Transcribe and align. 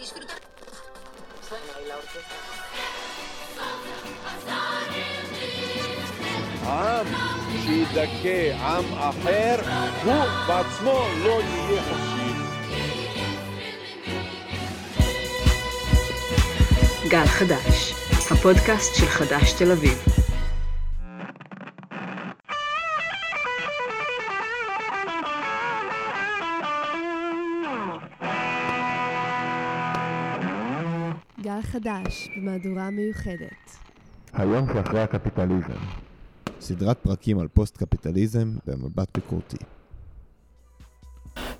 disfrutar. 0.00 0.40
Suena 1.46 1.72
ahí 1.76 1.86
la 1.86 1.96
orquesta. 1.96 2.36
עם 6.66 7.06
שידכא 7.64 8.52
עם 8.52 8.84
אחר, 8.94 9.56
הוא 10.04 10.24
בעצמו 10.48 11.04
לא 11.24 11.40
יהיה 11.42 11.82
חופשי. 11.82 12.32
גל 17.08 17.26
חדש, 17.26 17.94
הפודקאסט 18.30 18.94
של 18.94 19.06
חדש 19.06 19.52
תל 19.52 19.72
אביב. 19.72 20.19
חדש 31.72 32.28
במהדורה 32.36 32.90
מיוחדת. 32.90 33.76
היום 34.32 34.66
שאחרי 34.74 35.00
הקפיטליזם. 35.00 35.80
סדרת 36.60 36.98
פרקים 37.02 37.38
על 37.38 37.48
פוסט-קפיטליזם 37.48 38.52
במבט 38.66 39.08
ביקורתי. 39.14 39.56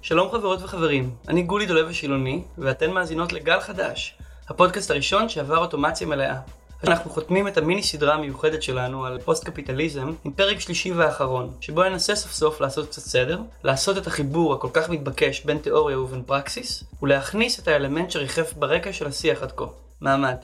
שלום 0.03 0.31
חברות 0.31 0.63
וחברים, 0.63 1.11
אני 1.29 1.43
גולי 1.43 1.67
דולב 1.67 1.89
השילוני, 1.89 2.43
ואתן 2.59 2.91
מאזינות 2.91 3.33
לגל 3.33 3.61
חדש, 3.61 4.19
הפודקאסט 4.49 4.91
הראשון 4.91 5.29
שעבר 5.29 5.59
אוטומציה 5.59 6.07
מלאה. 6.07 6.41
אנחנו 6.85 7.11
חותמים 7.11 7.49
את 7.49 7.59
המיני 7.59 7.83
סדרה 7.83 8.15
המיוחדת 8.15 8.63
שלנו 8.63 9.05
על 9.07 9.21
פוסט-קפיטליזם 9.21 10.13
עם 10.25 10.33
פרק 10.33 10.61
שלישי 10.61 10.93
ואחרון, 10.93 11.51
שבו 11.61 11.83
ננסה 11.83 12.15
סוף 12.15 12.33
סוף 12.33 12.61
לעשות 12.61 12.89
קצת 12.89 13.03
סדר, 13.03 13.41
לעשות 13.65 13.99
את 13.99 14.07
החיבור 14.07 14.55
הכל 14.55 14.69
כך 14.73 14.89
מתבקש 14.89 15.45
בין 15.45 15.59
תיאוריה 15.59 16.01
ובין 16.01 16.23
פרקסיס, 16.23 16.85
ולהכניס 17.03 17.61
את 17.61 17.69
האלמנט 17.69 18.11
שריחף 18.11 18.53
ברקע 18.53 18.93
של 18.93 19.07
השיח 19.07 19.43
עד 19.43 19.53
כה, 19.53 19.65
מעמד. 20.01 20.37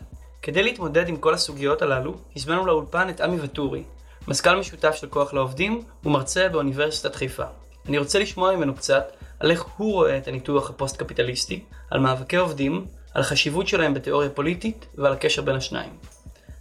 כדי 0.43 0.63
להתמודד 0.63 1.09
עם 1.09 1.17
כל 1.17 1.35
הסוגיות 1.35 1.83
הללו, 1.83 2.15
הזמנו 2.37 2.67
לאולפן 2.67 3.09
את 3.09 3.21
עמי 3.21 3.37
וטורי, 3.41 3.83
מזכ"ל 4.29 4.57
משותף 4.57 4.95
של 4.95 5.09
כוח 5.09 5.35
לעובדים 5.35 5.83
ומרצה 6.05 6.49
באוניברסיטת 6.49 7.15
חיפה. 7.15 7.45
אני 7.89 7.99
רוצה 7.99 8.19
לשמוע 8.19 8.57
ממנו 8.57 8.75
קצת 8.75 9.13
על 9.41 9.51
איך 9.51 9.63
הוא 9.77 9.93
רואה 9.93 10.19
את 10.19 10.29
הניתוח 10.29 10.71
הפוסט-קפיטליסטי, 10.71 11.65
על 11.91 12.01
מאבקי 12.01 12.37
עובדים, 12.37 12.87
על 13.15 13.21
החשיבות 13.21 13.69
שלהם 13.69 13.95
בתיאוריה 13.95 14.31
פוליטית 14.31 14.87
ועל 14.95 15.13
הקשר 15.13 15.43
בין 15.43 15.57
השניים. 15.57 15.91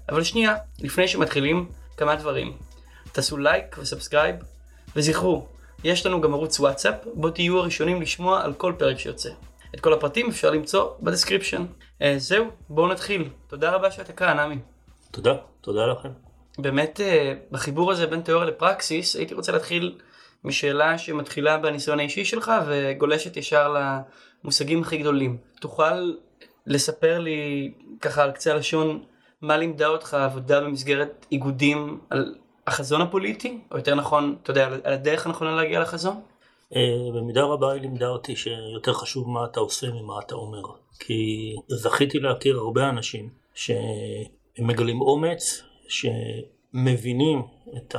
אבל 0.10 0.24
שנייה, 0.24 0.56
לפני 0.80 1.08
שמתחילים, 1.08 1.70
כמה 1.98 2.16
דברים. 2.16 2.54
תעשו 3.12 3.38
לייק 3.38 3.78
ו 3.80 3.85
subscribe, 3.85 4.36
וזכרו, 4.96 5.48
יש 5.84 6.06
לנו 6.06 6.22
גם 6.22 6.34
ערוץ 6.34 6.60
וואטסאפ, 6.60 6.96
בו 7.14 7.30
תהיו 7.30 7.60
הראשונים 7.60 8.02
לשמוע 8.02 8.44
על 8.44 8.54
כל 8.54 8.74
פרק 8.78 9.00
שיוצא. 9.00 9.30
את 9.76 9.80
כל 9.80 9.94
הפרטים 9.94 10.30
אפשר 10.30 10.50
למצוא 10.50 10.90
ב 11.02 11.07
description. 11.07 11.66
אה, 12.02 12.14
זהו, 12.18 12.46
בואו 12.70 12.88
נתחיל. 12.88 13.30
תודה 13.48 13.72
רבה 13.72 13.92
שאתה 13.92 14.14
כאן, 14.14 14.40
עמי. 14.40 14.58
תודה, 15.12 15.34
תודה 15.62 15.86
לכם. 15.86 16.10
באמת, 16.58 17.02
אה, 17.02 17.34
בחיבור 17.52 17.92
הזה 17.92 18.08
בין 18.08 18.22
תיאוריה 18.22 18.48
לפרקסיס, 18.48 19.16
הייתי 19.16 19.34
רוצה 19.34 19.52
להתחיל 19.52 19.98
משאלה 20.44 20.98
שמתחילה 20.98 21.58
בניסיון 21.58 22.00
האישי 22.00 22.26
שלך 22.26 22.52
וגולשת 22.68 23.38
ישר 23.38 23.76
למושגים 24.44 24.82
הכי 24.82 24.98
גדולים. 24.98 25.38
תוכל 25.62 26.12
לספר 26.68 27.20
לי, 27.20 27.72
ככה 28.02 28.24
על 28.24 28.32
קצה 28.32 28.52
הלשון, 28.52 29.04
מה 29.42 29.58
לימדה 29.58 29.88
אותך 29.88 30.14
עבודה 30.14 30.62
במסגרת 30.62 31.26
איגודים 31.32 32.00
על 32.10 32.36
החזון 32.68 33.02
הפוליטי? 33.02 33.60
או 33.72 33.78
יותר 33.78 33.96
נכון, 33.96 34.36
אתה 34.44 34.52
יודע, 34.52 34.68
על 34.84 34.94
הדרך 34.94 35.26
הנכונה 35.26 35.56
להגיע 35.56 35.80
לחזון? 35.80 36.22
אה, 36.76 37.12
במידה 37.14 37.44
רבה 37.44 37.72
היא 37.72 37.82
לימדה 37.82 38.08
אותי 38.08 38.36
שיותר 38.36 38.94
חשוב 38.94 39.30
מה 39.30 39.46
אתה 39.46 39.60
עושה 39.60 39.92
ממה 39.92 40.20
אתה 40.20 40.36
אומר. 40.36 40.62
כי 41.00 41.56
זכיתי 41.68 42.20
להכיר 42.20 42.58
הרבה 42.58 42.90
אנשים 42.90 43.30
שהם 43.54 44.68
מגלים 44.68 45.02
אומץ, 45.02 45.64
שמבינים 45.88 47.42
את 47.78 47.96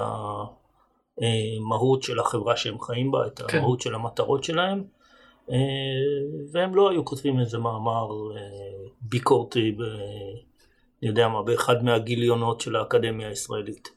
המהות 1.19 2.03
של 2.03 2.19
החברה 2.19 2.57
שהם 2.57 2.81
חיים 2.81 3.11
בה, 3.11 3.27
את 3.27 3.41
כן. 3.41 3.59
המהות 3.59 3.81
של 3.81 3.95
המטרות 3.95 4.45
שלהם, 4.45 4.85
אה, 5.51 5.57
והם 6.53 6.75
לא 6.75 6.91
היו 6.91 7.05
כותבים 7.05 7.41
איזה 7.41 7.59
מאמר 7.59 8.09
אה, 8.37 8.41
ביקורתי, 9.01 9.73
ב, 9.73 9.83
אני 11.03 11.09
יודע 11.09 11.29
מה, 11.29 11.43
באחד 11.43 11.85
מהגיליונות 11.85 12.61
של 12.61 12.77
האקדמיה 12.77 13.29
הישראלית. 13.29 13.89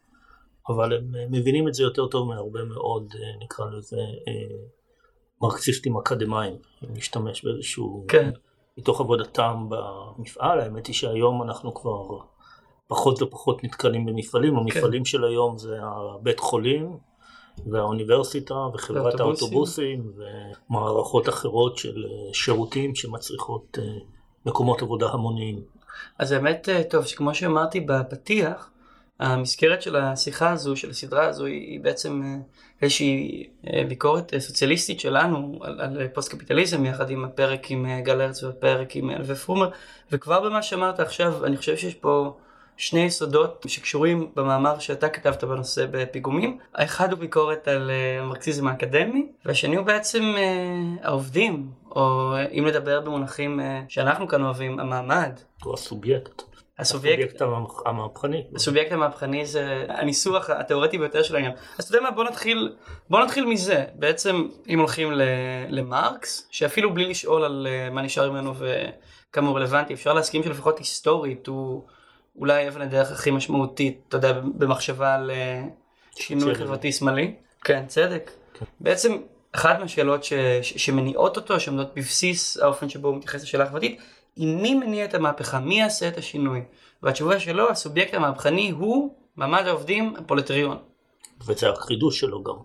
אבל 0.70 0.94
הם 0.98 1.32
מבינים 1.32 1.68
את 1.68 1.74
זה 1.74 1.84
יותר 1.84 2.08
טוב 2.08 2.28
מהרבה 2.28 2.64
מאוד, 2.64 3.14
נקרא 3.44 3.66
לזה, 3.66 4.02
מרקסיסטים 5.42 5.98
אקדמאים, 5.98 6.56
אם 6.84 6.94
נשתמש 6.94 7.46
באיזשהו... 7.46 8.06
כן. 8.08 8.30
מתוך 8.78 9.02
עבודתם 9.02 9.70
במפעל, 9.70 10.60
האמת 10.60 10.88
היא 10.88 10.96
שהיום 10.96 11.44
אנחנו 11.44 11.74
כבר 11.74 12.18
פחות 12.88 13.22
ופחות 13.22 13.64
נתקלים 13.64 14.06
במפעלים, 14.06 14.58
המפעלים 14.58 15.06
של 15.06 15.24
היום 15.24 15.58
זה 15.58 15.78
הבית 15.82 16.40
חולים 16.40 16.98
והאוניברסיטה 17.68 18.54
וחברת. 18.74 19.20
האוטובוסים 19.20 20.12
ומערכות 20.70 21.30
אחרות 21.30 21.78
של 21.78 22.06
אה, 22.06 22.34
שירותים 22.34 22.96
שמצריכות 22.96 23.78
אה, 23.82 23.84
מקומות 24.46 24.82
עבודה 24.82 25.10
המוניים. 25.10 25.62
אז 26.20 26.32
האמת, 26.32 26.70
אה, 26.70 26.84
טוב, 26.84 27.06
שכמו 27.06 27.36
שאמרתי 27.36 27.80
בפתיח, 27.80 28.72
המסגרת 29.19 29.81
של 29.81 29.96
השיחה 29.96 30.52
הזו, 30.52 30.75
של 30.75 30.90
הסדרה 30.90 31.25
הזו, 31.25 31.46
היא 31.46 31.80
בעצם 31.80 32.22
אה, 32.25 32.38
איזושהי 32.81 33.47
אה, 33.68 33.84
ביקורת 33.88 34.34
אה, 34.34 34.40
סוציאליסטית 34.40 35.00
שלנו 35.00 35.59
על, 35.62 35.81
על 35.81 36.07
פוסט 36.07 36.31
קפיטליזם, 36.31 36.85
יחד 36.85 37.09
עם 37.09 37.25
הפרק 37.25 37.72
עם 37.72 38.02
גל 38.03 38.22
הרץ 38.22 38.44
והפרק 38.44 38.96
עם 38.96 39.09
אלווה 39.09 39.35
פרומר, 39.35 39.69
וכבר 40.12 40.50
במה 40.50 40.62
שאמרת 40.62 41.00
עכשיו, 41.00 41.46
אני 41.46 41.58
חושב 41.58 41.78
שיש 41.78 41.94
פה 41.94 42.38
שני 42.79 43.00
יסודות 43.00 43.66
שקשורים 43.68 44.31
במאמר 44.35 44.79
שאתה 44.79 45.09
כתבת 45.09 45.44
בנושא 45.44 45.85
בפיגומים. 45.91 46.58
האחד 46.75 47.12
הוא 47.12 47.19
ביקורת 47.19 47.68
על 47.68 47.91
המרקסיזם 48.19 48.68
האקדמי, 48.68 49.28
והשני 49.46 49.75
הוא 49.75 49.85
בעצם 49.85 50.24
אה, 50.38 51.08
העובדים, 51.08 51.72
או 51.91 52.34
אם 52.52 52.66
לדבר 52.66 53.02
במונחים 53.02 53.59
אה, 53.59 53.81
שאנחנו 53.88 54.28
כאן 54.28 54.44
אוהבים, 54.44 54.79
המעמד. 54.79 55.31
הוא 55.63 55.74
הסובייקט. 55.74 56.49
הסובייקט, 56.79 57.41
המהפ- 57.41 57.81
המהפכני. 57.85 58.44
הסובייקט 58.56 58.91
המהפכני 58.91 59.45
זה 59.45 59.85
הניסוח 59.90 60.50
התיאורטי 60.50 60.97
ביותר 60.97 61.23
של 61.23 61.35
העניין. 61.35 61.53
אז 61.79 61.85
אתה 61.85 61.97
יודע 61.97 62.09
מה, 62.09 62.16
בוא 62.16 62.23
נתחיל, 62.23 62.75
בוא 63.09 63.23
נתחיל 63.23 63.45
מזה. 63.45 63.85
בעצם, 63.94 64.47
אם 64.69 64.79
הולכים 64.79 65.12
למרקס, 65.69 66.47
שאפילו 66.51 66.94
בלי 66.94 67.06
לשאול 67.06 67.44
על 67.44 67.67
אה, 67.69 67.90
מה 67.90 68.01
נשאר 68.01 68.31
ממנו 68.31 68.53
וכמה 68.57 69.47
הוא 69.50 69.57
רלוונטי, 69.57 69.94
אפשר 69.94 70.13
להסכים 70.13 70.44
שלפחות 70.44 70.78
היסטורית 70.79 71.47
הוא 71.47 71.84
אולי 72.40 72.67
אבן 72.67 72.81
הדרך 72.81 73.11
הכי 73.11 73.31
משמעותית, 73.31 74.01
אתה 74.07 74.17
יודע, 74.17 74.34
במחשבה 74.57 75.16
על 75.16 75.31
אה, 75.31 75.61
שינוי. 76.16 76.56
חברתי 76.56 76.91
שמאלי. 76.91 77.35
כן, 77.63 77.84
צדק. 77.88 78.31
כן. 78.53 78.66
בעצם, 78.79 79.17
אחת 79.51 79.79
מהשאלות 79.79 80.23
ש- 80.23 80.34
ש- 80.61 80.85
שמניעות 80.85 81.38
אותו, 81.38 81.59
שעומדות 81.59 81.96
בבסיס 81.96 82.57
האופן 82.57 82.90
שבו 82.90 83.07
הוא 83.07 83.17
מתייחס 83.17 83.44
לשאלה 83.44 83.63
החברתית, 83.63 84.01
היא 84.40 84.56
מי 84.56 84.76
מניע 84.76 85.06
את 85.06 85.14
המהפכה, 85.14 85.60
מי 85.60 85.80
יעשה 85.80 86.08
את 86.08 86.18
השינוי. 86.18 86.62
והתשובה 87.04 87.40
שלו, 87.40 87.70
הסובייקט 87.70 88.14
המהפכני 88.14 88.70
הוא 88.70 89.16
מעמד 89.36 89.64
העובדים 89.68 90.14
הפרולטריון. 90.18 90.78
וזה 91.48 91.70
החידוש 91.70 92.20
שלו 92.20 92.44
גם. 92.44 92.56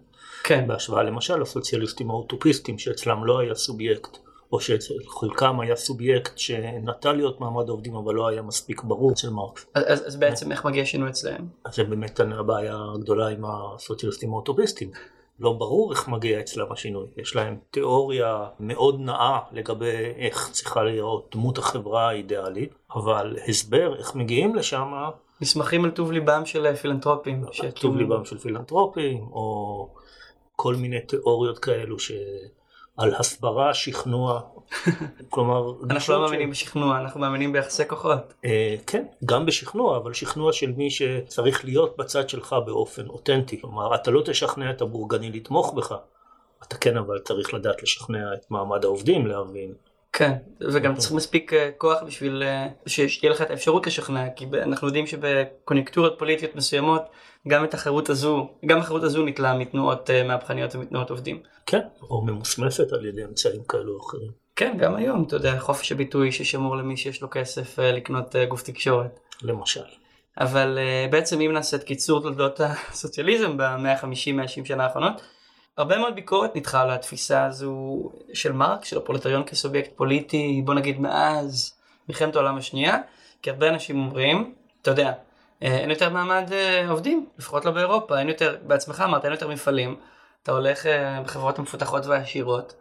כן, 0.44 0.68
בהשוואה 0.68 1.02
למשל 1.02 1.36
לסוציאליסטים 1.36 2.10
האוטופיסטים 2.10 2.78
שאצלם 2.78 3.24
לא 3.24 3.38
היה 3.38 3.54
סובייקט, 3.54 4.18
או 4.52 4.60
שאצל 4.60 4.94
חלקם 5.20 5.60
היה 5.60 5.76
סובייקט 5.76 6.38
שנטה 6.38 7.12
להיות 7.12 7.40
מעמד 7.40 7.68
העובדים 7.68 7.94
אבל 7.94 8.14
לא 8.14 8.28
היה 8.28 8.42
מספיק 8.42 8.82
ברור 8.82 9.12
אצל 9.12 9.30
מרקס. 9.30 9.66
אז, 9.74 9.82
אז, 9.86 10.06
אז 10.06 10.16
בעצם 10.16 10.52
איך 10.52 10.64
מגיע 10.64 10.84
שינוי 10.84 11.10
אצלהם? 11.10 11.48
אז 11.64 11.74
זה 11.74 11.84
באמת 11.84 12.20
הבעיה 12.20 12.76
הגדולה 12.94 13.28
עם 13.28 13.44
הסוציאליסטים 13.44 14.32
האוטופיסטים. 14.32 14.90
לא 15.40 15.52
ברור 15.52 15.92
איך 15.92 16.08
מגיע 16.08 16.40
אצלם 16.40 16.72
השינוי. 16.72 17.06
יש 17.16 17.36
להם 17.36 17.58
תיאוריה 17.70 18.46
מאוד 18.60 19.00
נאה 19.00 19.38
לגבי 19.52 20.12
איך 20.16 20.50
צריכה 20.52 20.82
להיות 20.82 21.28
דמות 21.32 21.58
החברה 21.58 22.08
האידיאלית, 22.08 22.74
אבל 22.94 23.36
הסבר 23.48 23.98
איך 23.98 24.14
מגיעים 24.14 24.54
לשם, 24.54 24.92
נסמכים 25.40 25.84
על 25.84 25.90
טוב 25.90 26.12
ליבם 26.12 26.46
של 26.46 26.66
אה, 26.66 26.76
פילנטרופים. 26.76 27.44
טוב 27.80 27.96
ליבם 27.96 28.24
של 28.24 28.38
פילנטרופים, 28.38 29.26
או 29.32 29.88
כל 30.56 30.74
מיני 30.74 31.00
תיאוריות 31.00 31.58
כאלו 31.58 31.98
שעל 32.96 33.14
הסברה, 33.14 33.74
שכנוע, 33.74 34.40
כלומר, 35.30 35.72
אנחנו 35.90 36.14
לא 36.14 36.20
מאמינים 36.20 36.50
בשכנוע, 36.50 37.00
אנחנו 37.00 37.20
מאמינים 37.20 37.52
ביחסי 37.52 37.88
כוחות. 37.88 38.34
אה, 38.44 38.76
כן, 38.86 39.04
גם 39.24 39.46
בשכנוע, 39.46 39.96
אבל 39.96 40.12
שכנוע 40.12 40.52
של 40.52 40.72
מי 40.72 40.90
שצריך 40.90 41.64
להיות 41.64 41.96
בצד 41.96 42.28
שלך 42.28 42.56
באופן 42.66 43.06
אותנטי. 43.06 43.60
כלומר, 43.60 43.94
אתה 43.94 44.10
לא 44.10 44.22
תשכנע 44.24 44.70
את 44.70 44.82
הבורגני 44.82 45.30
לתמוך 45.30 45.74
בך, 45.74 45.94
אתה 46.62 46.76
כן 46.76 46.96
אבל 46.96 47.18
צריך 47.18 47.54
לדעת 47.54 47.82
לשכנע 47.82 48.34
את 48.34 48.50
מעמד 48.50 48.84
העובדים 48.84 49.26
להבין. 49.26 49.74
כן, 50.16 50.32
וגם 50.60 50.90
אוקיי. 50.90 51.00
צריך 51.02 51.12
מספיק 51.12 51.52
אה, 51.52 51.70
כוח 51.78 52.02
בשביל 52.06 52.42
אה, 52.42 52.68
שתהיה 52.86 53.32
לך 53.32 53.42
את 53.42 53.50
האפשרות 53.50 53.86
לשכנע, 53.86 54.30
כי 54.36 54.46
אנחנו 54.62 54.86
יודעים 54.86 55.06
שבקוניונקטורות 55.06 56.14
פוליטיות 56.18 56.56
מסוימות, 56.56 57.02
גם 57.48 57.64
את 57.64 57.74
החירות 57.74 58.10
הזו, 58.10 58.48
גם 58.66 58.78
החירות 58.78 59.02
הזו 59.02 59.24
ניטלה 59.24 59.54
מתנועות 59.54 60.10
אה, 60.10 60.24
מהפכניות 60.24 60.74
ומתנועות 60.74 61.10
עובדים. 61.10 61.42
כן, 61.66 61.80
או 62.02 62.22
ממוסמסת 62.22 62.92
על 62.92 63.06
ידי 63.06 63.24
אמצעים 63.24 63.64
כאלו 63.68 63.92
או 63.92 64.00
אחרים. 64.08 64.30
כן, 64.56 64.76
גם 64.78 64.94
היום, 64.94 65.24
אתה 65.26 65.36
יודע, 65.36 65.58
חופש 65.58 65.92
הביטוי 65.92 66.32
ששמור 66.32 66.76
למי 66.76 66.96
שיש 66.96 67.22
לו 67.22 67.30
כסף 67.30 67.78
לקנות 67.78 68.36
גוף 68.48 68.62
תקשורת. 68.62 69.20
למשל. 69.42 69.84
אבל 70.40 70.78
בעצם 71.10 71.40
אם 71.40 71.52
נעשה 71.52 71.76
את 71.76 71.82
קיצור 71.82 72.22
תולדות 72.22 72.60
הסוציאליזם 72.90 73.56
ב-150-160 73.56 74.64
שנה 74.64 74.84
האחרונות, 74.84 75.22
הרבה 75.76 75.98
מאוד 75.98 76.14
ביקורת 76.14 76.56
נדחה 76.56 76.80
על 76.80 76.90
התפיסה 76.90 77.44
הזו 77.44 78.10
של 78.32 78.52
מרק, 78.52 78.84
של 78.84 78.98
הפרולטריון 78.98 79.44
כסובייקט 79.44 79.96
פוליטי, 79.96 80.62
בוא 80.64 80.74
נגיד 80.74 81.00
מאז 81.00 81.74
מלחמת 82.08 82.36
העולם 82.36 82.56
השנייה, 82.56 82.98
כי 83.42 83.50
הרבה 83.50 83.68
אנשים 83.68 83.98
אומרים, 83.98 84.54
אתה 84.82 84.90
יודע, 84.90 85.12
אה, 85.62 85.78
אין 85.78 85.90
יותר 85.90 86.10
מעמד 86.10 86.48
uh, 86.48 86.90
עובדים, 86.90 87.26
לפחות 87.38 87.64
לא 87.64 87.70
באירופה, 87.70 88.18
אין 88.18 88.28
יותר, 88.28 88.56
בעצמך 88.62 89.04
אמרת, 89.04 89.24
אין 89.24 89.32
יותר 89.32 89.48
מפעלים, 89.48 89.96
אתה 90.42 90.52
הולך 90.52 90.86
uh, 90.86 90.88
בחברות 91.24 91.58
המפותחות 91.58 92.06
והעשירות, 92.06 92.74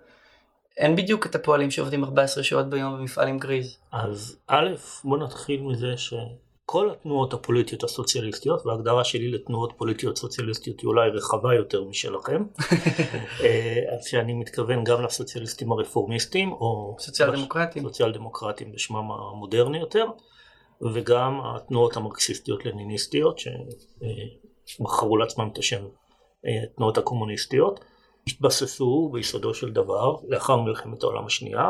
אין 0.78 0.96
בדיוק 0.96 1.25
את 1.25 1.36
הפועלים 1.36 1.72
שעובדים 1.72 2.04
14 2.04 2.44
שעות 2.44 2.69
ביום 2.69 2.98
במפעל 2.98 3.28
עם 3.28 3.39
גריז. 3.39 3.78
אז 3.92 4.38
א', 4.48 4.68
בוא 5.04 5.18
נתחיל 5.18 5.62
מזה 5.62 5.98
ש... 5.98 6.13
כל 6.65 6.92
התנועות 6.92 7.33
הפוליטיות 7.33 7.83
הסוציאליסטיות, 7.83 8.65
וההגדרה 8.65 9.04
שלי 9.04 9.31
לתנועות 9.31 9.74
פוליטיות 9.77 10.18
סוציאליסטיות 10.18 10.80
היא 10.80 10.88
אולי 10.88 11.10
רחבה 11.10 11.56
יותר 11.56 11.83
משלכם, 11.83 12.44
אז 13.94 14.06
שאני 14.06 14.33
מתכוון 14.33 14.83
גם 14.83 15.04
לסוציאליסטים 15.04 15.71
הרפורמיסטים, 15.71 16.51
או 16.51 16.95
סוציאל 17.00 17.36
דמוקרטים, 17.36 17.83
סוציאל 17.83 18.12
דמוקרטים 18.12 18.71
בשמם 18.71 19.12
המודרני 19.12 19.80
יותר, 19.80 20.06
וגם 20.94 21.42
התנועות 21.44 21.98
המרקסיסטיות 21.98 22.65
לניניסטיות, 22.65 23.39
שבחרו 24.65 25.18
לעצמם 25.18 25.50
את 25.54 25.57
השם 25.57 25.86
התנועות 26.63 26.98
הקומוניסטיות, 26.98 27.80
התבססו 28.27 29.10
ביסודו 29.13 29.54
של 29.54 29.71
דבר, 29.71 30.15
לאחר 30.27 30.57
מלחמת 30.57 31.04
העולם 31.04 31.25
השנייה, 31.25 31.69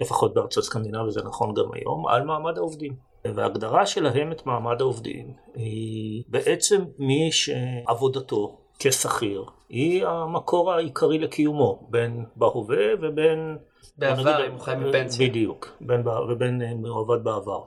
ולפחות 0.00 0.34
בארצות 0.34 0.64
סקנדינביה 0.64 1.10
זה 1.10 1.22
נכון 1.22 1.54
גם 1.54 1.72
היום, 1.72 2.06
על 2.06 2.22
מעמד 2.24 2.58
העובדים. 2.58 3.05
וההגדרה 3.34 3.86
שלהם 3.86 4.32
את 4.32 4.46
מעמד 4.46 4.80
העובדים 4.80 5.32
היא 5.54 6.22
בעצם 6.28 6.84
מי 6.98 7.32
שעבודתו 7.32 8.58
כשכיר 8.78 9.44
היא 9.68 10.06
המקור 10.06 10.72
העיקרי 10.72 11.18
לקיומו, 11.18 11.86
בין 11.90 12.24
בהווה 12.36 12.84
ובין... 13.02 13.56
בעבר 13.98 14.46
אם 14.46 14.52
הוא 14.52 14.60
חי 14.60 14.74
מפנסיה. 14.76 15.28
בדיוק, 15.28 15.76
בין, 15.80 16.08
ובין 16.28 16.62
אם 16.62 16.86
הוא 16.86 17.00
עבד 17.00 17.24
בעבר. 17.24 17.62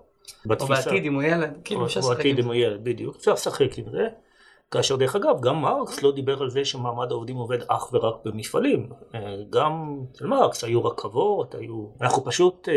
או 0.60 0.68
בעתיד 0.68 1.06
אם 1.06 1.14
הוא 1.14 1.24
ילד, 1.24 1.58
כאילו 1.64 1.86
אפשר 1.86 2.00
לשחק 2.00 2.12
עם 2.12 2.16
זה. 2.16 2.16
או 2.16 2.18
בעתיד 2.18 2.40
אם 2.40 2.46
הוא 2.46 2.56
ילד, 2.56 2.84
בדיוק, 2.84 3.16
אפשר 3.16 3.34
לשחק 3.34 3.78
עם 3.78 3.86
זה. 3.92 4.08
כאשר 4.72 4.96
דרך 4.96 5.16
אגב 5.16 5.42
גם 5.42 5.62
מרקס 5.62 6.04
לא 6.04 6.12
דיבר 6.12 6.42
על 6.42 6.50
זה 6.50 6.66
שמעמד 6.66 7.12
העובדים 7.12 7.36
עובד 7.36 7.58
אך 7.68 7.94
ורק 7.94 8.16
במפעלים, 8.26 8.90
גם 9.50 10.00
אצל 10.12 10.28
מרקס 10.28 10.64
היו 10.64 10.86
רכבות, 10.86 11.56
היו, 11.56 11.86
אנחנו 12.02 12.24
פשוט 12.24 12.68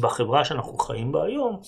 בחברה 0.00 0.44
שאנחנו 0.44 0.78
חיים 0.78 1.12
בה 1.12 1.24
היום 1.24 1.60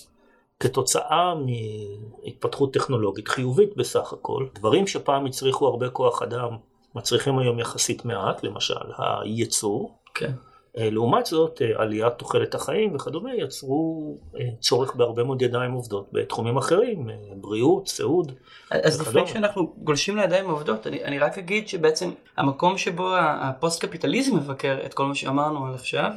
כתוצאה 0.60 1.34
מהתפתחות 1.34 2.74
טכנולוגית 2.74 3.28
חיובית 3.28 3.76
בסך 3.76 4.12
הכל, 4.12 4.46
דברים 4.54 4.86
שפעם 4.86 5.26
הצריכו 5.26 5.66
הרבה 5.66 5.88
כוח 5.88 6.22
אדם 6.22 6.56
מצריכים 6.94 7.38
היום 7.38 7.58
יחסית 7.58 8.04
מעט, 8.04 8.42
למשל 8.42 8.74
הייצור. 8.98 9.98
כן. 10.14 10.32
לעומת 10.74 11.26
זאת 11.26 11.62
עליית 11.76 12.12
תוחלת 12.12 12.54
החיים 12.54 12.94
וכדומה 12.94 13.34
יצרו 13.34 14.14
צורך 14.60 14.94
בהרבה 14.94 15.24
מאוד 15.24 15.42
ידיים 15.42 15.72
עובדות 15.72 16.08
בתחומים 16.12 16.56
אחרים, 16.56 17.10
בריאות, 17.36 17.88
סיעוד. 17.88 18.32
אז 18.70 19.00
לפני 19.00 19.26
שאנחנו 19.26 19.74
גולשים 19.76 20.16
לידיים 20.16 20.50
עובדות, 20.50 20.86
אני, 20.86 21.04
אני 21.04 21.18
רק 21.18 21.38
אגיד 21.38 21.68
שבעצם 21.68 22.10
המקום 22.36 22.78
שבו 22.78 23.16
הפוסט 23.16 23.84
קפיטליזם 23.84 24.36
מבקר 24.36 24.78
את 24.86 24.94
כל 24.94 25.06
מה 25.06 25.14
שאמרנו 25.14 25.66
עד 25.66 25.74
עכשיו, 25.74 26.10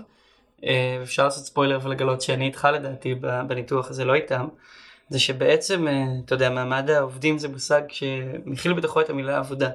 אפשר 1.03 1.23
לעשות 1.23 1.45
ספוילר 1.45 1.79
ולגלות 1.83 2.21
שאני 2.21 2.45
איתך 2.45 2.67
לדעתי 2.73 3.15
בניתוח 3.47 3.89
הזה 3.89 4.05
לא 4.05 4.13
איתם, 4.13 4.47
זה 5.09 5.19
שבעצם, 5.19 5.87
אתה 6.25 6.35
יודע, 6.35 6.49
מעמד 6.49 6.89
העובדים 6.89 7.37
זה 7.37 7.47
מושג 7.47 7.81
שמכיל 7.89 8.73
בתוכו 8.73 9.01
את 9.01 9.09
המילה 9.09 9.37
עבודה. 9.37 9.69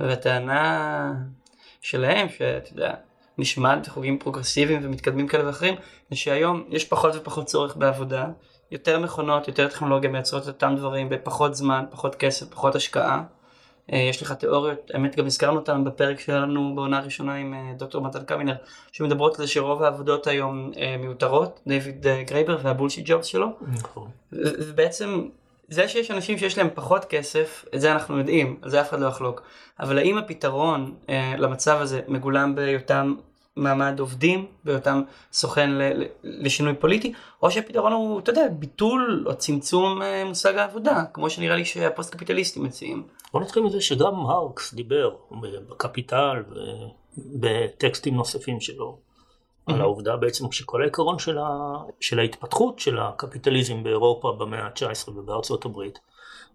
והטענה 0.00 1.12
שלהם, 1.80 2.28
שאתה 2.28 2.72
יודע, 2.72 2.94
נשמעת 3.38 3.88
חוגים 3.88 4.18
פרוגרסיביים 4.18 4.80
ומתקדמים 4.82 5.28
כאלה 5.28 5.46
ואחרים, 5.46 5.74
זה 6.10 6.16
שהיום 6.16 6.64
יש 6.68 6.84
פחות 6.84 7.16
ופחות 7.16 7.46
צורך 7.46 7.76
בעבודה, 7.76 8.26
יותר 8.70 8.98
מכונות, 8.98 9.48
יותר 9.48 9.68
טכנולוגיה 9.68 10.10
מייצרות 10.10 10.42
את 10.42 10.48
אותם 10.48 10.74
דברים 10.76 11.08
בפחות 11.08 11.54
זמן, 11.54 11.84
פחות 11.90 12.14
כסף, 12.14 12.46
פחות 12.46 12.74
השקעה. 12.74 13.22
יש 13.92 14.22
לך 14.22 14.32
תיאוריות, 14.32 14.90
האמת 14.94 15.16
גם 15.16 15.26
הזכרנו 15.26 15.58
אותן 15.58 15.84
בפרק 15.84 16.20
שלנו 16.20 16.74
בעונה 16.74 16.98
הראשונה 16.98 17.34
עם 17.34 17.54
דוקטור 17.76 18.02
מתן 18.02 18.24
קמינר, 18.24 18.54
שמדברות 18.92 19.40
על 19.40 19.46
זה 19.46 19.52
שרוב 19.52 19.82
העבודות 19.82 20.26
היום 20.26 20.70
מיותרות, 20.98 21.60
דיוויד 21.66 22.06
גרייבר 22.26 22.58
וה 22.62 22.70
bullshit 22.70 23.04
jobs 23.08 23.26
שלו. 23.26 23.46
נכון. 23.72 24.08
ובעצם 24.32 25.28
זה 25.68 25.88
שיש 25.88 26.10
אנשים 26.10 26.38
שיש 26.38 26.58
להם 26.58 26.68
פחות 26.74 27.04
כסף, 27.04 27.64
את 27.74 27.80
זה 27.80 27.92
אנחנו 27.92 28.18
יודעים, 28.18 28.56
על 28.62 28.70
זה 28.70 28.80
אף 28.80 28.88
אחד 28.88 29.00
לא 29.00 29.06
יחלוק. 29.06 29.42
אבל 29.80 29.98
האם 29.98 30.18
הפתרון 30.18 30.94
למצב 31.38 31.78
הזה 31.80 32.00
מגולם 32.08 32.54
בהיותם 32.54 33.14
מעמד 33.60 34.00
עובדים, 34.00 34.46
בהיותם 34.64 35.02
סוכן 35.32 35.70
לשינוי 36.22 36.74
פוליטי, 36.74 37.12
או 37.42 37.50
שהפתרון 37.50 37.92
הוא, 37.92 38.20
אתה 38.20 38.30
יודע, 38.30 38.48
ביטול 38.48 39.24
או 39.26 39.34
צמצום 39.34 40.02
מושג 40.26 40.56
העבודה, 40.56 41.04
כמו 41.14 41.30
שנראה 41.30 41.56
לי 41.56 41.64
שהפוסט 41.64 42.14
קפיטליסטים 42.14 42.64
מציעים. 42.64 43.06
בוא 43.32 43.40
נתחיל 43.40 43.62
מזה 43.62 43.80
שגם 43.80 44.14
מרקס 44.14 44.74
דיבר 44.74 45.10
ב 45.68 45.77
Capital 45.77 46.42
ובטקסטים 47.18 48.14
נוספים 48.14 48.60
שלו 48.60 48.98
על 49.66 49.80
העובדה 49.80 50.16
בעצם 50.16 50.52
שכל 50.52 50.82
העיקרון 50.82 51.18
של, 51.18 51.38
ה... 51.38 51.76
של 52.00 52.18
ההתפתחות 52.18 52.78
של 52.78 52.98
הקפיטליזם 52.98 53.82
באירופה 53.82 54.36
במאה 54.38 54.60
ה-19 54.60 55.10
ובארצות 55.10 55.64
הברית 55.64 55.98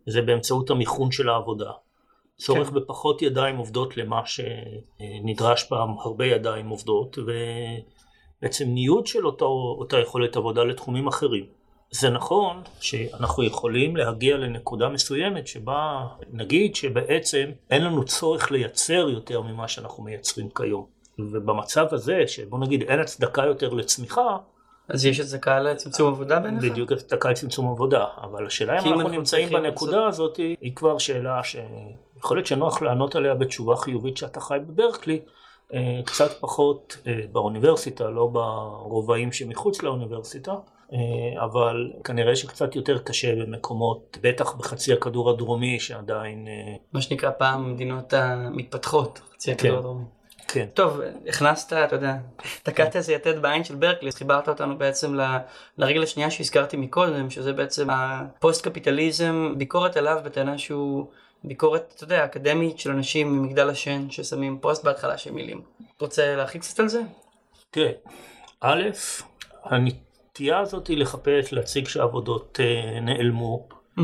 זה 0.06 0.22
באמצעות 0.22 0.70
המיכון 0.70 1.12
של 1.12 1.30
העבודה. 1.30 1.72
צורך 2.38 2.68
כן. 2.68 2.74
בפחות 2.76 3.22
ידיים 3.22 3.58
עובדות 3.58 3.98
למה 3.98 4.22
שנדרש 4.26 5.64
פעם 5.64 5.90
הרבה 6.00 6.26
ידיים 6.26 6.70
עובדות 6.70 7.18
ובעצם 7.18 8.66
ניוד 8.68 9.08
של 9.08 9.26
אותו, 9.26 9.76
אותה 9.80 10.00
יכולת 10.00 10.36
עבודה 10.36 10.64
לתחומים 10.64 11.08
אחרים. 11.08 11.46
זה 11.92 12.10
נכון 12.10 12.62
שאנחנו 12.80 13.44
יכולים 13.44 13.96
להגיע 13.98 14.38
לנקודה 14.38 14.90
מסוימת 14.90 15.48
שבה 15.48 16.08
נגיד 16.34 16.76
שבעצם 16.76 17.50
אין 17.70 17.84
לנו 17.84 18.06
צורך 18.06 18.52
לייצר 18.52 19.10
יותר 19.10 19.42
ממה 19.42 19.68
שאנחנו 19.68 20.04
מייצרים 20.04 20.50
כיום. 20.50 20.86
ובמצב 21.20 21.86
הזה 21.92 22.24
שבוא 22.28 22.60
נגיד 22.60 22.84
אין 22.84 23.00
הצדקה 23.00 23.46
יותר 23.46 23.74
לצמיחה 23.74 24.38
אז 24.90 25.06
יש 25.06 25.20
הצדקה 25.20 25.60
לצמצום 25.60 26.14
עבודה 26.14 26.40
בעיניך? 26.40 26.64
בדיוק 26.64 26.92
הצדקה 26.92 27.30
לצמצום 27.30 27.68
עבודה, 27.68 28.06
אבל 28.22 28.46
השאלה 28.46 28.82
אם 28.82 28.94
אנחנו 28.94 29.10
נמצאים 29.10 29.50
בנקודה 29.50 30.08
הזאת 30.08 30.38
היא 30.38 30.76
כבר 30.76 30.98
שאלה 30.98 31.40
שיכול 32.26 32.38
להיות 32.38 32.48
שנוח 32.48 32.82
לענות 32.82 33.16
עליה 33.16 33.36
בתשובה 33.36 33.76
חיובית 33.76 34.18
שאתה 34.18 34.40
חי 34.40 34.58
בברקלי, 34.68 35.22
קצת 36.06 36.32
פחות 36.40 36.98
באוניברסיטה, 37.32 38.10
לא 38.10 38.28
ברובעים 38.28 39.32
שמחוץ 39.32 39.84
לאוניברסיטה, 39.84 40.54
אבל 41.40 41.92
כנראה 42.04 42.36
שקצת 42.36 42.76
יותר 42.76 42.98
קשה 42.98 43.36
במקומות, 43.36 44.18
בטח 44.22 44.56
בחצי 44.56 44.94
הכדור 44.94 45.30
הדרומי 45.30 45.80
שעדיין... 45.80 46.48
מה 46.94 47.02
שנקרא 47.02 47.32
פעם 47.38 47.66
המדינות 47.66 48.14
המתפתחות, 48.14 49.22
חצי 49.34 49.52
הכדור 49.52 49.72
כן. 49.72 49.78
הדרומי. 49.78 50.04
כן. 50.48 50.66
טוב, 50.74 51.00
הכנסת, 51.30 51.74
אתה 51.74 51.96
יודע, 51.96 52.16
תקעת 52.64 52.96
איזה 52.96 53.14
יתד 53.14 53.42
בעין 53.42 53.64
של 53.64 53.76
ברקלי, 53.76 54.10
אז 54.10 54.16
חיברת 54.16 54.50
אותנו 54.50 54.78
בעצם 54.78 55.16
ל- 55.16 55.38
לרגל 55.78 56.04
השנייה 56.04 56.32
שהזכרתי 56.32 56.78
מקודם, 56.78 57.30
שזה 57.30 57.54
בעצם 57.54 57.88
הפוסט 57.90 58.68
קפיטליזם, 58.68 59.54
ביקורת 59.58 59.98
עליו 59.98 60.22
בטענה 60.26 60.58
שהוא 60.58 61.06
ביקורת, 61.48 61.94
אתה 61.96 62.04
יודע, 62.04 62.26
אקדמית 62.26 62.80
של 62.80 62.92
אנשים 62.92 63.38
ממגדל 63.38 63.70
השן 63.70 64.10
ששמים 64.10 64.60
פוסט 64.62 64.84
בהתחלה 64.84 65.18
של 65.18 65.32
מילים. 65.32 65.62
רוצה 66.02 66.36
להרחיב 66.36 66.62
קצת 66.62 66.80
על 66.80 66.88
זה? 66.88 67.02
תראה, 67.72 67.92
א', 68.62 68.84
הנטייה 69.64 70.60
הזאת 70.60 70.88
היא 70.88 70.98
לחפש, 70.98 71.54
להציג 71.54 71.88
שהעבודות 71.88 72.60
אה, 72.60 73.00
נעלמו, 73.00 73.68
אה, 74.00 74.04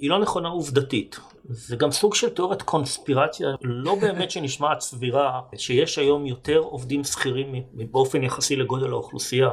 היא 0.00 0.10
לא 0.10 0.18
נכונה 0.18 0.48
עובדתית. 0.48 1.20
זה 1.44 1.76
גם 1.76 1.90
סוג 1.90 2.14
של 2.14 2.28
תיאוריית 2.30 2.62
קונספירציה, 2.62 3.48
לא 3.62 3.94
באמת 4.00 4.30
שנשמעת 4.30 4.80
סבירה, 4.80 5.40
שיש 5.56 5.98
היום 5.98 6.26
יותר 6.26 6.58
עובדים 6.58 7.04
שכירים 7.04 7.54
באופן 7.72 8.22
יחסי 8.22 8.56
לגודל 8.56 8.90
האוכלוסייה 8.90 9.50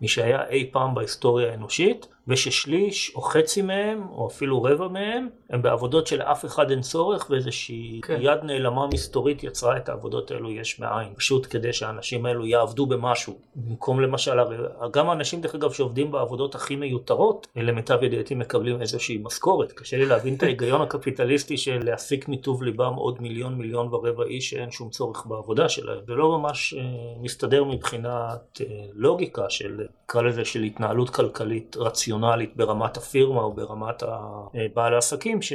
משהיה 0.00 0.48
אי 0.48 0.70
פעם 0.72 0.94
בהיסטוריה 0.94 1.50
האנושית, 1.50 2.06
וששליש 2.28 3.12
או 3.14 3.22
חצי 3.22 3.62
מהם, 3.62 4.02
או 4.10 4.26
אפילו 4.26 4.62
רבע 4.62 4.88
מהם, 4.88 5.28
הם 5.50 5.62
בעבודות 5.62 6.06
שלאף 6.06 6.44
אחד 6.44 6.70
אין 6.70 6.80
צורך, 6.80 7.26
ואיזושהי 7.30 8.00
כן. 8.02 8.18
יד 8.20 8.38
נעלמה 8.42 8.86
מסתורית 8.86 9.44
יצרה 9.44 9.76
את 9.76 9.88
העבודות 9.88 10.30
האלו 10.30 10.50
יש 10.50 10.80
מאין. 10.80 11.14
פשוט 11.16 11.46
כדי 11.50 11.72
שהאנשים 11.72 12.26
האלו 12.26 12.46
יעבדו 12.46 12.86
במשהו. 12.86 13.38
במקום 13.56 14.00
למשל, 14.00 14.38
גם 14.90 15.08
האנשים 15.08 15.40
דרך 15.40 15.54
אגב 15.54 15.72
שעובדים 15.72 16.10
בעבודות 16.10 16.54
הכי 16.54 16.76
מיותרות, 16.76 17.46
למיטב 17.56 18.02
ידיעתי 18.02 18.34
מקבלים 18.34 18.80
איזושהי 18.80 19.18
משכורת. 19.22 19.72
קשה 19.72 19.96
לי 19.96 20.06
להבין 20.06 20.34
את 20.34 20.42
ההיגיון 20.46 20.80
הקפיטליסטי 20.80 21.56
של 21.56 21.80
להסיק 21.84 22.28
מטוב 22.28 22.62
ליבם 22.62 22.94
עוד 22.94 23.22
מיליון 23.22 23.54
מיליון 23.54 23.88
ורבע 23.94 24.24
איש 24.24 24.50
שאין 24.50 24.70
שום 24.70 24.90
צורך 24.90 25.26
בעבודה 25.26 25.68
שלהם. 25.68 25.98
זה 26.06 26.14
לא 26.14 26.38
ממש 26.38 26.74
אה, 26.74 26.82
מסתדר 27.20 27.64
מבחינת 27.64 28.60
אה, 28.60 28.66
לוגיקה 28.92 29.50
של, 29.50 29.80
נקרא 30.04 30.22
לזה, 30.22 30.44
של 30.44 30.62
התנהלות 30.62 31.10
כלכלית 31.10 31.76
רציונלית 31.76 32.11
ברמת 32.56 32.96
הפירמה 32.96 33.40
או 33.40 33.52
ברמת 33.52 34.02
ה- 34.02 34.46
בעל 34.74 34.94
העסקים, 34.94 35.42
ש... 35.42 35.52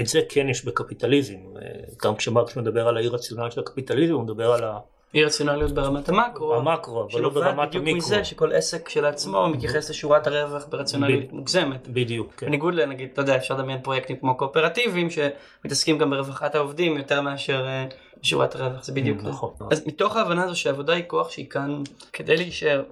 את 0.00 0.06
זה 0.06 0.20
כן 0.28 0.48
יש 0.48 0.64
בקפיטליזם. 0.64 1.34
גם 2.04 2.16
כשמרקס 2.16 2.56
מדבר 2.56 2.88
על 2.88 2.96
האי 2.96 3.08
רציונליות 3.08 3.52
של 3.52 3.60
הקפיטליזם, 3.60 4.14
הוא 4.14 4.22
מדבר 4.22 4.52
על 4.52 4.64
אי 5.14 5.24
רציונליות 5.24 5.72
ברמת 5.72 6.08
המקרו. 6.08 6.54
המקרו, 6.54 7.08
אבל 7.10 7.20
לא 7.20 7.28
ברמת 7.28 7.68
בדיוק 7.68 7.82
המיקרו. 7.82 7.98
מזה 7.98 8.24
שכל 8.24 8.52
עסק 8.52 8.86
כשלעצמו 8.86 9.48
מתייחס 9.48 9.90
לשורת 9.90 10.26
הרווח 10.26 10.66
ברציונליות 10.68 11.24
ב- 11.24 11.34
מוגזמת. 11.34 11.88
בדיוק, 11.88 12.34
כן. 12.36 12.46
בניגוד 12.46 12.74
לנגיד, 12.74 13.08
אתה 13.12 13.20
יודע, 13.20 13.36
אפשר 13.36 13.54
לדמיין 13.54 13.82
פרויקטים 13.82 14.16
כמו 14.16 14.36
קואופרטיביים 14.36 15.08
שמתעסקים 15.10 15.98
גם 15.98 16.10
ברווחת 16.10 16.54
העובדים 16.54 16.96
יותר 16.96 17.20
מאשר 17.20 17.66
אה, 17.66 17.86
שורת 18.22 18.54
הרווח, 18.54 18.84
זה 18.84 18.92
בדיוק 18.92 19.20
זה. 19.20 19.28
נכון. 19.28 19.50
אז 19.70 19.86
מתוך 19.86 20.16
ההבנה 20.16 20.44
הזו 20.44 20.60
שהעבודה 20.60 20.92
היא 20.92 21.04
כוח 21.06 21.30
שהיא 21.30 21.48
כאן 21.50 21.82
כדי 22.12 22.36
להישאר, 22.36 22.82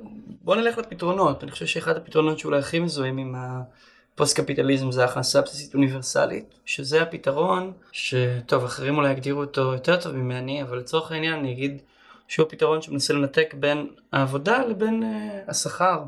בוא 0.43 0.57
נלך 0.57 0.79
לפתרונות. 0.79 1.43
אני 1.43 1.51
חושב 1.51 1.67
שאחד 1.67 1.97
הפתרונות 1.97 2.39
שאולי 2.39 2.59
הכי 2.59 2.79
מזוהים 2.79 3.19
עם 3.19 3.35
הפוסט 3.37 4.41
קפיטליזם 4.41 4.93
זה 4.93 5.05
הכנסה 5.05 5.41
בסיסית 5.41 5.75
אוניברסלית, 5.75 6.55
שזה 6.65 7.03
הפתרון 7.03 7.73
שטוב, 7.93 8.65
אחרים 8.65 8.97
אולי 8.97 9.11
יגדירו 9.13 9.41
אותו 9.41 9.61
יותר 9.61 10.01
טוב 10.01 10.13
ממני, 10.13 10.63
אבל 10.63 10.79
לצורך 10.79 11.13
העניין 11.13 11.33
אני 11.33 11.53
אגיד 11.53 11.83
שהוא 12.29 12.47
הפתרון 12.47 12.83
שמנסה 12.83 13.15
לנתק 13.15 13.55
בין 13.55 13.87
העבודה 14.13 14.65
לבין 14.65 15.03
אה, 15.03 15.41
השכר 15.49 16.03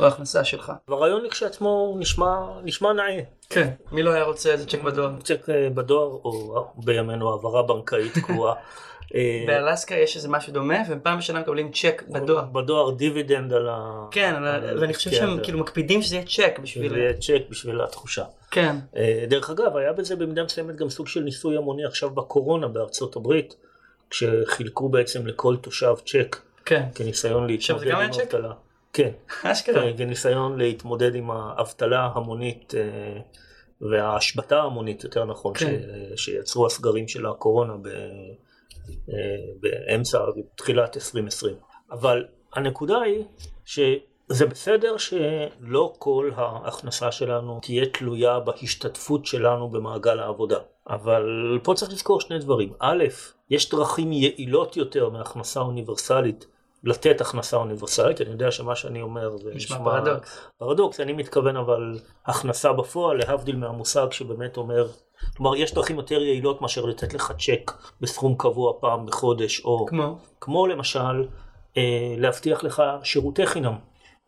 או 0.00 0.04
ההכנסה 0.04 0.44
שלך. 0.44 0.72
והרעיון 0.88 1.24
לכשעצמו 1.24 1.96
נשמע, 1.98 2.36
נשמע 2.62 2.92
נאה. 2.92 3.20
כן. 3.50 3.70
מי 3.92 4.02
לא 4.02 4.10
היה 4.10 4.24
רוצה 4.24 4.52
איזה 4.52 4.66
צ'ק 4.66 4.82
בדואר? 4.82 5.10
צ'ק 5.24 5.50
אה, 5.50 5.68
בדואר, 5.70 6.06
או 6.06 6.64
בימינו 6.76 7.30
העברה 7.30 7.62
בנקאית 7.62 8.18
קבועה. 8.26 8.54
אה, 9.14 9.44
באלסקה 9.46 9.94
יש 9.94 10.16
איזה 10.16 10.28
משהו 10.28 10.52
דומה, 10.52 10.76
והם 10.88 11.00
פעם 11.02 11.18
בשנה 11.18 11.40
מקבלים 11.40 11.72
צ'ק 11.72 12.02
בדואר. 12.08 12.44
בדואר 12.44 12.90
דיבידנד 12.90 13.52
על 13.52 13.68
ה... 13.68 14.06
כן, 14.10 14.34
ואני 14.80 14.94
חושב 14.94 15.10
כן, 15.10 15.16
שהם 15.16 15.38
כאילו 15.42 15.58
מקפידים 15.58 16.02
שזה 16.02 16.16
יהיה 16.16 16.26
צ'ק 16.26 16.58
בשביל... 16.62 16.92
זה 16.92 16.98
יהיה 16.98 17.12
צ'ק 17.12 17.42
בשביל 17.50 17.80
התחושה. 17.80 18.24
כן. 18.50 18.76
דרך 19.28 19.50
אגב, 19.50 19.76
היה 19.76 19.92
בזה 19.92 20.16
במידה 20.16 20.44
מסוימת 20.44 20.76
גם 20.76 20.90
סוג 20.90 21.08
של 21.08 21.20
ניסוי 21.20 21.56
המוני 21.56 21.84
עכשיו 21.84 22.10
בקורונה 22.10 22.68
בארצות 22.68 23.16
הברית, 23.16 23.56
כשחילקו 24.10 24.88
בעצם 24.88 25.26
לכל 25.26 25.56
תושב 25.56 25.94
צ'ק 26.06 26.36
כן. 26.64 26.82
כניסיון 26.94 27.46
להתמודד 27.46 27.86
עם? 27.90 27.96
האבטלה. 27.96 28.52
כן, 28.92 29.10
אשכרה. 29.42 29.74
כן, 29.82 29.96
כניסיון 29.96 30.58
להתמודד 30.58 31.14
עם 31.14 31.30
האבטלה 31.30 32.00
ההמונית 32.00 32.74
אה, 32.74 33.20
וההשבתה 33.80 34.56
ההמונית, 34.56 35.04
יותר 35.04 35.24
נכון, 35.24 35.54
כן. 35.54 35.76
ש- 36.16 36.24
שיצרו 36.24 36.66
הסגרים 36.66 37.08
של 37.08 37.26
הקורונה 37.26 37.72
ב- 37.76 37.86
אה, 37.88 39.14
באמצע, 39.60 40.18
תחילת 40.56 40.96
2020. 40.96 41.54
אבל 41.90 42.24
הנקודה 42.54 43.00
היא 43.00 43.24
שזה 43.64 44.46
בסדר 44.50 44.96
שלא 44.96 45.92
כל 45.98 46.30
ההכנסה 46.36 47.12
שלנו 47.12 47.58
תהיה 47.62 47.86
תלויה 47.86 48.40
בהשתתפות 48.40 49.26
שלנו 49.26 49.68
במעגל 49.70 50.18
העבודה. 50.18 50.58
אבל 50.90 51.58
פה 51.62 51.74
צריך 51.74 51.92
לזכור 51.92 52.20
שני 52.20 52.38
דברים. 52.38 52.72
א', 52.78 53.04
יש 53.50 53.70
דרכים 53.70 54.12
יעילות 54.12 54.76
יותר 54.76 55.08
מהכנסה 55.08 55.60
אוניברסלית 55.60 56.46
לתת 56.84 57.20
הכנסה 57.20 57.56
אוניברסלית. 57.56 58.20
אני 58.20 58.30
יודע 58.30 58.50
שמה 58.50 58.76
שאני 58.76 59.02
אומר 59.02 59.36
זה 59.36 59.50
נשמע 59.54 59.78
פרדוקס. 59.78 60.40
פרדוקס, 60.58 61.00
אני 61.00 61.12
מתכוון 61.12 61.56
אבל 61.56 61.98
הכנסה 62.26 62.72
בפועל, 62.72 63.16
להבדיל 63.16 63.56
מהמושג 63.56 64.06
שבאמת 64.10 64.56
אומר, 64.56 64.88
כלומר 65.36 65.56
יש 65.56 65.74
דרכים 65.74 65.96
יותר 65.96 66.22
יעילות 66.22 66.62
מאשר 66.62 66.84
לתת 66.84 67.14
לך 67.14 67.32
צ'ק 67.38 67.72
בסכום 68.00 68.34
קבוע 68.38 68.72
פעם 68.80 69.06
בחודש, 69.06 69.60
או 69.64 69.86
כמו? 69.86 70.18
כמו 70.40 70.66
למשל 70.66 71.26
אה, 71.76 72.14
להבטיח 72.18 72.64
לך 72.64 72.82
שירותי 73.02 73.46
חינם. 73.46 73.74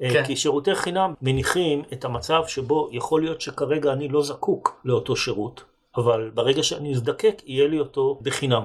אה, 0.02 0.10
כן. 0.12 0.24
כי 0.24 0.36
שירותי 0.36 0.74
חינם 0.74 1.14
מניחים 1.22 1.82
את 1.92 2.04
המצב 2.04 2.42
שבו 2.46 2.88
יכול 2.92 3.22
להיות 3.22 3.40
שכרגע 3.40 3.92
אני 3.92 4.08
לא 4.08 4.22
זקוק 4.22 4.80
לאותו 4.84 5.16
שירות, 5.16 5.64
אבל 5.96 6.30
ברגע 6.34 6.62
שאני 6.62 6.94
אזדקק 6.94 7.42
יהיה 7.46 7.68
לי 7.68 7.80
אותו 7.80 8.18
בחינם. 8.22 8.62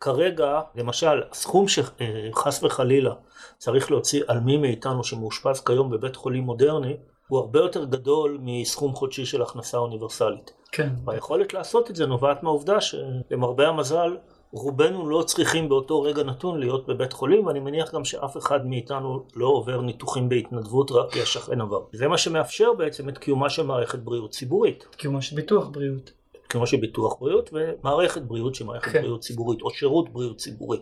כרגע, 0.00 0.60
למשל, 0.74 1.22
הסכום 1.30 1.66
שחס 1.68 2.62
וחלילה 2.62 3.14
צריך 3.58 3.90
להוציא 3.90 4.22
על 4.28 4.40
מי 4.40 4.56
מאיתנו 4.56 5.04
שמאושפז 5.04 5.60
כיום 5.60 5.90
בבית 5.90 6.16
חולים 6.16 6.44
מודרני, 6.44 6.96
הוא 7.28 7.38
הרבה 7.38 7.60
יותר 7.60 7.84
גדול 7.84 8.38
מסכום 8.40 8.94
חודשי 8.94 9.26
של 9.26 9.42
הכנסה 9.42 9.78
אוניברסלית. 9.78 10.52
כן. 10.72 10.88
והיכולת 11.04 11.54
לעשות 11.54 11.90
את 11.90 11.96
זה 11.96 12.06
נובעת 12.06 12.42
מהעובדה 12.42 12.80
שלמרבה 12.80 13.68
המזל, 13.68 14.16
רובנו 14.52 15.08
לא 15.08 15.22
צריכים 15.22 15.68
באותו 15.68 16.02
רגע 16.02 16.22
נתון 16.22 16.60
להיות 16.60 16.86
בבית 16.86 17.12
חולים, 17.12 17.46
ואני 17.46 17.60
מניח 17.60 17.94
גם 17.94 18.04
שאף 18.04 18.36
אחד 18.36 18.66
מאיתנו 18.66 19.26
לא 19.36 19.46
עובר 19.46 19.80
ניתוחים 19.80 20.28
בהתנדבות 20.28 20.90
רק 20.90 21.12
כי 21.12 21.22
השכן 21.22 21.60
עבר. 21.60 21.80
זה 21.92 22.08
מה 22.08 22.18
שמאפשר 22.18 22.72
בעצם 22.72 23.08
את 23.08 23.18
קיומה 23.18 23.50
של 23.50 23.66
מערכת 23.66 23.98
בריאות 23.98 24.30
ציבורית. 24.30 24.86
קיומו 24.96 25.22
של 25.22 25.36
ביטוח 25.36 25.68
בריאות. 25.68 26.10
כמו 26.48 26.66
שביטוח 26.66 27.16
בריאות 27.20 27.50
ומערכת 27.52 28.22
בריאות 28.22 28.54
שהיא 28.54 28.66
מערכת 28.66 28.92
כן. 28.92 29.00
בריאות 29.00 29.20
ציבורית, 29.20 29.62
או 29.62 29.70
שירות 29.70 30.12
בריאות 30.12 30.38
ציבורי. 30.38 30.78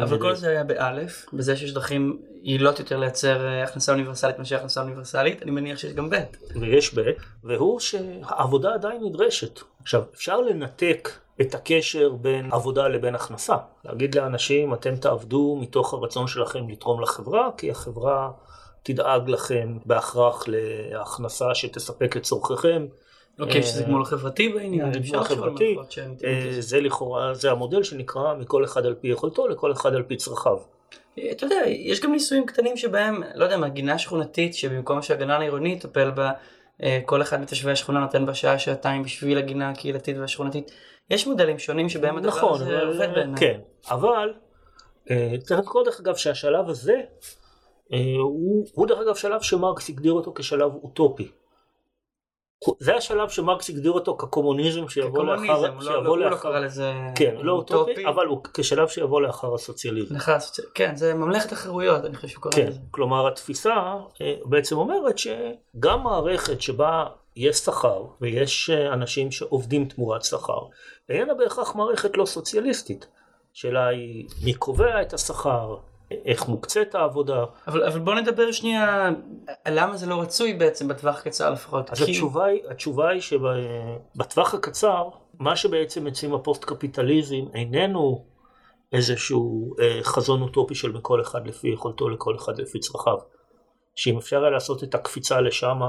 אבל 0.00 0.20
כל 0.20 0.34
זה 0.34 0.48
היה 0.48 0.64
באלף, 0.64 1.26
בזה 1.32 1.56
שיש 1.56 1.72
דרכים 1.72 2.18
יעילות 2.42 2.78
יותר 2.78 2.96
לייצר 2.96 3.46
אה, 3.46 3.64
הכנסה 3.64 3.92
אוניברסלית 3.92 4.38
מאשר 4.38 4.56
הכנסה 4.56 4.82
אוניברסלית, 4.82 5.42
אני 5.42 5.50
מניח 5.50 5.78
שיש 5.78 5.92
גם 5.92 6.10
ב'. 6.10 6.16
ויש 6.60 6.98
ב', 6.98 7.10
והוא 7.44 7.80
שהעבודה 7.80 8.74
עדיין 8.74 9.02
נדרשת. 9.04 9.60
עכשיו, 9.82 10.02
אפשר 10.14 10.40
לנתק 10.40 11.10
את 11.40 11.54
הקשר 11.54 12.12
בין 12.12 12.52
עבודה 12.52 12.88
לבין 12.88 13.14
הכנסה. 13.14 13.56
להגיד 13.84 14.14
לאנשים, 14.14 14.74
אתם 14.74 14.96
תעבדו 14.96 15.58
מתוך 15.60 15.94
הרצון 15.94 16.26
שלכם 16.26 16.68
לתרום 16.68 17.00
לחברה, 17.00 17.48
כי 17.56 17.70
החברה 17.70 18.30
תדאג 18.82 19.28
לכם 19.28 19.78
בהכרח 19.86 20.44
להכנסה 20.46 21.54
שתספק 21.54 22.16
את 22.16 22.22
צורכיכם. 22.22 22.86
אוקיי, 23.40 23.62
שזה 23.62 23.82
אה, 23.82 23.88
גמול 23.88 24.04
חברתי 24.04 24.48
בעניין, 24.48 24.92
גמול 24.92 24.98
אפשר 24.98 25.20
לחשוב 25.20 25.42
על 25.42 25.54
שהן 25.90 26.14
אה, 26.24 26.44
לזה. 26.46 26.60
זה 26.60 26.80
לכאורה, 26.80 27.34
זה 27.34 27.50
המודל 27.50 27.82
שנקרא 27.82 28.34
מכל 28.34 28.64
אחד 28.64 28.86
על 28.86 28.94
פי 28.94 29.08
יכולתו 29.08 29.48
לכל 29.48 29.72
אחד 29.72 29.94
על 29.94 30.02
פי 30.02 30.16
צרכיו. 30.16 30.58
אה, 31.18 31.30
אתה 31.30 31.46
יודע, 31.46 31.56
יש 31.66 32.00
גם 32.00 32.12
ניסויים 32.12 32.46
קטנים 32.46 32.76
שבהם, 32.76 33.22
לא 33.34 33.44
יודע 33.44 33.56
מה, 33.56 33.68
גינה 33.68 33.98
שכונתית, 33.98 34.54
שבמקום 34.54 35.02
שהגנן 35.02 35.30
העירוני 35.30 35.72
יטפל 35.72 36.10
בה, 36.10 36.30
אה, 36.82 37.00
כל 37.06 37.22
אחד 37.22 37.40
מתושבי 37.40 37.70
השכונה 37.70 38.00
נותן 38.00 38.26
בה 38.26 38.34
שעה, 38.34 38.58
שעתיים 38.58 39.02
בשביל 39.02 39.38
הגינה 39.38 39.70
הקהילתית 39.70 40.16
והשכונתית. 40.18 40.70
יש 41.10 41.26
מודלים 41.26 41.58
שונים 41.58 41.88
שבהם 41.88 42.16
הדבר 42.16 42.28
נכון, 42.28 42.60
הזה 42.60 42.82
עובד 42.82 43.08
בעיניי. 43.14 43.40
כן, 43.40 43.60
אבל 43.90 44.32
אה, 45.10 45.34
צריך 45.42 45.60
לזכור 45.60 45.84
דרך 45.84 46.00
אגב 46.00 46.16
שהשלב 46.16 46.68
הזה 46.68 47.00
אה, 47.92 47.98
הוא 48.74 48.86
דרך 48.86 48.98
אגב 48.98 49.14
שלב 49.14 49.42
שמרקס 49.42 49.88
הגדיר 49.88 50.12
אותו 50.12 50.32
כשלב 50.34 50.74
אוטופי. 50.82 51.28
זה 52.78 52.96
השלב 52.96 53.28
שמרקס 53.28 53.70
הגדיר 53.70 53.92
אותו 53.92 54.16
כקומוניזם 54.16 54.88
שיבוא 54.88 55.24
לאחר, 55.24 55.46
קומוניזם, 55.46 55.64
לא- 55.64 55.74
לא- 55.74 56.00
שיבוא 56.00 56.18
לא 56.18 56.30
לאחר, 56.30 56.42
קרא 56.42 56.58
לזה 56.58 56.92
כן, 57.14 57.34
לא 57.38 57.52
אוטופי, 57.52 58.06
אבל 58.06 58.26
הוא 58.26 58.40
כשלב 58.54 58.88
שיבוא 58.88 59.20
לאחר 59.20 59.54
הסוציאליזם. 59.54 60.14
לאחר 60.14 60.36
כן, 60.74 60.96
זה 60.96 61.14
ממלכת 61.14 61.52
החירויות, 61.52 62.04
אני 62.04 62.16
חושב 62.16 62.28
שהוא 62.28 62.42
קורא 62.42 62.54
כן, 62.54 62.66
לזה. 62.66 62.78
כלומר 62.90 63.28
התפיסה 63.28 63.74
אה, 64.20 64.34
בעצם 64.44 64.76
אומרת 64.76 65.18
שגם 65.18 66.02
מערכת 66.02 66.60
שבה 66.60 67.04
יש 67.36 67.56
שכר 67.56 68.04
ויש 68.20 68.70
אה, 68.70 68.92
אנשים 68.92 69.30
שעובדים 69.30 69.84
תמורת 69.88 70.24
שכר, 70.24 70.58
איננה 71.08 71.34
בהכרח 71.34 71.74
מערכת 71.76 72.16
לא 72.16 72.26
סוציאליסטית. 72.26 73.06
השאלה 73.54 73.86
היא 73.86 74.28
מי 74.44 74.54
קובע 74.54 75.02
את 75.02 75.12
השכר, 75.12 75.76
איך 76.10 76.48
מוקצית 76.48 76.94
העבודה. 76.94 77.44
אבל, 77.68 77.84
אבל 77.84 78.00
בוא 78.00 78.14
נדבר 78.14 78.52
שנייה, 78.52 79.10
למה 79.68 79.96
זה 79.96 80.06
לא 80.06 80.20
רצוי 80.20 80.52
בעצם 80.54 80.88
בטווח 80.88 81.18
הקצר 81.18 81.50
לפחות. 81.50 81.90
אז 81.90 81.98
כי- 82.02 82.10
התשובה 82.10 82.44
היא, 82.44 82.60
התשובה 82.70 83.08
היא 83.08 83.20
שבטווח 83.20 84.54
הקצר, 84.54 85.08
מה 85.38 85.56
שבעצם 85.56 86.04
מציעים 86.04 86.34
הפוסט 86.34 86.64
קפיטליזם 86.64 87.44
איננו 87.54 88.24
איזשהו 88.92 89.74
אה, 89.80 90.00
חזון 90.02 90.42
אוטופי 90.42 90.74
של 90.74 90.92
מכל 90.92 91.20
אחד 91.20 91.46
לפי 91.46 91.68
יכולתו 91.68 92.08
לכל 92.08 92.36
אחד 92.36 92.58
לפי 92.58 92.78
צרכיו. 92.80 93.18
שאם 93.94 94.16
אפשר 94.18 94.40
היה 94.42 94.50
לעשות 94.50 94.84
את 94.84 94.94
הקפיצה 94.94 95.40
לשם, 95.40 95.80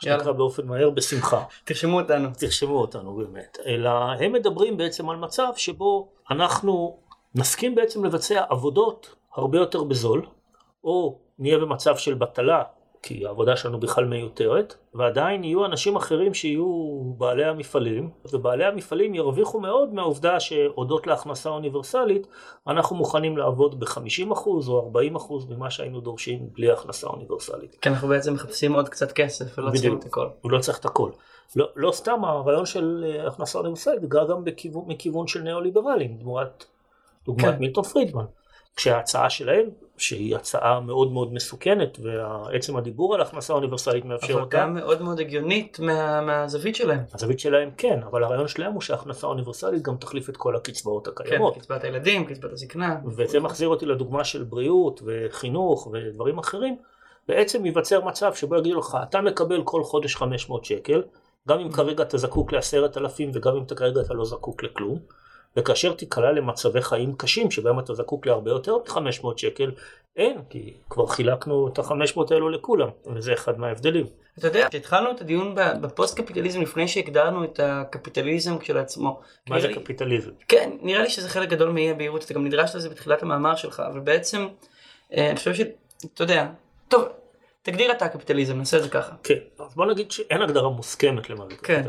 שנקרא. 0.00 0.32
באופן 0.32 0.66
מהר, 0.66 0.90
בשמחה. 0.90 1.44
תרשמו 1.64 2.00
אותנו. 2.00 2.28
תרשמו 2.38 2.80
אותנו 2.80 3.16
באמת. 3.16 3.58
אלא 3.66 3.90
הם 3.90 4.32
מדברים 4.32 4.76
בעצם 4.76 5.10
על 5.10 5.16
מצב 5.16 5.48
שבו 5.56 6.08
אנחנו 6.30 6.98
נסכים 7.34 7.74
בעצם 7.74 8.04
לבצע 8.04 8.44
עבודות 8.48 9.14
הרבה 9.34 9.58
יותר 9.58 9.84
בזול, 9.84 10.26
או 10.84 11.18
נהיה 11.38 11.58
במצב 11.58 11.96
של 11.96 12.14
בטלה 12.14 12.62
כי 13.02 13.26
העבודה 13.26 13.56
שלנו 13.56 13.80
בכלל 13.80 14.04
מיותרת, 14.04 14.74
ועדיין 14.94 15.44
יהיו 15.44 15.64
אנשים 15.64 15.96
אחרים 15.96 16.34
שיהיו 16.34 17.00
בעלי 17.18 17.44
המפעלים, 17.44 18.10
ובעלי 18.32 18.64
המפעלים 18.64 19.14
ירוויחו 19.14 19.60
מאוד 19.60 19.94
מהעובדה 19.94 20.40
שהודות 20.40 21.06
להכנסה 21.06 21.50
אוניברסלית, 21.50 22.26
אנחנו 22.66 22.96
מוכנים 22.96 23.36
לעבוד 23.38 23.80
ב-50% 23.80 24.46
או 24.46 24.92
40% 25.16 25.32
ממה 25.50 25.70
שהיינו 25.70 26.00
דורשים 26.00 26.48
בלי 26.52 26.72
הכנסה 26.72 27.06
אוניברסלית. 27.06 27.76
כי 27.80 27.88
אנחנו 27.88 28.08
בעצם 28.08 28.34
מחפשים 28.34 28.74
עוד 28.74 28.88
קצת 28.88 29.12
כסף 29.12 29.58
ולא 29.58 29.70
צריכים 29.70 29.98
את 29.98 30.04
הכל. 30.04 30.28
הוא 30.40 30.50
לא 30.50 30.58
צריך 30.58 30.78
את 30.78 30.84
הכל. 30.84 31.10
לא, 31.56 31.68
לא 31.76 31.92
סתם 31.92 32.24
הרעיון 32.24 32.66
של 32.66 33.04
אה, 33.06 33.26
הכנסה 33.26 33.58
אוניברסלית, 33.58 34.02
בגלל 34.02 34.28
גם 34.28 34.44
בכיוון, 34.44 34.84
מכיוון 34.86 35.26
של 35.26 35.40
ניאו-ליברלים, 35.40 36.16
דוגמת, 36.16 36.64
דוגמת 37.26 37.54
כן. 37.54 37.58
מילטון 37.58 37.84
פרידמן. 37.84 38.24
כשההצעה 38.76 39.30
שלהם, 39.30 39.68
שהיא 39.96 40.36
הצעה 40.36 40.80
מאוד 40.80 41.12
מאוד 41.12 41.32
מסוכנת, 41.32 41.98
ועצם 42.02 42.76
הדיבור 42.76 43.14
על 43.14 43.20
הכנסה 43.20 43.52
אוניברסלית 43.52 44.04
מאפשר 44.04 44.32
אבל 44.32 44.42
אותה, 44.42 44.56
גם 44.56 44.74
מאוד 44.74 45.02
מאוד 45.02 45.20
הגיונית 45.20 45.78
מה, 45.80 46.20
מהזווית 46.20 46.76
שלהם. 46.76 47.00
הזווית 47.14 47.40
שלהם 47.40 47.70
כן, 47.76 48.00
אבל 48.10 48.24
הרעיון 48.24 48.48
שלהם 48.48 48.72
הוא 48.72 48.80
שהכנסה 48.80 49.26
אוניברסלית 49.26 49.82
גם 49.82 49.96
תחליף 49.96 50.28
את 50.28 50.36
כל 50.36 50.56
הקצבאות 50.56 51.08
כן, 51.08 51.10
הקיימות. 51.10 51.58
קצבת 51.58 51.84
הילדים, 51.84 52.24
קצבת 52.24 52.52
הזקנה. 52.52 52.96
וזה 53.16 53.40
מחזיר 53.40 53.68
אותי 53.68 53.86
לדוגמה 53.86 54.24
של 54.24 54.42
בריאות 54.42 55.02
וחינוך 55.04 55.88
ודברים 55.92 56.38
אחרים. 56.38 56.76
בעצם 57.28 57.66
ייווצר 57.66 58.04
מצב 58.04 58.34
שבו 58.34 58.56
יגידו 58.56 58.78
לך, 58.78 58.98
אתה 59.02 59.20
מקבל 59.20 59.62
כל 59.64 59.84
חודש 59.84 60.16
500 60.16 60.64
שקל, 60.64 61.02
גם 61.48 61.58
אם 61.58 61.72
כרגע 61.72 62.02
אתה 62.02 62.18
זקוק 62.18 62.52
לעשרת 62.52 62.98
אלפים 62.98 63.30
וגם 63.34 63.56
אם 63.56 63.62
אתה 63.62 63.74
כרגע 63.74 64.00
אתה 64.00 64.14
לא 64.14 64.24
זקוק 64.24 64.62
לכלום, 64.62 64.98
וכאשר 65.56 65.92
תיקלע 65.92 66.32
למצבי 66.32 66.82
חיים 66.82 67.14
קשים 67.16 67.50
שבהם 67.50 67.78
אתה 67.78 67.94
זקוק 67.94 68.26
להרבה 68.26 68.50
יותר 68.50 68.76
מ-500 68.76 69.26
שקל, 69.36 69.70
אין, 70.16 70.38
כי 70.50 70.74
כבר 70.90 71.06
חילקנו 71.06 71.68
את 71.68 71.78
ה-500 71.78 72.20
האלו 72.30 72.48
לכולם, 72.48 72.88
וזה 73.14 73.32
אחד 73.32 73.58
מההבדלים. 73.58 74.06
אתה 74.38 74.46
יודע, 74.46 74.68
כשהתחלנו 74.68 75.10
את 75.10 75.20
הדיון 75.20 75.54
בפוסט 75.54 76.20
קפיטליזם 76.20 76.62
לפני 76.62 76.88
שהגדרנו 76.88 77.44
את 77.44 77.60
הקפיטליזם 77.62 78.58
כשלעצמו. 78.58 79.20
מה 79.48 79.60
זה 79.60 79.68
לי- 79.68 79.74
קפיטליזם? 79.74 80.30
כן, 80.48 80.70
נראה 80.82 81.02
לי 81.02 81.10
שזה 81.10 81.28
חלק 81.28 81.48
גדול 81.48 81.68
מאי 81.70 81.90
הבהירות, 81.90 82.24
אתה 82.24 82.34
גם 82.34 82.44
נדרש 82.46 82.76
לזה 82.76 82.88
בתחילת 82.88 83.22
המאמר 83.22 83.56
שלך, 83.56 83.82
אבל 83.92 84.00
בעצם, 84.00 84.48
אה, 85.16 85.28
אני 85.28 85.36
חושב 85.36 85.54
שאתה 85.54 86.22
יודע, 86.22 86.46
טוב, 86.88 87.04
תגדיר 87.62 87.92
אתה 87.92 88.08
קפיטליזם, 88.08 88.58
נעשה 88.58 88.76
את 88.76 88.82
זה 88.82 88.88
ככה. 88.88 89.12
כן, 89.22 89.38
אז 89.58 89.74
בוא 89.74 89.86
נגיד 89.86 90.10
שאין 90.10 90.42
הגדרה 90.42 90.68
מוסכמת 90.68 91.30
למה 91.30 91.44
זה 91.50 91.56
כן. 91.62 91.82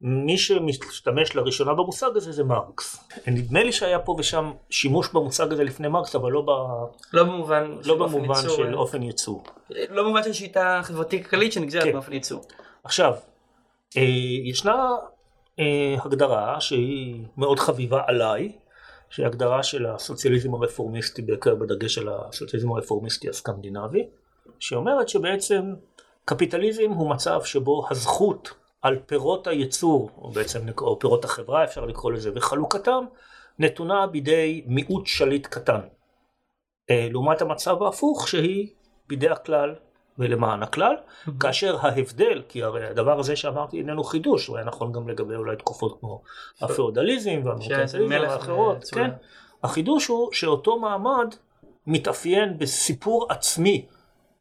מי 0.00 0.38
שמשתמש 0.38 1.36
לראשונה 1.36 1.74
במושג 1.74 2.10
הזה 2.16 2.32
זה 2.32 2.44
מרקס. 2.44 3.08
נדמה 3.26 3.62
לי 3.62 3.72
שהיה 3.72 3.98
פה 3.98 4.16
ושם 4.18 4.52
שימוש 4.70 5.08
במושג 5.12 5.52
הזה 5.52 5.64
לפני 5.64 5.88
מרקס, 5.88 6.14
אבל 6.14 6.32
לא, 6.32 6.40
ב... 6.40 6.50
לא 7.12 7.24
במובן 7.24 7.70
לא 7.70 7.82
של 7.82 7.94
במובן 7.94 8.34
ייצור, 8.34 8.56
של 8.56 8.74
אה, 8.74 8.74
אופן 8.74 9.02
ייצור. 9.02 9.44
לא 9.70 10.02
במובן 10.02 10.22
של 10.22 10.32
שיטה 10.32 10.80
חברתית 10.82 11.22
כלכלית 11.22 11.52
שנגזרת 11.52 11.82
כן. 11.84 11.92
באופן 11.92 12.12
ייצור. 12.12 12.44
עכשיו, 12.84 13.14
אה, 13.96 14.02
ישנה 14.44 14.86
אה, 15.58 15.96
הגדרה 16.04 16.60
שהיא 16.60 17.24
מאוד 17.36 17.58
חביבה 17.58 18.02
עליי, 18.06 18.52
שהיא 19.10 19.26
הגדרה 19.26 19.62
של 19.62 19.86
הסוציאליזם 19.86 20.54
הרפורמיסטי, 20.54 21.22
בעיקר 21.22 21.54
בדגש 21.54 21.98
על 21.98 22.08
הסוציאליזם 22.08 22.72
הרפורמיסטי 22.72 23.28
הסקנדינבי, 23.28 24.06
שאומרת 24.58 25.08
שבעצם 25.08 25.74
קפיטליזם 26.24 26.90
הוא 26.90 27.10
מצב 27.10 27.44
שבו 27.44 27.86
הזכות 27.90 28.65
על 28.86 28.98
פירות 29.06 29.46
הייצור, 29.46 30.10
או 30.18 30.30
בעצם 30.30 30.60
או 30.78 30.98
פירות 30.98 31.24
החברה 31.24 31.64
אפשר 31.64 31.84
לקרוא 31.84 32.12
לזה, 32.12 32.30
וחלוקתם, 32.34 33.04
נתונה 33.58 34.06
בידי 34.06 34.64
מיעוט 34.66 35.06
שליט 35.06 35.46
קטן. 35.46 35.80
אה, 36.90 37.08
לעומת 37.10 37.42
המצב 37.42 37.82
ההפוך 37.82 38.28
שהיא 38.28 38.68
בידי 39.08 39.28
הכלל 39.28 39.74
ולמען 40.18 40.62
הכלל, 40.62 40.94
כאשר 41.40 41.76
ההבדל, 41.80 42.42
כי 42.48 42.62
הרי 42.62 42.86
הדבר 42.86 43.20
הזה 43.20 43.36
שאמרתי 43.36 43.78
איננו 43.78 44.04
חידוש, 44.04 44.46
הוא 44.46 44.56
היה 44.56 44.66
נכון 44.66 44.92
גם 44.92 45.08
לגבי 45.08 45.34
אולי 45.34 45.56
תקופות 45.56 46.00
כמו 46.00 46.22
הפאודליזם 46.60 47.40
והמרקנטיליזם 47.44 48.02
מלך 48.02 48.30
והאחרות. 48.30 48.84
כן, 48.84 49.10
החידוש 49.62 50.06
הוא 50.06 50.32
שאותו 50.32 50.78
מעמד 50.78 51.34
מתאפיין 51.86 52.58
בסיפור 52.58 53.26
עצמי, 53.28 53.86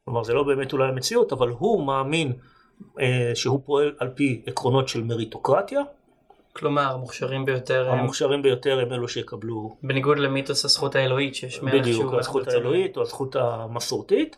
כלומר 0.05 0.23
זה 0.23 0.33
לא 0.33 0.43
באמת 0.43 0.73
אולי 0.73 0.87
המציאות, 0.87 1.33
אבל 1.33 1.49
הוא 1.49 1.85
מאמין 1.87 2.27
אה, 2.31 2.54
שהוא 3.35 3.59
פועל 3.65 3.95
על 3.99 4.09
פי 4.15 4.41
עקרונות 4.45 4.87
של 4.87 5.03
מריטוקרטיה, 5.03 5.81
כלומר, 6.55 6.91
המוכשרים 6.93 7.45
ביותר, 7.45 7.89
הם, 7.89 7.99
המוכשרים 7.99 8.41
ביותר 8.41 8.79
הם 8.79 8.93
אלו 8.93 9.07
שיקבלו 9.07 9.77
בניגוד 9.83 10.19
למיתוס 10.19 10.65
הזכות 10.65 10.95
האלוהית, 10.95 11.35
שיש 11.35 11.61
מלך 11.61 11.73
בדיוק, 11.73 12.13
הזכות 12.13 12.47
האלוהית 12.47 12.97
או 12.97 13.01
הזכות 13.01 13.35
המסורתית, 13.35 14.37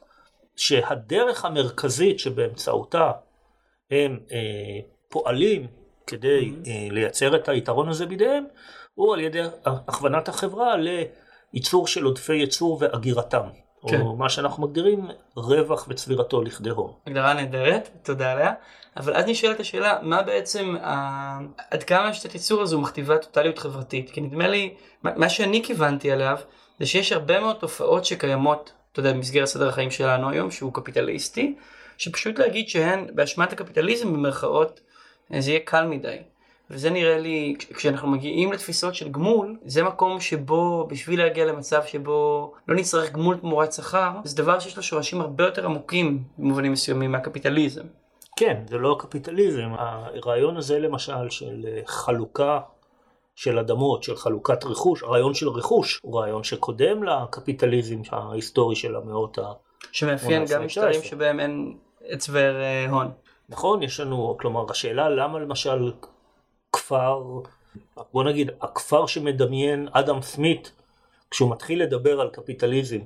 שהדרך 0.56 1.46
המרכזית 1.46 2.20
שבאמצעותה 2.20 3.12
הם 3.92 4.20
אה, 4.32 4.80
פועלים 5.10 5.68
כדי 6.08 6.54
אה, 6.68 6.88
לייצר 6.92 7.36
את 7.36 7.50
היתרון 7.50 7.90
הזה 7.90 8.06
בידיהם, 8.06 8.44
הוא 8.94 9.14
על 9.14 9.20
ידי 9.20 9.42
הכוונת 9.66 10.30
החברה 10.30 10.76
לייצור 10.78 11.88
של 11.88 12.04
עודפי 12.04 12.36
ייצור 12.36 12.78
ואגירתם. 12.82 13.48
כן. 13.90 14.02
או 14.02 14.16
מה 14.16 14.30
שאנחנו 14.30 14.64
מגדירים 14.64 15.08
רווח 15.36 15.86
וצבירתו 15.90 16.42
לכדי 16.42 16.70
הון. 16.70 16.92
הגדרה 17.08 17.34
נהדרת, 17.34 17.90
תודה 18.04 18.32
עליה. 18.32 18.54
אבל 18.98 19.14
אז 19.16 19.26
נשאלת 19.28 19.60
השאלה, 19.60 19.98
מה 20.02 20.22
בעצם, 20.22 20.76
ה... 20.82 21.40
עד 21.72 21.84
כמה 21.84 22.08
השיטת 22.08 22.34
ייצור 22.34 22.62
הזו 22.62 22.82
מכתיבה 22.82 23.18
טוטליות 23.18 23.60
חברתית? 23.60 24.10
כי 24.10 24.22
נדמה 24.22 24.48
לי, 24.48 24.74
מה 25.04 25.12
מה 25.16 25.30
שאני 25.30 25.64
כיוונתי 25.64 26.12
עליו, 26.12 26.38
זה 26.80 26.86
שיש 26.86 27.12
הרבה 27.12 27.40
מאוד 27.40 27.56
תופעות 27.56 28.06
שקיימות, 28.06 28.72
אתה 28.92 29.00
יודע, 29.00 29.14
במסגרת 29.14 29.46
סדר 29.46 29.70
החיים 29.70 29.92
שלנו 29.92 30.30
היום, 30.30 30.52
שהוא 30.52 30.74
קפיטליסטי, 30.74 31.56
שפשוט 31.98 32.40
להגיד 32.40 32.70
שהן 32.70 33.08
באשמת 33.16 33.54
הקפיטליזם 33.54 34.14
במרכאות, 34.14 34.80
זה 35.40 35.52
יהיה 35.52 35.60
קל 35.66 35.86
מדי. 35.86 36.18
וזה 36.72 36.90
נראה 36.90 37.18
לי, 37.18 37.56
כש- 37.60 37.66
כשאנחנו 37.66 38.08
מגיעים 38.08 38.54
לתפיסות 38.54 38.96
של 38.96 39.10
גמול, 39.10 39.56
זה 39.66 39.84
מקום 39.84 40.20
שבו, 40.20 40.88
בשביל 40.90 41.20
להגיע 41.20 41.46
למצב 41.46 41.82
שבו 41.86 42.54
לא 42.68 42.76
נצטרך 42.76 43.12
גמול 43.12 43.38
תמורת 43.38 43.74
שכר, 43.74 44.12
זה 44.24 44.38
דבר 44.38 44.60
שיש 44.60 44.78
לו 44.78 44.84
שורשים 44.84 45.22
הרבה 45.22 45.44
יותר 45.44 45.66
עמוקים 45.66 46.24
במובנים 46.38 46.72
מסוימים 46.72 47.12
מהקפיטליזם. 47.12 47.84
כן, 48.38 48.62
זה 48.70 48.78
לא 48.78 48.92
הקפיטליזם. 48.92 49.70
הרעיון 49.78 50.58
הזה 50.58 50.80
למשל 50.80 51.30
של 51.30 51.66
אה, 51.68 51.82
חלוקה 51.86 52.60
של 53.36 53.60
אדמות, 53.60 54.04
של 54.04 54.16
חלוקת 54.16 54.64
רכוש, 54.66 55.04
הרעיון 55.04 55.34
של 55.34 55.50
רכוש 55.50 56.00
הוא 56.02 56.20
רעיון 56.20 56.44
שקודם 56.44 57.04
לקפיטליזם 57.04 58.02
ההיסטורי 58.12 58.76
של 58.76 58.96
המאות 58.96 59.38
ה... 59.38 59.42
שמאפיין 59.92 60.46
גם 60.50 60.66
משטרים 60.66 60.90
19. 60.92 61.10
שבהם 61.10 61.40
אין 61.40 61.78
הצבר 62.12 62.62
אה, 62.62 62.86
הון. 62.90 63.12
נכון, 63.50 63.84
יש 63.84 64.00
לנו, 64.00 64.38
כלומר, 64.40 64.66
השאלה 64.70 65.10
למה 65.10 65.40
למשל 65.40 65.92
כפר, 66.88 67.22
בוא 68.14 68.24
נגיד, 68.24 68.52
הכפר 68.62 69.06
שמדמיין 69.06 69.88
אדם 69.92 70.22
סמית, 70.22 70.72
כשהוא 71.32 71.52
מתחיל 71.52 71.84
לדבר 71.84 72.22
על 72.22 72.30
קפיטליזם, 72.30 73.00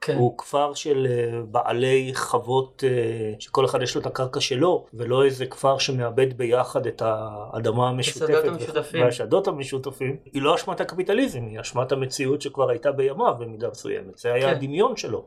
כן. 0.00 0.16
הוא 0.16 0.38
כפר 0.38 0.74
של 0.74 1.06
אה, 1.10 1.40
בעלי 1.50 2.12
חוות, 2.14 2.84
אה, 2.86 3.34
שכל 3.38 3.64
אחד 3.64 3.82
יש 3.82 3.94
לו 3.94 4.00
את 4.00 4.06
הקרקע 4.06 4.40
שלו, 4.40 4.86
ולא 4.94 5.24
איזה 5.24 5.46
כפר 5.46 5.78
שמאבד 5.78 6.38
ביחד 6.38 6.86
את 6.86 7.02
האדמה 7.04 7.88
המשותפת. 7.88 8.44
והשדות 8.92 9.48
המשותפים. 9.48 10.16
היא 10.32 10.42
לא 10.42 10.54
אשמת 10.54 10.80
הקפיטליזם, 10.80 11.46
היא 11.46 11.60
אשמת 11.60 11.92
המציאות 11.92 12.42
שכבר 12.42 12.70
הייתה 12.70 12.92
בימיו 12.92 13.34
במידה 13.38 13.68
מסוימת. 13.70 14.18
זה 14.18 14.32
היה 14.32 14.50
כן. 14.50 14.56
הדמיון 14.56 14.96
שלו. 14.96 15.24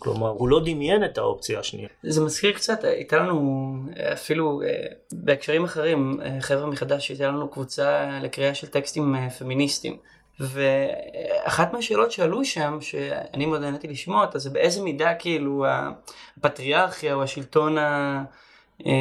כלומר, 0.00 0.28
הוא 0.28 0.48
לא 0.48 0.60
דמיין 0.60 1.04
את 1.04 1.18
האופציה 1.18 1.60
השנייה. 1.60 1.88
זה 2.02 2.20
מזכיר 2.20 2.52
קצת, 2.52 2.84
הייתה 2.84 3.16
לנו 3.16 3.72
אה, 3.96 4.12
אפילו 4.12 4.62
אה, 4.62 4.68
בהקשרים 5.12 5.64
אחרים, 5.64 6.20
אה, 6.22 6.40
חבר'ה 6.40 6.66
מחדש, 6.66 7.08
הייתה 7.08 7.28
לנו 7.28 7.48
קבוצה 7.48 8.18
לקריאה 8.22 8.54
של 8.54 8.66
טקסטים 8.66 9.14
אה, 9.14 9.30
פמיניסטיים. 9.30 9.96
ואחת 10.40 11.72
מהשאלות 11.72 12.12
שעלו 12.12 12.44
שם, 12.44 12.78
שאני 12.80 13.46
מאוד 13.46 13.60
נהניתי 13.60 13.88
לשמוע 13.88 14.24
אותה, 14.26 14.38
זה 14.38 14.50
באיזה 14.50 14.82
מידה 14.82 15.14
כאילו 15.14 15.64
הפטריארכיה 16.38 17.14
או 17.14 17.22
השלטון 17.22 17.78
ה... 17.78 18.22
אה, 18.86 18.92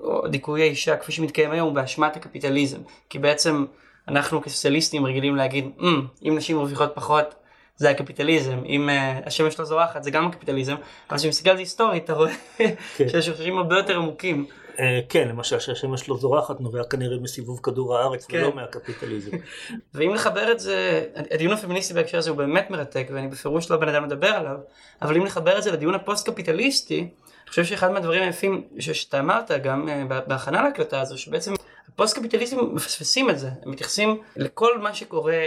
או 0.00 0.28
דיכוי 0.28 0.62
האישה 0.62 0.96
כפי 0.96 1.12
שמתקיים 1.12 1.50
היום 1.50 1.66
הוא 1.68 1.74
באשמת 1.74 2.16
הקפיטליזם. 2.16 2.78
כי 3.10 3.18
בעצם 3.18 3.64
אנחנו 4.08 4.42
כסוציאליסטים 4.42 5.06
רגילים 5.06 5.36
להגיד, 5.36 5.70
"אמ, 5.80 6.06
אם 6.24 6.34
נשים 6.36 6.56
מרוויחות 6.56 6.92
פחות 6.94 7.34
זה 7.76 7.90
הקפיטליזם, 7.90 8.58
אם 8.66 8.88
אה, 8.88 9.26
השמש 9.26 9.58
לא 9.58 9.64
זורחת 9.64 10.02
זה 10.02 10.10
גם 10.10 10.26
הקפיטליזם, 10.26 10.74
אבל 11.10 11.18
כשמסתכל 11.18 11.50
על 11.50 11.56
זה 11.56 11.60
היסטורית 11.62 12.04
אתה 12.04 12.12
רואה 12.12 12.32
כן. 12.96 13.08
שיש 13.08 13.26
שורשים 13.26 13.58
הרבה 13.58 13.76
יותר 13.76 13.96
עמוקים. 13.96 14.46
אה, 14.80 15.00
כן, 15.08 15.28
למשל 15.28 15.58
שהשמש 15.58 16.08
לא 16.08 16.16
זורחת 16.16 16.60
נובע 16.60 16.84
כנראה 16.84 17.16
מסיבוב 17.18 17.60
כדור 17.62 17.98
הארץ 17.98 18.26
כן. 18.26 18.38
ולא 18.38 18.54
מהקפיטליזם. 18.54 19.30
ואם 19.94 20.14
לחבר 20.14 20.52
את 20.52 20.60
זה, 20.60 21.04
הדיון 21.30 21.52
הפמיניסטי 21.52 21.94
בהקשר 21.94 22.18
הזה 22.18 22.30
הוא 22.30 22.38
באמת 22.38 22.70
מרתק 22.70 23.06
ואני 23.14 23.28
בפירוש 23.28 23.70
לא 23.70 23.76
בן 23.76 23.88
אדם 23.88 24.04
לדבר 24.04 24.28
עליו, 24.28 24.56
אבל 25.02 25.16
אם 25.16 25.24
לחבר 25.24 25.58
את 25.58 25.62
זה 25.62 25.72
לדיון 25.72 25.94
הפוסט 25.94 26.30
קפיטליסטי, 26.30 26.98
אני 26.98 27.48
חושב 27.48 27.64
שאחד 27.64 27.90
מהדברים 27.92 28.22
היפים 28.22 28.62
שאתה 28.80 29.20
אמרת 29.20 29.50
גם 29.50 29.88
בה- 30.08 30.20
בהכנה 30.26 30.62
להקלטה 30.62 31.00
הזו, 31.00 31.18
שבעצם 31.18 31.54
הפוסט 31.94 32.18
קפיטליסטים 32.18 32.74
מפספסים 32.74 33.30
את 33.30 33.38
זה, 33.38 33.50
הם 33.62 33.70
מתייחסים 33.70 34.20
לכל 34.36 34.78
מה 34.78 34.94
שקורה 34.94 35.38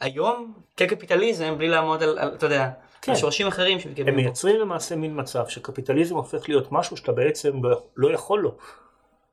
היום 0.00 0.54
כקפיטליזם 0.76 1.54
בלי 1.58 1.68
לעמוד 1.68 2.02
על, 2.02 2.18
על 2.18 2.34
אתה 2.34 2.46
יודע, 2.46 2.70
כן. 3.02 3.12
השורשים 3.12 3.46
אחרים 3.46 3.72
הם 3.72 3.80
שמתקיימים 3.80 4.14
בו. 4.14 4.20
מייצרים 4.20 4.60
למעשה 4.60 4.96
מין 4.96 5.20
מצב 5.20 5.46
שקפיטליזם 5.48 6.16
הופך 6.16 6.48
להיות 6.48 6.72
משהו 6.72 6.96
שאתה 6.96 7.12
בעצם 7.12 7.64
לא, 7.64 7.82
לא 7.96 8.14
יכול 8.14 8.40
לו. 8.40 8.56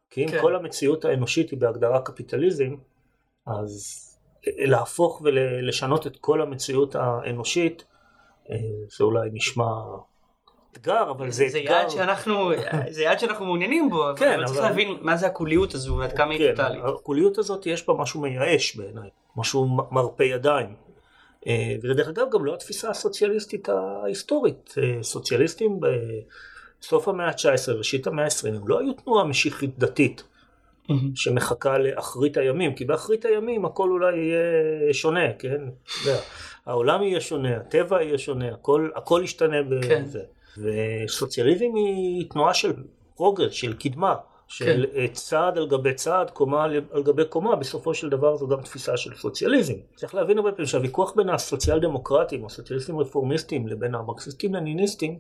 כי 0.09 0.23
אם 0.23 0.31
כן. 0.31 0.41
כל 0.41 0.55
המציאות 0.55 1.05
האנושית 1.05 1.49
היא 1.49 1.59
בהגדרה 1.59 2.01
קפיטליזם, 2.01 2.75
אז 3.47 4.01
להפוך 4.47 5.21
ולשנות 5.23 6.07
את 6.07 6.17
כל 6.17 6.41
המציאות 6.41 6.95
האנושית, 6.95 7.85
אה, 8.51 8.55
זה 8.97 9.03
אולי 9.03 9.29
נשמע 9.33 9.71
אתגר, 10.73 11.11
אבל 11.11 11.31
זה, 11.31 11.47
זה 11.49 11.57
אתגר. 11.57 11.71
יעד 11.71 11.89
שאנחנו, 11.89 12.51
זה 12.89 13.03
יעד 13.03 13.19
שאנחנו 13.19 13.45
מעוניינים 13.45 13.89
בו, 13.89 14.09
אבל- 14.09 14.17
כן, 14.17 14.33
אבל 14.33 14.45
צריך 14.45 14.59
להבין 14.59 14.97
מה 15.01 15.17
זה 15.17 15.27
הקוליות 15.27 15.73
הזו 15.73 15.95
ועד 15.97 16.13
כמה 16.17 16.31
היא 16.33 16.39
כן, 16.39 16.51
טוטאלית. 16.51 16.81
הקוליות 16.85 17.37
הזאת 17.37 17.65
יש 17.65 17.87
בה 17.87 17.93
משהו 17.93 18.21
מייאש 18.21 18.75
בעיניי, 18.75 19.09
משהו 19.35 19.65
מרפה 19.91 20.23
ידיים. 20.23 20.75
אה, 21.47 21.75
ודרך 21.83 22.07
אגב 22.07 22.27
גם 22.31 22.45
לא 22.45 22.53
התפיסה 22.53 22.89
הסוציאליסטית 22.89 23.69
ההיסטורית. 23.69 24.73
אה, 24.77 25.03
סוציאליסטים 25.03 25.79
בסוף 26.81 27.07
המאה 27.07 27.27
ה-19, 27.27 27.71
ראשית 27.77 28.07
המאה 28.07 28.25
ה-20, 28.25 28.47
הם 28.47 28.67
לא 28.67 28.79
היו 28.79 28.93
תנועה 28.93 29.23
משיחית 29.25 29.79
דתית. 29.79 30.23
שמחכה 31.15 31.77
לאחרית 31.77 32.37
הימים, 32.37 32.75
כי 32.75 32.85
באחרית 32.85 33.25
הימים 33.25 33.65
הכל 33.65 33.89
אולי 33.89 34.17
יהיה 34.17 34.93
שונה, 34.93 35.33
כן? 35.39 35.61
העולם 36.65 37.03
יהיה 37.03 37.21
שונה, 37.21 37.57
הטבע 37.57 38.03
יהיה 38.03 38.17
שונה, 38.17 38.53
הכל, 38.53 38.89
הכל 38.95 39.21
ישתנה 39.23 39.57
כן. 39.87 40.03
וסוציאליזם 40.57 41.75
היא 41.75 42.29
תנועה 42.29 42.53
של 42.53 42.73
progress, 43.15 43.53
של 43.53 43.73
קדמה, 43.73 44.15
של 44.47 44.85
אה, 44.95 45.05
צעד 45.13 45.57
על 45.57 45.67
גבי 45.67 45.93
צעד, 45.93 46.29
קומה 46.29 46.63
על- 46.63 46.81
על 46.91 47.03
גבי 47.03 47.25
קומה, 47.25 47.55
בסופו 47.55 47.93
של 47.93 48.09
דבר 48.09 48.35
זו 48.37 48.47
גם 48.47 48.61
תפיסה 48.61 48.97
של 48.97 49.15
סוציאליזם. 49.15 49.73
צריך 49.95 50.15
להבין 50.15 50.37
הרבה 50.37 50.51
פעמים 50.51 50.65
שהוויכוח 50.67 51.13
בין 51.15 51.29
הסוציאל 51.29 51.79
דמוקרטים, 51.79 52.45
הסוציאליסטים 52.45 52.99
רפורמיסטים, 52.99 53.67
לבין 53.67 53.95
המרקסיסטים 53.95 54.55
לניניסטים, 54.55 55.19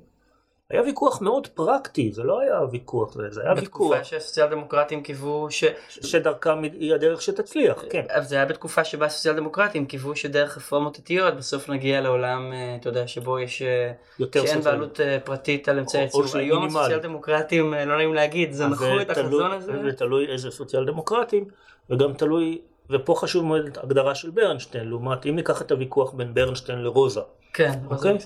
היה 0.71 0.81
ויכוח 0.81 1.21
מאוד 1.21 1.47
פרקטי, 1.47 2.11
זה 2.11 2.23
לא 2.23 2.39
היה 2.39 2.59
ויכוח, 2.71 3.13
זה, 3.13 3.29
זה 3.29 3.41
היה 3.41 3.51
ויכוח 3.51 3.63
בתקופה 3.63 4.03
שהסוציאל 4.03 4.47
דמוקרטים 4.47 5.03
קיוו 5.03 5.47
ש... 5.49 5.63
שדרכם 5.89 6.63
היא 6.63 6.93
הדרך 6.93 7.21
שתצליח, 7.21 7.83
כן. 7.89 8.05
אבל 8.15 8.23
זה 8.23 8.35
היה 8.35 8.45
בתקופה 8.45 8.83
שבה 8.83 9.05
הסוציאל 9.05 9.35
דמוקרטים 9.35 9.85
קיוו 9.85 10.15
שדרך 10.15 10.57
רפורמות 10.57 10.97
עתיות 10.97 11.37
בסוף 11.37 11.69
נגיע 11.69 12.01
לעולם, 12.01 12.53
אה, 12.53 12.75
אתה 12.79 12.89
יודע, 12.89 13.07
שבו 13.07 13.39
יש... 13.39 13.61
אה, 13.61 13.91
יותר 14.19 14.45
שאין 14.45 14.55
סוציאל. 14.55 14.73
בעלות 14.73 14.99
אה, 14.99 15.17
פרטית 15.23 15.69
על 15.69 15.79
אמצעי 15.79 16.01
ייצור. 16.01 16.23
היום. 16.33 16.65
הסוציאל 16.65 16.99
דמוקרטים, 16.99 17.73
לא 17.73 17.97
נעים 17.97 18.13
להגיד, 18.13 18.51
זנחו 18.51 19.01
את 19.01 19.09
החזון 19.09 19.51
הזה. 19.51 19.73
ותלוי 19.85 20.27
איזה 20.27 20.51
סוציאל 20.51 20.85
דמוקרטים, 20.85 21.45
וגם 21.89 22.13
תלוי, 22.13 22.61
ופה 22.91 23.15
חשוב 23.17 23.45
מאוד 23.45 23.77
הגדרה 23.77 24.15
של 24.15 24.29
ברנשטיין, 24.29 24.87
לעומת 24.87 25.25
אם 25.25 25.35
ניקח 25.35 25.61
את 25.61 25.71
הוויכוח 25.71 26.13
בין 26.13 26.33
ברנשטיין 26.33 26.79
לרוזה, 26.79 27.21
כן, 27.53 27.79
אוקיי. 27.89 28.17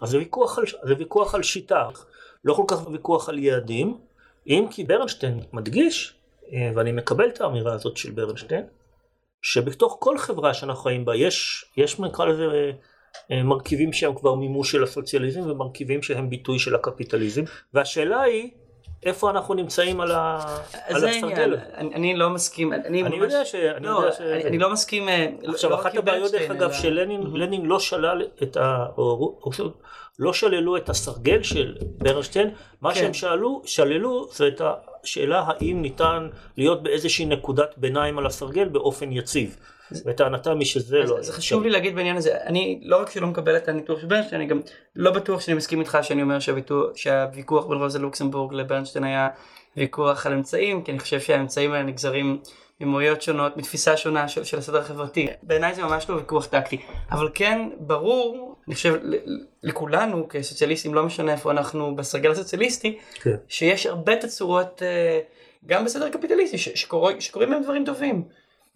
אז 0.00 0.08
זה 0.08 0.18
ויכוח 0.18 0.58
על, 0.58 0.64
זה 0.82 0.94
ויכוח 0.98 1.34
על 1.34 1.42
שיטה, 1.42 1.88
לא 2.44 2.54
כל 2.54 2.64
כך 2.68 2.88
ויכוח 2.88 3.28
על 3.28 3.38
יעדים, 3.38 3.98
אם 4.46 4.66
כי 4.70 4.84
ברנשטיין 4.84 5.40
מדגיש, 5.52 6.14
אה, 6.52 6.70
ואני 6.74 6.92
מקבל 6.92 7.28
את 7.28 7.40
האמירה 7.40 7.72
הזאת 7.72 7.96
של 7.96 8.10
ברנשטיין, 8.10 8.64
שבתוך 9.42 9.96
כל 10.00 10.18
חברה 10.18 10.54
שאנחנו 10.54 10.82
חיים 10.82 11.04
בה 11.04 11.16
יש, 11.16 11.64
יש 11.76 12.00
נקרא 12.00 12.24
לזה 12.24 12.72
אה, 13.30 13.42
מרכיבים 13.42 13.92
שהם 13.92 14.14
כבר 14.14 14.34
מימוש 14.34 14.72
של 14.72 14.82
הסוציאליזם 14.82 15.50
ומרכיבים 15.50 16.02
שהם 16.02 16.30
ביטוי 16.30 16.58
של 16.58 16.74
הקפיטליזם, 16.74 17.42
והשאלה 17.74 18.20
היא 18.20 18.50
איפה 19.02 19.30
אנחנו 19.30 19.54
נמצאים 19.54 20.00
על, 20.00 20.12
ה, 20.12 20.56
על. 20.84 21.04
אני 21.74 21.94
אני 21.94 22.16
לא 22.16 22.30
מסכים, 22.30 22.72
אני 22.72 23.02
אני 23.02 23.02
ממש... 23.02 23.22
יודע 23.22 23.44
ש... 23.44 23.54
אני 23.54 23.86
לא, 23.86 23.90
יודע 23.90 24.12
ש... 24.12 24.20
אני 24.20 24.44
אני 24.44 24.58
לא 24.58 24.72
מסכים... 24.72 25.08
אה, 25.08 25.26
לא- 25.42 25.52
עכשיו 25.52 25.70
לא 25.70 25.80
אחת 25.80 25.96
הבעיות 25.96 26.32
דרך 26.32 26.50
אגב 26.50 26.72
שלנין 26.72 27.22
לנין 27.34 27.66
לא 27.66 27.80
שלל 27.80 28.22
את 28.42 28.56
ה... 28.56 28.86
או, 28.98 29.38
או, 29.42 29.50
לא 30.18 30.32
שללו 30.32 30.76
את 30.76 30.88
הסרגל 30.88 31.42
של 31.42 31.76
ברנשטיין, 31.82 32.50
מה 32.80 32.94
כן. 32.94 33.00
שהם 33.00 33.14
שאלו, 33.14 33.62
שללו 33.64 34.28
זה 34.32 34.48
את 34.48 34.60
השאלה 35.04 35.44
האם 35.46 35.82
ניתן 35.82 36.28
להיות 36.56 36.82
באיזושהי 36.82 37.24
נקודת 37.24 37.74
ביניים 37.76 38.18
על 38.18 38.26
הסרגל 38.26 38.68
באופן 38.68 39.12
יציב. 39.12 39.56
וטענתם 40.06 40.58
היא 40.58 40.66
שזה 40.66 40.98
לא... 40.98 41.22
זה 41.22 41.32
חשוב 41.32 41.62
לי 41.62 41.70
להגיד 41.70 41.94
בעניין 41.94 42.16
הזה, 42.16 42.36
אני 42.46 42.80
לא 42.82 43.00
רק 43.00 43.10
שלא 43.10 43.26
מקבל 43.26 43.56
את 43.56 43.68
הניתוח 43.68 44.00
של 44.00 44.06
ברנשטיין, 44.06 44.40
אני 44.40 44.50
גם 44.50 44.60
לא 44.96 45.10
בטוח 45.10 45.40
שאני 45.40 45.56
מסכים 45.56 45.80
איתך 45.80 45.98
שאני 46.02 46.22
אומר 46.22 46.38
שהוויכוח 46.94 47.66
בין 47.66 47.78
רוזה 47.78 47.98
לוקסמבורג 47.98 48.54
לברנשטיין 48.54 49.04
היה 49.04 49.28
ויכוח 49.76 50.26
על 50.26 50.32
אמצעים, 50.32 50.82
כי 50.82 50.90
אני 50.90 50.98
חושב 50.98 51.20
שהאמצעים 51.20 51.72
האלה 51.72 51.84
נגזרים 51.84 52.38
ממועיות 52.80 53.22
שונות, 53.22 53.56
מתפיסה 53.56 53.96
שונה 53.96 54.28
של, 54.28 54.44
של 54.44 54.58
הסדר 54.58 54.78
החברתי. 54.78 55.26
בעיניי 55.42 55.74
זה 55.74 55.82
ממש 55.82 56.10
לא 56.10 56.14
ויכוח 56.14 56.46
טקטי, 56.46 56.78
אבל 57.10 57.28
כן 57.34 57.68
ברור, 57.78 58.56
אני 58.66 58.74
חושב 58.74 58.94
לכולנו 59.62 60.26
כסוציאליסטים, 60.28 60.94
לא 60.94 61.02
משנה 61.06 61.32
איפה 61.32 61.50
אנחנו 61.50 61.96
בסרגל 61.96 62.30
הסוציאליסטי, 62.30 62.98
כן. 63.22 63.36
שיש 63.48 63.86
הרבה 63.86 64.16
תצורות, 64.16 64.82
אה, 64.82 65.20
גם 65.66 65.84
בסדר 65.84 66.10
קפיטליסטי, 66.10 66.58
ש- 66.58 66.68
שקורים, 66.68 67.20
שקורים 67.20 67.50
מהם 67.50 67.62
דברים 67.62 67.84
טובים. 67.84 68.24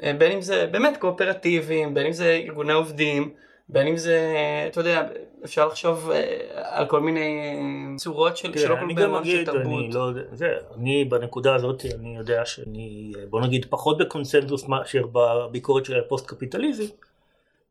אה, 0.02 0.12
בין 0.18 0.32
אם 0.32 0.40
זה 0.40 0.66
באמת 0.66 0.96
קואופרטיביים, 0.96 1.94
בין 1.94 2.06
אם 2.06 2.12
זה 2.12 2.40
ארגוני 2.46 2.72
עובדים, 2.72 3.30
בין 3.68 3.86
אם 3.86 3.96
זה, 3.96 4.32
אתה 4.66 4.80
יודע, 4.80 5.08
אפשר 5.44 5.66
לחשוב 5.66 6.10
אה, 6.10 6.38
על 6.78 6.86
כל 6.86 7.00
מיני 7.00 7.54
אה, 7.54 7.96
צורות 7.96 8.36
של, 8.36 8.58
שלא 8.58 8.74
כן, 8.74 8.80
כל 8.80 8.94
גם 8.94 9.10
בעולם 9.10 9.24
של 9.24 9.44
תרבות. 9.44 9.62
אני 9.84 9.90
לא 9.92 10.10
זה, 10.32 10.48
אני 10.78 11.04
בנקודה 11.04 11.54
הזאת, 11.54 11.82
אני 11.94 12.16
יודע 12.16 12.46
שאני, 12.46 13.12
בוא 13.30 13.40
נגיד, 13.40 13.66
פחות 13.70 13.98
בקונסנזוס 13.98 14.68
מאשר 14.68 15.02
בביקורת 15.12 15.84
של 15.84 15.98
הפוסט 15.98 16.26
קפיטליזם, 16.26 16.84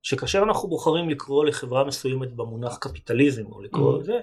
שכאשר 0.01 0.43
אנחנו 0.43 0.69
בוחרים 0.69 1.09
לקרוא 1.09 1.45
לחברה 1.45 1.83
מסוימת 1.83 2.33
במונח 2.33 2.77
קפיטליזם, 2.77 3.45
או 3.51 3.61
לקרוא 3.61 3.97
Mhm. 3.97 3.99
לזה, 3.99 4.19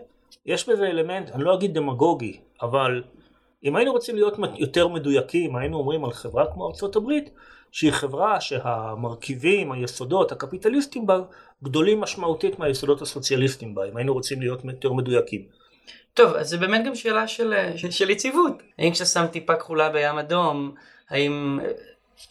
יש 0.46 0.68
בזה 0.68 0.86
אלמנט, 0.86 1.30
אני 1.30 1.44
לא 1.44 1.54
אגיד 1.54 1.74
דמגוגי, 1.74 2.40
אבל 2.62 3.02
אם 3.64 3.76
היינו 3.76 3.92
רוצים 3.92 4.14
להיות 4.14 4.34
יותר 4.56 4.88
מדויקים, 4.88 5.56
היינו 5.56 5.78
אומרים 5.78 6.04
על 6.04 6.10
חברה 6.10 6.46
כמו 6.52 6.66
ארצות 6.68 6.96
הברית, 6.96 7.30
שהיא 7.72 7.92
חברה 7.92 8.40
שהמרכיבים, 8.40 9.72
היסודות, 9.72 10.32
הקפיטליסטים 10.32 11.06
בה, 11.06 11.20
גדולים 11.64 12.00
משמעותית 12.00 12.58
מהיסודות 12.58 13.02
הסוציאליסטיים 13.02 13.74
בה, 13.74 13.84
אם 13.88 13.96
היינו 13.96 14.12
רוצים 14.12 14.40
להיות 14.40 14.64
יותר 14.64 14.92
מדויקים. 14.92 15.42
טוב, 16.14 16.34
אז 16.34 16.48
זה 16.48 16.56
באמת 16.56 16.86
גם 16.86 16.94
שאלה 16.94 17.28
של, 17.28 17.54
של, 17.76 17.90
של 17.90 18.10
יציבות. 18.10 18.62
האם 18.78 18.94
שם 18.94 19.26
טיפה 19.26 19.56
כחולה 19.56 19.90
בים 19.90 20.18
אדום, 20.18 20.74
האם 21.10 21.58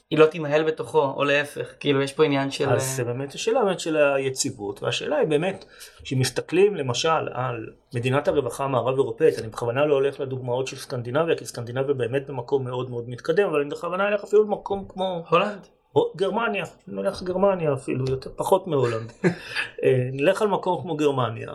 היא 0.09 0.19
לא 0.19 0.25
תימהל 0.25 0.63
בתוכו, 0.63 1.13
או 1.15 1.23
להפך, 1.23 1.73
כאילו 1.79 2.01
יש 2.01 2.13
פה 2.13 2.23
עניין 2.23 2.51
של... 2.51 2.69
אז 2.69 2.95
זה 2.95 3.03
באמת 3.03 3.33
השאלה 3.33 3.63
באמת 3.63 3.79
של 3.79 3.97
היציבות, 3.97 4.83
והשאלה 4.83 5.17
היא 5.17 5.27
באמת, 5.27 5.65
כשמסתכלים 6.03 6.75
למשל 6.75 7.27
על 7.33 7.69
מדינת 7.95 8.27
הרווחה 8.27 8.63
המערב 8.63 8.95
אירופאית, 8.95 9.39
אני 9.39 9.47
בכוונה 9.47 9.85
לא 9.85 9.93
הולך 9.93 10.19
לדוגמאות 10.19 10.67
של 10.67 10.77
סקנדינביה, 10.77 11.35
כי 11.35 11.45
סקנדינביה 11.45 11.93
באמת 11.93 12.27
במקום 12.27 12.63
מאוד 12.63 12.89
מאוד 12.89 13.09
מתקדם, 13.09 13.47
אבל 13.47 13.61
אני 13.61 13.69
בכוונה 13.69 14.07
אלך 14.07 14.23
אפילו 14.23 14.43
למקום 14.43 14.85
כמו 14.89 15.23
הולנד. 15.29 15.67
או 15.95 16.11
גרמניה, 16.15 16.65
נלך 16.87 17.21
לגרמניה 17.21 17.73
אפילו, 17.73 18.05
יותר, 18.09 18.29
פחות 18.35 18.67
מהולנד. 18.67 19.11
אה, 19.83 20.09
נלך 20.13 20.41
על 20.41 20.47
מקום 20.47 20.81
כמו 20.81 20.95
גרמניה, 20.95 21.51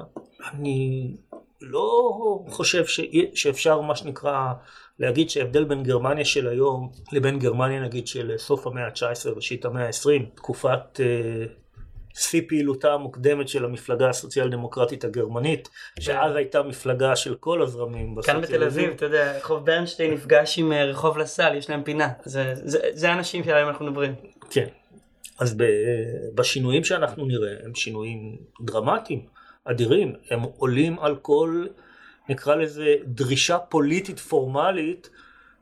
אני 0.53 1.11
לא 1.61 2.09
חושב 2.49 2.87
ש... 2.87 3.01
שאפשר 3.35 3.81
מה 3.81 3.97
שנקרא 3.97 4.53
להגיד 5.03 5.31
שההבדל 5.31 5.65
בין 5.65 5.83
גרמניה 5.83 6.25
של 6.25 6.49
היום 6.49 6.91
לבין 7.13 7.39
גרמניה 7.39 7.81
נגיד 7.81 8.07
של 8.07 8.33
סוף 8.37 8.67
המאה 8.67 8.85
ה-19 8.85 9.29
ראשית 9.37 9.65
המאה 9.65 9.87
ה-20, 9.87 10.25
תקופת 10.35 11.01
אה, 11.01 11.45
שיא 12.15 12.43
פעילותה 12.49 12.93
המוקדמת 12.93 13.49
של 13.49 13.65
המפלגה 13.65 14.09
הסוציאל 14.09 14.51
דמוקרטית 14.51 15.05
הגרמנית, 15.05 15.69
שאז 16.01 16.37
הייתה 16.37 16.63
מפלגה 16.63 17.17
של 17.17 17.35
כל 17.35 17.63
הזרמים 17.63 18.17
כאן 18.23 18.41
בתל 18.41 18.65
אביב, 18.65 18.91
אתה 18.91 19.05
יודע, 19.05 19.37
רחוב 19.37 19.67
ברנשטיין 19.67 20.15
נפגש 20.15 20.59
עם 20.59 20.73
אה, 20.73 20.85
רחוב 20.85 21.19
לסל, 21.19 21.55
יש 21.55 21.71
להם 21.71 21.83
פינה. 21.83 22.09
זה, 22.25 22.53
זה, 22.55 22.79
זה 22.93 23.11
האנשים 23.11 23.45
שעליהם 23.45 23.69
אנחנו 23.69 23.87
מדברים. 23.87 24.15
כן. 24.51 24.67
אז 25.39 25.55
ב, 25.57 25.65
בשינויים 26.35 26.85
שאנחנו 26.85 27.27
נראה 27.27 27.55
הם 27.65 27.75
שינויים 27.75 28.37
דרמטיים, 28.61 29.27
אדירים, 29.65 30.15
הם 30.31 30.41
עולים 30.43 30.99
על 30.99 31.17
כל, 31.17 31.67
נקרא 32.33 32.55
לזה, 32.55 32.95
דרישה 33.05 33.59
פוליטית 33.59 34.19
פורמלית 34.19 35.11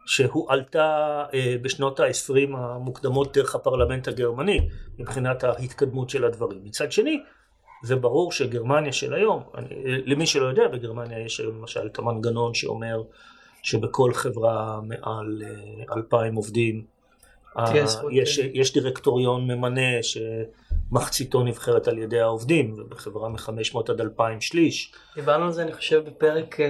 שהועלתה 0.06 1.24
אה, 1.34 1.56
בשנות 1.62 2.00
ה-20 2.00 2.56
המוקדמות 2.56 3.36
דרך 3.36 3.54
הפרלמנט 3.54 4.08
הגרמני 4.08 4.68
מבחינת 4.98 5.44
ההתקדמות 5.44 6.10
של 6.10 6.24
הדברים. 6.24 6.64
מצד 6.64 6.92
שני, 6.92 7.22
זה 7.82 7.96
ברור 7.96 8.32
שגרמניה 8.32 8.92
של 8.92 9.14
היום, 9.14 9.42
אני, 9.54 9.68
למי 10.06 10.26
שלא 10.26 10.46
יודע, 10.46 10.68
בגרמניה 10.68 11.24
יש 11.24 11.40
היום 11.40 11.58
למשל 11.58 11.86
את 11.86 11.98
המנגנון 11.98 12.54
שאומר 12.54 13.02
שבכל 13.62 14.12
חברה 14.12 14.80
מעל 14.82 15.42
אה, 15.42 15.96
אלפיים 15.96 16.34
עובדים 16.34 16.84
תהיה 17.54 17.82
אה, 17.82 17.86
זכות, 17.86 18.10
יש, 18.14 18.40
כן. 18.40 18.48
יש 18.54 18.72
דירקטוריון 18.72 19.46
ממנה 19.46 19.80
שמחציתו 20.02 21.42
נבחרת 21.42 21.88
על 21.88 21.98
ידי 21.98 22.20
העובדים, 22.20 22.74
ובחברה 22.78 23.28
מ-500 23.28 23.78
עד 23.88 24.00
2,000 24.00 24.40
שליש. 24.40 24.92
דיברנו 25.14 25.44
על 25.44 25.52
זה, 25.52 25.62
אני 25.62 25.72
חושב, 25.72 26.02
בפרק 26.06 26.60
אה, 26.60 26.66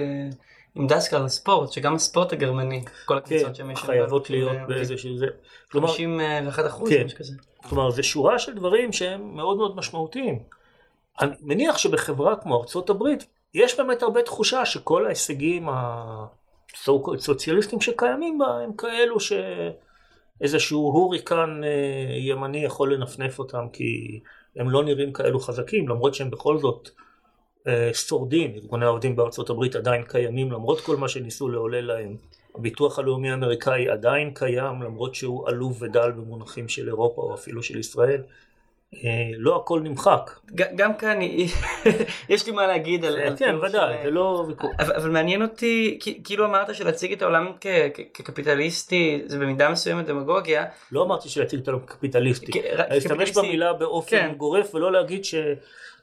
עם 0.75 0.87
דסקל 0.87 1.15
על 1.15 1.25
הספורט, 1.25 1.71
שגם 1.71 1.95
הספורט 1.95 2.33
הגרמני, 2.33 2.85
כל 3.05 3.13
כן, 3.13 3.35
הקבוצות 3.35 3.55
שם 3.55 3.71
יש 3.71 3.79
חייבות 3.79 4.07
בעלות 4.07 4.25
של, 4.25 4.33
להיות 4.33 4.55
אה, 4.55 4.65
באיזשהו 4.67 5.17
זה. 5.17 5.27
כלומר, 5.71 5.87
51 5.87 6.65
אחוז, 6.65 6.89
כן. 6.89 7.05
משהו 7.05 7.17
כזה. 7.17 7.33
כלומר, 7.69 7.89
זה 7.89 8.03
שורה 8.03 8.39
של 8.39 8.53
דברים 8.53 8.93
שהם 8.93 9.35
מאוד 9.35 9.57
מאוד 9.57 9.75
משמעותיים. 9.75 10.39
אני 11.21 11.31
מניח 11.41 11.77
שבחברה 11.77 12.35
כמו 12.35 12.61
ארצות 12.61 12.89
הברית, 12.89 13.25
יש 13.53 13.77
באמת 13.77 14.03
הרבה 14.03 14.21
תחושה 14.21 14.65
שכל 14.65 15.05
ההישגים 15.05 15.69
הסוציאליסטיים 17.17 17.81
שקיימים 17.81 18.37
בה 18.37 18.59
הם 18.63 18.73
כאלו 18.73 19.19
שאיזשהו 20.41 20.91
הוריקן 20.91 21.61
אה, 21.63 22.17
ימני 22.17 22.63
יכול 22.63 22.93
לנפנף 22.93 23.39
אותם 23.39 23.65
כי 23.73 24.19
הם 24.55 24.69
לא 24.69 24.83
נראים 24.83 25.13
כאלו 25.13 25.39
חזקים 25.39 25.87
למרות 25.87 26.13
שהם 26.15 26.29
בכל 26.29 26.57
זאת 26.57 26.89
אה, 27.67 27.89
שורדים, 27.93 28.51
ארגוני 28.55 28.85
העובדים 28.85 29.15
בארצות 29.15 29.49
הברית 29.49 29.75
עדיין 29.75 30.03
קיימים 30.03 30.51
למרות 30.51 30.81
כל 30.81 30.95
מה 30.95 31.07
שניסו 31.09 31.49
לעולל 31.49 31.85
להם. 31.85 32.15
הביטוח 32.55 32.99
הלאומי 32.99 33.31
האמריקאי 33.31 33.89
עדיין 33.89 34.33
קיים 34.33 34.81
למרות 34.81 35.15
שהוא 35.15 35.49
עלוב 35.49 35.81
ודל 35.81 36.11
במונחים 36.11 36.67
של 36.67 36.87
אירופה 36.87 37.21
או 37.21 37.33
אפילו 37.33 37.63
של 37.63 37.79
ישראל. 37.79 38.21
אה, 38.95 38.99
לא 39.37 39.55
הכל 39.55 39.79
נמחק. 39.83 40.31
גם 40.75 40.93
כאן 40.93 41.19
יש 42.29 42.45
לי 42.45 42.51
מה 42.51 42.67
להגיד 42.67 43.05
על... 43.05 43.19
על 43.19 43.29
כן, 43.29 43.35
טיעון 43.35 43.55
ודאי, 43.65 43.95
זה 44.03 44.11
לא 44.11 44.45
ויכוח. 44.47 44.71
אבל, 44.79 45.09
מעניין 45.09 45.41
אותי, 45.41 45.99
כאילו 46.23 46.45
אמרת 46.45 46.75
שלהציג 46.75 47.11
את 47.11 47.21
העולם 47.21 47.51
כקפיטליסטי 48.13 49.21
זה 49.25 49.39
במידה 49.39 49.69
מסוימת 49.69 50.05
דמגוגיה. 50.05 50.65
לא 50.91 51.03
אמרתי 51.03 51.29
שלהציג 51.29 51.59
את 51.59 51.67
העולם 51.67 51.85
קפיטליסטי. 51.85 52.51
כ- 52.51 52.65
רק 52.77 52.89
להשתמש 52.91 53.37
במילה 53.37 53.73
באופן 53.73 54.09
כן. 54.17 54.33
גורף 54.37 54.75
ולא 54.75 54.91
להגיד 54.91 55.25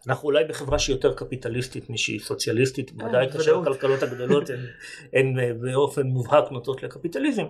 שאנחנו 0.05 0.27
אולי 0.29 0.45
בחברה 0.45 0.79
שהיא 0.79 0.97
יותר 0.97 1.15
קפיטליסטית 1.15 1.91
משהיא 1.91 2.21
סוציאליסטית, 2.21 2.93
ודאי 2.97 3.33
כאשר. 3.33 3.59
הכלכלות 3.61 4.03
הגדולות 4.03 4.51
הן, 4.51 4.57
הן 5.21 5.39
אה, 5.39 5.51
באופן 5.61 6.03
מובהק 6.07 6.51
נוטות 6.51 6.83
לקפיטליזם. 6.83 7.45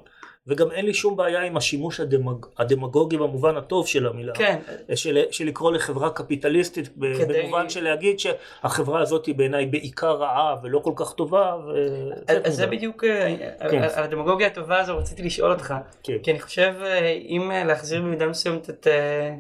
וגם 0.46 0.70
אין 0.72 0.86
לי 0.86 0.94
שום 0.94 1.16
בעיה 1.16 1.42
עם 1.42 1.56
השימוש 1.56 2.00
הדמג... 2.00 2.46
הדמגוגי 2.58 3.16
במובן 3.16 3.56
הטוב 3.56 3.86
של 3.86 4.06
המילה. 4.06 4.32
כן, 4.34 4.58
של, 4.94 5.18
של 5.30 5.46
לקרוא 5.46 5.72
לחברה 5.72 6.10
קפיטליסטית 6.10 6.88
כדי- 7.18 7.42
במובן 7.42 7.68
של 7.68 7.84
להגיד 7.84 8.20
שהחברה 8.20 9.00
הזאת 9.00 9.26
היא 9.26 9.34
בעיניי 9.34 9.66
בעיקר 9.66 10.10
רעה 10.10 10.56
ולא 10.62 10.78
כל 10.78 10.92
כך 10.96 11.12
טובה. 11.12 11.56
ו... 11.66 11.70
אז 12.28 12.36
אז 12.44 12.54
זה 12.56 12.66
בדיוק, 12.66 13.04
אה, 13.04 13.36
כן. 13.70 13.82
על 13.94 14.04
הדמגוגיה 14.04 14.46
הטובה 14.46 14.80
הזו 14.80 14.98
רציתי 14.98 15.22
לשאול 15.22 15.52
אותך. 15.52 15.74
כן. 16.02 16.18
כי 16.22 16.30
אני 16.30 16.40
חושב, 16.40 16.74
אה, 16.82 17.08
אם 17.28 17.50
אה, 17.50 17.64
להחזיר 17.64 18.02
במידה 18.02 18.26
מסוימת 18.26 18.70
את, 18.70 18.86
אה, 18.86 18.92
אה, 18.92 19.34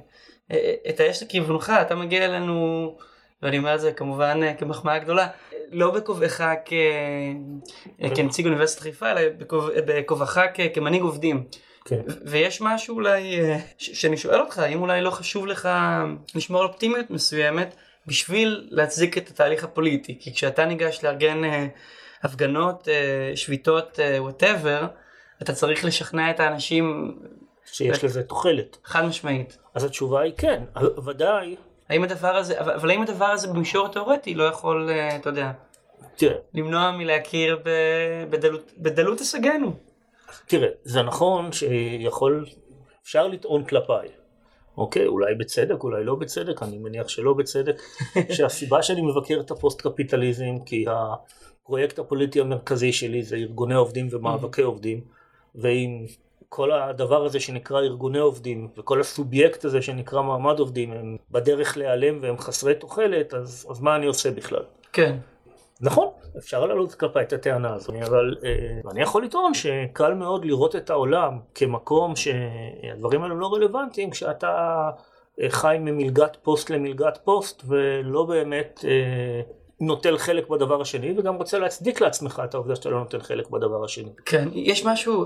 את 0.88 1.00
האש 1.00 1.22
לכיוונך, 1.22 1.72
אתה 1.82 1.94
מגיע 1.94 2.24
אלינו, 2.24 2.96
ואני 3.42 3.58
אומר 3.58 3.74
את 3.74 3.80
זה 3.80 3.92
כמובן 3.92 4.40
אה, 4.42 4.54
כמחמאה 4.54 4.98
גדולה, 4.98 5.26
לא 5.72 5.90
בכובעך 5.90 6.40
כ- 6.64 6.72
אה, 8.02 8.10
כנציג 8.14 8.46
אוניברסיטת 8.46 8.82
חיפה, 8.82 9.10
אלא 9.10 9.20
בכובע- 9.38 9.70
בכובעך 9.86 10.38
כ- 10.54 10.60
כמנהיג 10.74 11.02
עובדים. 11.02 11.44
כן. 11.84 12.00
ויש 12.26 12.60
משהו 12.60 12.94
אולי, 12.94 13.40
אה, 13.40 13.58
ש- 13.78 13.90
שאני 14.02 14.16
שואל 14.16 14.40
אותך, 14.40 14.58
האם 14.58 14.82
אולי 14.82 15.00
לא 15.00 15.10
חשוב 15.10 15.46
לך 15.46 15.68
לשמור 16.34 16.60
על 16.62 16.68
אופטימיות 16.68 17.10
מסוימת 17.10 17.74
בשביל 18.06 18.68
להצדיק 18.70 19.18
את 19.18 19.28
התהליך 19.28 19.64
הפוליטי? 19.64 20.18
כי 20.20 20.34
כשאתה 20.34 20.64
ניגש 20.64 21.04
לארגן 21.04 21.40
הפגנות, 22.22 22.88
שביתות, 23.34 23.98
וואטאבר, 24.18 24.86
אתה 25.42 25.52
צריך 25.52 25.84
לשכנע 25.84 26.30
את 26.30 26.40
האנשים 26.40 27.14
שיש 27.72 28.04
לזה 28.04 28.22
תוחלת. 28.22 28.76
חד 28.84 29.04
משמעית. 29.04 29.58
אז 29.74 29.84
התשובה 29.84 30.20
היא 30.20 30.32
כן, 30.36 30.64
ודאי. 31.04 31.56
האם 31.88 32.02
הדבר 32.02 32.36
הזה, 32.36 32.60
אבל, 32.60 32.90
האם 32.90 33.02
הדבר 33.02 33.24
הזה 33.24 33.48
במישור 33.48 33.86
התיאורטי 33.86 34.34
לא 34.34 34.44
יכול, 34.44 34.90
אה, 34.90 35.16
אתה 35.16 35.28
יודע, 35.28 35.52
תראה, 36.16 36.36
למנוע 36.54 36.90
מלהכיר 36.90 37.58
בדלות, 38.30 38.72
בדלות 38.78 39.18
הישגינו? 39.18 39.72
תראה, 40.46 40.68
זה 40.82 41.02
נכון 41.02 41.52
שיכול, 41.52 42.46
אפשר 43.02 43.28
לטעון 43.28 43.64
כלפיי, 43.64 44.08
אוקיי? 44.76 45.06
אולי 45.06 45.34
בצדק, 45.34 45.82
אולי 45.82 46.04
לא 46.04 46.14
בצדק, 46.14 46.62
אני 46.62 46.78
מניח 46.78 47.08
שלא 47.08 47.32
בצדק, 47.34 47.82
שהסיבה 48.36 48.82
שאני 48.82 49.02
מבקר 49.02 49.40
את 49.40 49.50
הפוסט 49.50 49.80
קפיטליזם, 49.80 50.58
כי 50.66 50.84
הפרויקט 50.88 51.98
הפוליטי 51.98 52.40
המרכזי 52.40 52.92
שלי 52.92 53.22
זה 53.22 53.36
ארגוני 53.36 53.74
עובדים 53.74 54.08
ומאבקי 54.10 54.62
עובדים, 54.62 55.00
ועם 55.54 56.06
כל 56.48 56.72
הדבר 56.72 57.24
הזה 57.24 57.40
שנקרא 57.40 57.80
ארגוני 57.80 58.18
עובדים, 58.18 58.68
וכל 58.76 59.00
הסובייקט 59.00 59.64
הזה 59.64 59.82
שנקרא 59.82 60.22
מעמד 60.22 60.58
עובדים, 60.58 60.92
הם 60.92 61.16
בדרך 61.30 61.76
להיעלם 61.76 62.18
והם 62.22 62.38
חסרי 62.38 62.74
תוחלת, 62.74 63.34
אז, 63.34 63.66
אז 63.70 63.80
מה 63.80 63.96
אני 63.96 64.06
עושה 64.06 64.30
בכלל? 64.30 64.62
כן. 64.92 65.16
נכון, 65.80 66.08
אפשר 66.38 66.66
להעלות 66.66 66.94
כלפיי 66.94 67.22
את 67.22 67.32
הטענה 67.32 67.74
הזו, 67.74 67.92
אבל 68.06 68.36
אה, 68.44 68.90
אני 68.90 69.02
יכול 69.02 69.24
לטעון 69.24 69.54
שקל 69.54 70.14
מאוד 70.14 70.44
לראות 70.44 70.76
את 70.76 70.90
העולם 70.90 71.38
כמקום 71.54 72.16
שהדברים 72.16 73.22
האלו 73.22 73.36
לא 73.36 73.54
רלוונטיים 73.54 74.10
כשאתה 74.10 74.50
אה, 75.40 75.50
חי 75.50 75.76
ממלגת 75.80 76.36
פוסט 76.42 76.70
למלגת 76.70 77.18
פוסט 77.24 77.62
ולא 77.66 78.24
באמת 78.24 78.84
אה, 78.88 79.40
נוטל 79.80 80.18
חלק 80.18 80.48
בדבר 80.48 80.80
השני 80.80 81.14
וגם 81.18 81.34
רוצה 81.34 81.58
להצדיק 81.58 82.00
לעצמך 82.00 82.42
את 82.44 82.54
העובדה 82.54 82.76
שאתה 82.76 82.88
לא 82.88 82.98
נוטל 82.98 83.20
חלק 83.20 83.50
בדבר 83.50 83.84
השני. 83.84 84.10
כן, 84.26 84.48
יש 84.52 84.84
משהו, 84.84 85.24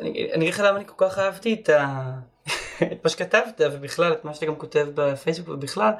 אני- 0.00 0.34
אגיד 0.34 0.48
לך 0.48 0.60
למה 0.60 0.76
אני 0.76 0.84
כל 0.86 0.94
כך 1.08 1.18
אהבתי 1.18 1.54
את, 1.54 1.68
ה... 1.68 2.12
את 2.92 3.04
מה 3.04 3.10
שכתבת 3.10 3.60
ובכלל 3.72 4.12
את 4.12 4.24
מה 4.24 4.34
שאתה 4.34 4.46
גם 4.46 4.56
כותב 4.56 4.86
בפייסבוק 4.94 5.48
ובכלל, 5.48 5.90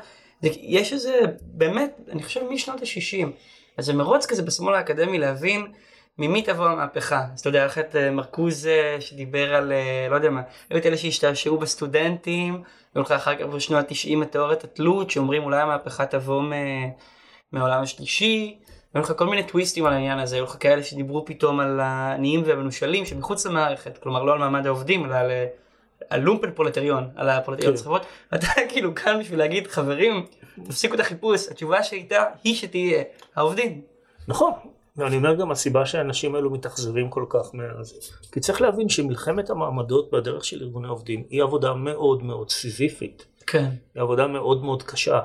זה, 0.43 0.49
יש 0.61 0.93
איזה 0.93 1.21
באמת, 1.43 2.01
אני 2.13 2.23
חושב 2.23 2.41
משנות 2.51 2.81
ה-60, 2.81 3.27
איזה 3.79 3.93
מרוץ 3.93 4.27
כזה 4.27 4.43
בשמאל 4.43 4.75
האקדמי 4.75 5.19
להבין 5.19 5.67
ממי 6.19 6.43
תבוא 6.43 6.67
המהפכה. 6.69 7.25
אז 7.35 7.41
אתה 7.41 7.49
יודע, 7.49 7.65
איך 7.65 7.79
את 7.79 7.97
אה, 7.97 8.11
מרקוזה 8.11 8.97
שדיבר 9.01 9.55
על, 9.55 9.73
אה, 9.73 10.07
לא 10.11 10.15
יודע 10.15 10.31
מה, 10.31 10.43
היו 10.71 10.79
את 10.79 10.87
אלה 10.87 10.97
שהשתעשעו 10.97 11.59
בסטודנטים, 11.59 12.63
היו 12.95 13.03
אחר 13.03 13.37
כך 13.37 13.45
בשנות 13.47 13.85
ה-90 13.85 14.23
את 14.23 14.33
תיאוריית 14.33 14.65
התלות, 14.65 15.11
שאומרים 15.11 15.43
אולי 15.43 15.61
המהפכה 15.61 16.07
תבוא 16.07 16.43
מ... 16.43 16.53
מהעולם 17.53 17.83
השלישי, 17.83 18.59
היו 18.95 19.03
לך 19.03 19.13
כל 19.17 19.27
מיני 19.27 19.43
טוויסטים 19.43 19.87
על 19.87 19.93
העניין 19.93 20.19
הזה, 20.19 20.37
היו 20.37 20.45
לך 20.45 20.57
כאלה 20.61 20.83
שדיברו 20.83 21.25
פתאום 21.25 21.61
על 21.61 21.81
העניים 21.81 22.43
והמנושלים 22.47 23.07
שמחוץ 23.07 23.47
למערכת, 23.47 23.99
כלומר 23.99 24.23
לא 24.23 24.33
על 24.33 24.39
מעמד 24.39 24.67
העובדים, 24.67 25.05
אלא 25.05 25.15
על, 25.15 25.31
על 26.11 26.21
לומפן 26.21 26.51
פרולטריון, 26.51 27.09
על 27.17 27.29
הפרולטריון 27.29 27.73
כן. 27.73 27.79
בסחבות, 27.79 28.03
ואתה 28.33 28.47
כאילו 28.71 28.95
כאן 28.95 29.21
בשביל 29.21 29.39
להגיד 29.39 29.67
חברים, 29.67 30.27
תפסיקו 30.65 30.95
את 30.95 31.01
החיפוש, 31.01 31.49
התשובה 31.49 31.83
שהייתה 31.83 32.25
היא 32.45 32.55
שתהיה 32.55 33.03
העובדים. 33.37 33.81
נכון, 34.29 34.53
ואני 34.97 35.17
אומר 35.17 35.35
גם 35.35 35.51
הסיבה 35.51 35.87
שהאנשים 35.87 36.35
האלו 36.35 36.51
מתאכזבים 36.51 37.11
כל 37.11 37.25
כך 37.29 37.55
מזה. 37.55 37.95
כי 38.33 38.41
צריך 38.41 38.61
להבין 38.61 38.89
שמלחמת 38.89 39.51
המעמדות 39.51 40.11
בדרך 40.11 40.45
של 40.45 40.63
ארגוני 40.63 40.89
עובדים 40.89 41.25
היא 41.31 41.43
עבודה 41.43 41.75
מאוד 41.75 42.23
מאוד 42.23 42.51
סיזיפית. 42.51 43.27
כן. 43.47 43.69
היא 43.95 44.03
עבודה 44.03 44.27
מאוד 44.27 44.65
מאוד 44.65 44.83
קשה. 44.83 45.21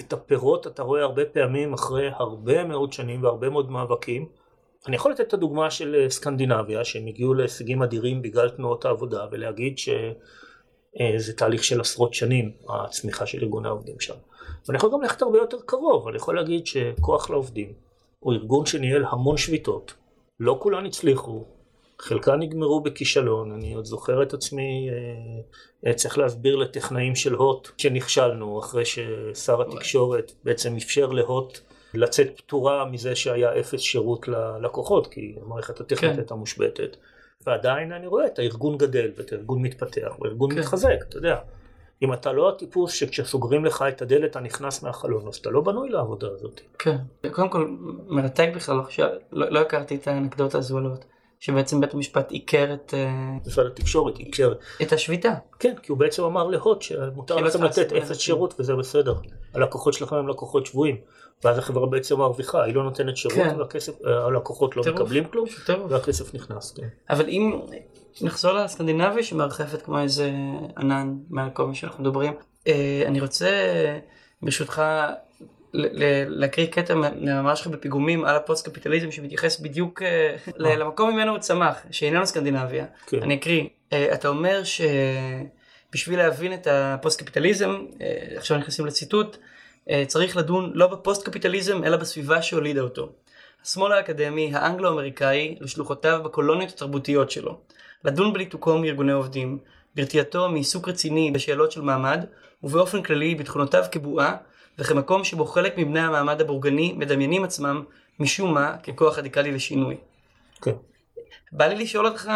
את 0.00 0.12
הפירות 0.12 0.66
אתה 0.66 0.82
רואה 0.82 1.02
הרבה 1.02 1.24
פעמים 1.24 1.72
אחרי 1.72 2.08
הרבה 2.14 2.64
מאוד 2.64 2.92
שנים 2.92 3.22
והרבה 3.22 3.50
מאוד 3.50 3.70
מאבקים. 3.70 4.28
אני 4.86 4.96
יכול 4.96 5.12
לתת 5.12 5.20
את 5.20 5.34
הדוגמה 5.34 5.70
של 5.70 5.94
אה, 5.94 6.10
סקנדינביה, 6.10 6.84
שהם 6.84 7.06
הגיעו 7.06 7.34
להישגים 7.34 7.82
אדירים 7.82 8.22
בגלל 8.22 8.48
תנועות 8.48 8.84
העבודה, 8.84 9.26
ולהגיד 9.30 9.78
שזה 9.78 11.32
תהליך 11.36 11.64
של 11.64 11.80
עשרות 11.80 12.14
שנים, 12.14 12.52
הצמיחה 12.68 13.26
של 13.26 13.38
ארגוני 13.42 13.68
העובדים 13.68 14.00
שם. 14.00 14.14
ואני 14.66 14.76
יכול 14.76 14.92
גם 14.92 15.02
ללכת 15.02 15.22
הרבה 15.22 15.38
יותר 15.38 15.56
קרוב, 15.66 16.08
אני 16.08 16.16
יכול 16.16 16.36
להגיד 16.36 16.66
שכוח 16.66 17.30
לעובדים 17.30 17.72
הוא 18.18 18.32
ארגון 18.32 18.66
שניהל 18.66 19.04
המון 19.04 19.36
שביתות, 19.36 19.94
לא 20.40 20.58
כולן 20.60 20.86
הצליחו, 20.86 21.44
חלקן 22.00 22.38
נגמרו 22.38 22.80
בכישלון, 22.80 23.52
אני 23.52 23.74
עוד 23.74 23.84
זוכר 23.84 24.22
את 24.22 24.34
עצמי 24.34 24.90
אה, 25.86 25.94
צריך 25.94 26.18
להסביר 26.18 26.56
לטכנאים 26.56 27.14
של 27.14 27.34
הוט 27.34 27.68
שנכשלנו 27.78 28.60
אחרי 28.60 28.84
ששר 28.84 29.62
התקשורת 29.62 30.32
בעצם 30.44 30.76
אפשר 30.76 31.06
להוט 31.06 31.58
לצאת 31.94 32.26
פטורה 32.36 32.84
מזה 32.84 33.16
שהיה 33.16 33.60
אפס 33.60 33.80
שירות 33.80 34.28
ללקוחות 34.28 35.06
כי 35.06 35.36
המערכת 35.42 35.80
הטכנית 35.80 36.12
כן. 36.12 36.18
הייתה 36.18 36.34
מושבתת 36.34 36.96
ועדיין 37.46 37.92
אני 37.92 38.06
רואה 38.06 38.26
את 38.26 38.38
הארגון 38.38 38.78
גדל 38.78 39.10
ואת 39.16 39.32
הארגון 39.32 39.62
מתפתח 39.62 40.16
והארגון 40.20 40.54
כן. 40.54 40.58
מתחזק, 40.58 40.96
אתה 41.08 41.16
יודע. 41.16 41.36
אם 42.02 42.12
אתה 42.12 42.32
לא 42.32 42.48
הטיפוס 42.48 42.92
שכשסוגרים 42.92 43.64
לך 43.64 43.84
את 43.88 44.02
הדלת 44.02 44.30
אתה 44.30 44.40
נכנס 44.40 44.82
מהחלון 44.82 45.28
אז 45.28 45.36
אתה 45.36 45.50
לא 45.50 45.60
בנוי 45.60 45.88
לעבודה 45.88 46.28
הזאת. 46.28 46.60
כן. 46.78 46.96
קודם 47.30 47.48
כל, 47.48 47.76
מרתק 48.06 48.48
בכלל, 48.56 48.76
לא, 48.76 49.06
לא, 49.32 49.50
לא 49.50 49.60
הכרתי 49.60 49.96
את 49.96 50.08
האנקדוטה 50.08 50.58
הזו 50.58 50.78
על 50.78 50.84
הוט, 50.84 51.04
שבעצם 51.40 51.80
בית 51.80 51.94
המשפט 51.94 52.30
עיקר 52.30 52.74
את, 52.74 52.94
אה, 52.94 53.10
משרד 53.46 53.66
התקשורת 53.66 54.18
עיקר, 54.18 54.52
את 54.82 54.92
השביתה. 54.92 55.34
כן 55.58 55.74
כי 55.82 55.92
הוא 55.92 55.98
בעצם 55.98 56.22
אמר 56.24 56.46
להוט 56.46 56.82
שמותר 56.82 57.36
לא 57.36 57.46
לכם 57.46 57.62
לתת 57.62 57.92
אפס 57.92 58.10
בזה 58.10 58.14
שירות 58.14 58.54
וזה 58.58 58.74
בסדר. 58.74 59.14
הלקוחות 59.54 59.94
שלכם 59.94 60.16
הם 60.16 60.28
לקוחות 60.28 60.66
שבויים. 60.66 60.96
ואז 61.44 61.58
החברה 61.58 61.86
בעצם 61.86 62.18
מרוויחה, 62.18 62.64
היא 62.64 62.74
לא 62.74 62.84
נותנת 62.84 63.16
שירות 63.16 63.36
כן. 63.36 63.56
והכסף, 63.58 64.04
אה, 64.06 64.24
הלקוחות 64.24 64.76
לא 64.76 64.82
טירוף. 64.82 65.00
מקבלים 65.00 65.24
כלום 65.24 65.46
טוב. 65.66 65.86
והכסף 65.92 66.34
נכנס. 66.34 66.72
כן. 66.76 66.88
אבל 67.10 67.28
אם 67.28 67.60
נחזור 68.22 68.52
לסקנדינביה 68.52 69.22
שמרחפת 69.22 69.82
כמו 69.82 69.98
איזה 69.98 70.30
ענן 70.78 71.14
מעל 71.30 71.50
כל 71.50 71.66
מה 71.66 71.74
שאנחנו 71.74 72.04
מדברים, 72.04 72.32
אה, 72.66 73.02
אני 73.06 73.20
רוצה 73.20 73.50
ברשותך 74.42 74.82
להקריא 75.74 76.66
קטע 76.66 76.94
מהמאמר 76.94 77.54
שלך 77.54 77.66
בפיגומים 77.66 78.24
על 78.24 78.36
הפוסט 78.36 78.68
קפיטליזם 78.68 79.10
שמתייחס 79.10 79.60
בדיוק 79.60 80.02
אה, 80.02 80.36
ל- 80.56 80.68
למקום 80.82 81.10
ממנו 81.10 81.30
הוא 81.32 81.38
צמח, 81.38 81.76
שאיננו 81.90 82.26
סקנדינביה. 82.26 82.84
כן. 83.06 83.22
אני 83.22 83.34
אקריא, 83.34 83.64
אה, 83.92 84.14
אתה 84.14 84.28
אומר 84.28 84.62
שבשביל 84.64 86.18
להבין 86.18 86.54
את 86.54 86.66
הפוסט 86.70 87.22
קפיטליזם, 87.22 87.76
אה, 88.00 88.06
עכשיו 88.36 88.58
נכנסים 88.58 88.86
לציטוט, 88.86 89.36
אה, 89.90 90.04
צריך 90.06 90.36
לדון 90.36 90.70
לא 90.74 90.86
בפוסט 90.86 91.28
קפיטליזם 91.28 91.84
אלא 91.84 91.96
בסביבה 91.96 92.42
שהולידה 92.42 92.80
אותו. 92.80 93.12
השמאל 93.64 93.92
האקדמי 93.92 94.50
האנגלו-אמריקאי 94.54 95.56
לשלוחותיו 95.60 96.20
בקולוניות 96.24 96.70
התרבותיות 96.70 97.30
שלו. 97.30 97.58
לדון 98.04 98.32
בניתוקו 98.32 98.78
מארגוני 98.78 99.12
עובדים, 99.12 99.58
ברתיעתו 99.94 100.48
מעיסוק 100.48 100.88
רציני 100.88 101.30
בשאלות 101.30 101.72
של 101.72 101.80
מעמד, 101.80 102.24
ובאופן 102.62 103.02
כללי 103.02 103.34
בתכונותיו 103.34 103.84
כבועה, 103.92 104.36
וכמקום 104.78 105.24
שבו 105.24 105.44
חלק 105.44 105.78
מבני 105.78 106.00
המעמד 106.00 106.40
הבורגני 106.40 106.92
מדמיינים 106.92 107.44
עצמם, 107.44 107.84
משום 108.20 108.54
מה, 108.54 108.76
ככוח 108.78 109.18
רדיקלי 109.18 109.52
לשינוי. 109.52 109.96
כן. 110.62 110.72
בא 111.52 111.66
לי 111.66 111.74
לשאול 111.74 112.06
אותך 112.06 112.30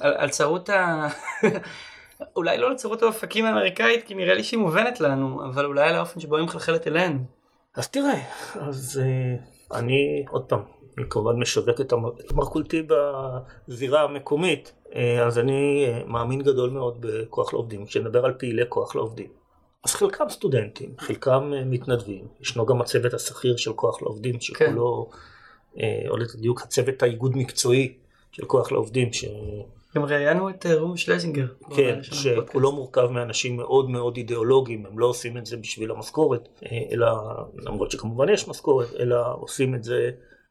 על, 0.00 0.12
על 0.16 0.28
צרות 0.28 0.68
ה... 0.68 1.08
אולי 2.36 2.58
לא 2.58 2.66
על 2.68 2.74
צרות 2.74 3.02
האופקים 3.02 3.44
האמריקאית, 3.44 4.04
כי 4.06 4.14
נראה 4.14 4.34
לי 4.34 4.44
שהיא 4.44 4.60
מובנת 4.60 5.00
לנו, 5.00 5.44
אבל 5.44 5.64
אולי 5.64 5.88
על 5.88 5.94
האופן 5.94 6.20
שבו 6.20 6.36
היא 6.36 6.44
מחלחלת 6.44 6.86
אליהן. 6.86 7.18
אז 7.76 7.88
תראה, 7.88 8.22
אז 8.54 9.00
uh, 9.02 9.74
אני, 9.74 10.24
עוד 10.30 10.44
פעם, 10.44 10.62
אני 10.98 11.06
כמובן 11.10 11.36
משווק 11.36 11.80
את 11.80 11.92
המ- 11.92 12.06
את 12.06 12.32
מרכולתי 12.32 12.82
בזירה 13.68 14.02
המקומית, 14.02 14.72
uh, 14.86 14.96
אז 15.26 15.38
אני 15.38 15.86
uh, 15.86 16.08
מאמין 16.08 16.42
גדול 16.42 16.70
מאוד 16.70 16.96
בכוח 17.00 17.52
לעובדים, 17.52 17.86
כשנדבר 17.86 18.24
על 18.24 18.32
פעילי 18.38 18.62
כוח 18.68 18.96
לעובדים. 18.96 19.39
אז 19.84 19.94
חלקם 19.94 20.28
סטודנטים, 20.28 20.94
חלקם 20.98 21.52
uh, 21.52 21.64
מתנדבים, 21.64 22.28
ישנו 22.40 22.66
גם 22.66 22.80
הצוות 22.80 23.14
השכיר 23.14 23.56
של 23.56 23.72
כוח 23.72 24.02
לעובדים, 24.02 24.40
שכולו, 24.40 25.10
uh, 25.74 25.78
או 26.08 26.16
ליתר 26.16 26.38
דיוק 26.38 26.62
הצוות 26.62 27.02
האיגוד 27.02 27.36
מקצועי 27.36 27.94
של 28.32 28.44
כוח 28.44 28.72
לעובדים, 28.72 29.12
ש... 29.12 29.24
גם 29.96 30.04
ראיינו 30.04 30.50
את 30.50 30.66
אה, 30.66 30.74
רום 30.74 30.96
שלזינגר. 30.96 31.46
כן, 31.76 32.02
שכולו. 32.02 32.72
מורכב 32.72 33.06
מאנשים 33.10 33.56
מאוד 33.56 33.90
מאוד 33.90 34.16
אידיאולוגיים, 34.16 34.86
הם 34.86 34.98
לא 34.98 35.06
עושים 35.06 35.38
את 35.38 35.46
זה 35.46 35.56
בשביל 35.56 35.90
המשכורת, 35.90 36.48
אה, 36.62 36.78
אלא, 36.92 37.06
למרות 37.56 37.90
שכמובן 37.90 38.28
יש 38.28 38.48
משכורת, 38.48 38.88
אלא 38.98 39.34
עושים 39.34 39.74
את 39.74 39.84
זה 39.84 40.10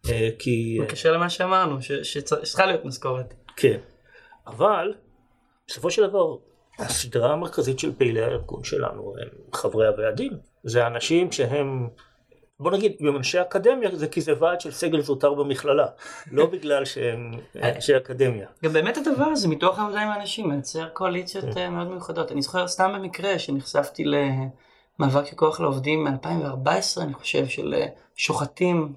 אה, 0.09 0.29
כי... 0.39 0.77
אה, 0.79 0.85
בקשר 0.85 1.11
למה 1.11 1.29
שאמרנו, 1.29 1.77
שצריכה 1.81 2.65
להיות 2.65 2.85
משכורת. 2.85 3.33
כן. 3.55 3.79
אבל, 4.47 4.93
בסופו 5.67 5.91
של 5.91 6.07
דבר, 6.07 6.35
הסדרה 6.79 7.33
המרכזית 7.33 7.79
של 7.79 7.95
פעילי 7.95 8.21
הארגון 8.21 8.63
שלנו 8.63 9.13
הם 9.21 9.27
חברי 9.53 9.87
הוועדים. 9.87 10.31
זה 10.63 10.87
אנשים 10.87 11.31
שהם, 11.31 11.87
בוא 12.59 12.71
נגיד, 12.71 12.95
הם 12.99 13.17
אנשי 13.17 13.41
אקדמיה, 13.41 13.89
זה 13.93 14.07
כי 14.07 14.21
זה 14.21 14.33
ועד 14.39 14.61
של 14.61 14.71
סגל 14.71 15.01
זוטר 15.01 15.33
במכללה, 15.33 15.85
לא 16.31 16.45
בגלל 16.53 16.85
שהם 16.85 17.31
אנשי 17.63 17.97
אקדמיה. 17.97 18.47
גם 18.63 18.73
באמת 18.73 18.97
הדבר 18.97 19.25
הזה, 19.25 19.47
מתוך 19.47 19.79
העבודה 19.79 20.01
עם 20.01 20.09
האנשים, 20.09 20.49
מייצר 20.49 20.89
קואליציות 20.89 21.45
כן. 21.53 21.57
אה, 21.57 21.69
מאוד 21.69 21.87
מיוחדות. 21.87 22.31
אני 22.31 22.41
זוכר 22.41 22.67
סתם 22.67 22.91
במקרה 22.95 23.39
שנחשפתי 23.39 24.03
למאבק 24.05 25.25
של 25.25 25.35
כוח 25.35 25.59
לעובדים 25.59 26.03
מ-2014, 26.03 27.01
אני 27.01 27.13
חושב, 27.13 27.47
של 27.47 27.73
אה, 27.73 27.85
שוחטים, 28.15 28.93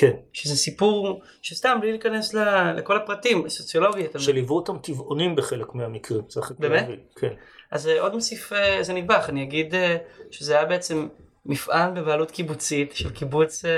כן. 0.00 0.10
שזה 0.32 0.56
סיפור 0.56 1.20
שסתם, 1.42 1.78
בלי 1.80 1.90
להיכנס 1.90 2.34
ל- 2.34 2.72
לכל 2.76 2.96
הפרטים, 2.96 3.48
סוציולוגי? 3.48 4.06
שליוו 4.18 4.56
אותם 4.56 4.78
טבעונים 4.78 5.36
בחלק 5.36 5.74
מהמקרים, 5.74 6.22
צריך 6.28 6.50
רק 6.50 6.58
באמת? 6.58 6.82
להבין. 6.82 7.00
כן. 7.16 7.32
אז 7.70 7.82
זה 7.82 8.00
עוד 8.00 8.14
מוסיף 8.14 8.52
אה, 8.52 8.76
איזה 8.78 8.92
נדבך, 8.92 9.26
אני 9.28 9.42
אגיד 9.42 9.74
אה, 9.74 9.96
שזה 10.30 10.56
היה 10.56 10.64
בעצם 10.64 11.08
מפעל 11.46 11.90
בבעלות 11.90 12.30
קיבוצית 12.30 12.92
של 12.94 13.10
קיבוץ 13.10 13.64
אה, 13.64 13.70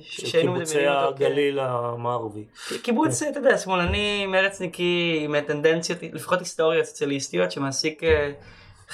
של 0.00 0.40
קיבוצי 0.40 0.86
הגליל 0.86 1.58
המערבי. 1.58 2.44
קיבוץ, 2.82 3.22
אתה 3.22 3.38
יודע, 3.38 3.58
שמאלני, 3.58 4.26
מרצניקי, 4.26 5.20
עם 5.24 5.40
טנדנציות, 5.40 5.98
לפחות 6.12 6.38
היסטוריות 6.38 6.84
סוציאליסטיות, 6.86 7.52
שמעסיק 7.52 8.04
אה, 8.04 8.32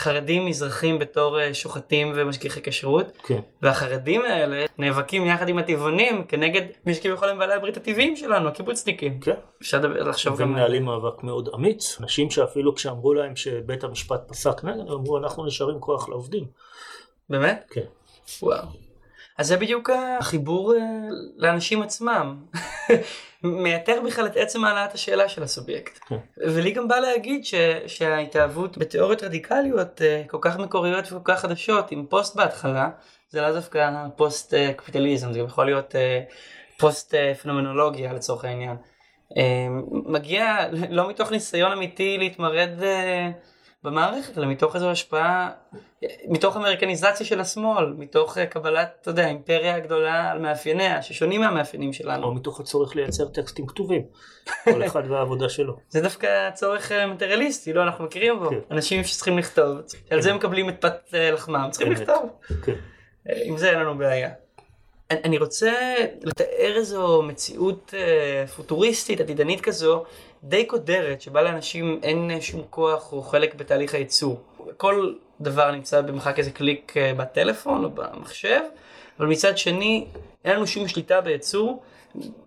חרדים 0.01 0.47
מזרחים 0.47 0.99
בתור 0.99 1.41
אה, 1.41 1.55
שוחטים 1.55 2.13
ומשגיחי 2.15 2.61
כשרות, 2.63 3.07
כן. 3.23 3.41
והחרדים 3.63 4.23
האלה 4.23 4.67
נאבקים 4.79 5.27
יחד 5.27 5.49
עם 5.49 5.59
הטבעונים 5.59 6.25
כנגד 6.25 6.63
מי 6.87 6.95
שכביכול 6.95 7.29
הם 7.29 7.39
בעלי 7.39 7.55
הברית 7.55 7.77
הטבעיים 7.77 8.17
שלנו, 8.17 8.49
הקיבוצניקים. 8.49 9.21
כן. 9.21 9.35
אפשר 9.63 9.81
לחשוב 9.81 10.41
גם... 10.41 10.53
מנהלים 10.53 10.85
מאבק 10.85 11.23
מאוד 11.23 11.49
אמיץ. 11.55 11.97
אנשים 12.01 12.31
שאפילו 12.31 12.75
כשאמרו 12.75 13.15
להם 13.15 13.37
שבית 13.37 13.85
המשפט 13.85 14.29
פסק 14.29 14.65
נגד, 14.65 14.91
אמרו 14.91 15.19
אנחנו 15.19 15.47
נשארים 15.47 15.81
כוח 15.81 16.09
לעובדים. 16.09 16.45
באמת? 17.31 17.65
כן. 17.71 17.85
וואו. 18.43 18.89
אז 19.40 19.46
זה 19.46 19.57
בדיוק 19.57 19.90
החיבור 19.90 20.74
אה, 20.74 20.79
לאנשים 21.37 21.83
עצמם. 21.83 22.37
מייתר 23.42 24.00
בכלל 24.07 24.26
את 24.26 24.37
עצם 24.37 24.64
העלאת 24.64 24.94
השאלה 24.94 25.29
של 25.29 25.42
הסובייקט. 25.42 25.98
כן. 26.09 26.16
ולי 26.38 26.70
גם 26.70 26.88
בא 26.88 26.96
להגיד 26.96 27.44
ש, 27.44 27.55
שההתאהבות 27.87 28.79
בתיאוריות 28.79 29.22
רדיקליות 29.22 30.03
אה, 30.03 30.22
כל 30.26 30.38
כך 30.40 30.59
מקוריות 30.59 31.05
וכל 31.07 31.20
כך 31.24 31.40
חדשות, 31.40 31.90
עם 31.90 32.07
פוסט 32.07 32.37
בהתחלה, 32.37 32.90
זה 33.31 33.40
לאו 33.40 33.53
דווקא 33.53 33.90
פוסט 34.16 34.55
אה, 34.55 34.72
קפיטליזם, 34.72 35.33
זה 35.33 35.38
גם 35.38 35.44
יכול 35.44 35.64
להיות 35.64 35.94
פוסט 36.79 37.14
פנומנולוגיה 37.42 38.12
לצורך 38.12 38.44
העניין. 38.44 38.76
מגיע 39.90 40.57
לא 40.90 41.09
מתוך 41.09 41.31
ניסיון 41.31 41.72
אמיתי 41.72 42.18
להתמרד 42.18 42.70
במערכת, 43.85 44.38
אלא 44.38 44.47
מתוך 44.47 44.75
איזו 44.75 44.90
השפעה, 44.90 45.51
מתוך 46.29 46.57
אמריקניזציה 46.57 47.27
של 47.27 47.40
השמאל, 47.40 47.95
מתוך 47.99 48.38
אה, 48.38 48.47
קבלת, 48.47 48.99
אתה 49.01 49.11
יודע, 49.11 49.25
האימפריה 49.25 49.77
הגדולה 49.77 50.31
על 50.31 50.38
מאפייניה, 50.38 51.03
ששונים 51.03 51.40
מהמאפיינים 51.40 51.93
שלנו. 51.93 52.27
או 52.27 52.35
מתוך 52.35 52.61
הצורך 52.61 52.97
לייצר 52.97 53.29
טקסטים 53.29 53.66
כתובים. 53.66 54.03
כל 54.64 54.87
אחד 54.87 55.03
והעבודה 55.09 55.49
שלו. 55.49 55.77
זה 55.88 56.01
דווקא 56.01 56.51
צורך 56.51 56.93
אה, 56.93 57.07
מטריאליסטי, 57.07 57.73
לא 57.73 57.83
אנחנו 57.83 58.05
מכירים 58.05 58.38
בו. 58.38 58.51
כן. 58.51 58.59
אנשים 58.71 59.05
שצריכים 59.05 59.38
לכתוב, 59.38 59.79
על 60.11 60.23
זה 60.23 60.33
מקבלים 60.33 60.69
את 60.69 60.81
פת 60.81 61.14
אה, 61.14 61.31
לחמם, 61.31 61.69
צריכים. 61.71 61.93
לכתוב. 61.93 62.31
כן. 62.64 62.75
עם 63.45 63.59
זה 63.59 63.71
אין 63.71 63.79
לנו 63.79 63.99
בעיה. 63.99 64.31
אני- 65.11 65.38
רוצה 65.38 65.73
לתאר 66.23 66.73
איזו 66.77 67.23
מציאות 67.23 67.94
אה, 67.96 68.46
פוטוריסטית, 68.46 69.20
עתידנית 69.20 69.61
כזו, 69.61 70.05
די 70.44 70.64
קודרת, 70.64 71.20
שבה 71.20 71.42
לאנשים 71.42 72.01
אין 72.03 72.31
אה, 72.31 72.40
שום 72.40 72.62
כוח 72.70 73.12
או 73.12 73.23
חלק 73.23 73.55
בתהליך 73.55 73.94
הייצור. 73.94 74.40
כל 74.77 75.14
דבר 75.40 75.70
נמצא 75.70 76.01
במרחק 76.01 76.38
איזה 76.38 76.51
קליק 76.51 76.96
אה, 76.96 77.14
בטלפון 77.14 77.85
או 77.85 77.90
במחשב, 77.90 78.61
אבל 79.18 79.27
מצד 79.29 79.59
שני, 79.59 80.07
אין 80.44 80.57
לנו 80.57 80.66
שום 80.66 80.88
שליטה 80.88 81.20
בייצור. 81.20 81.83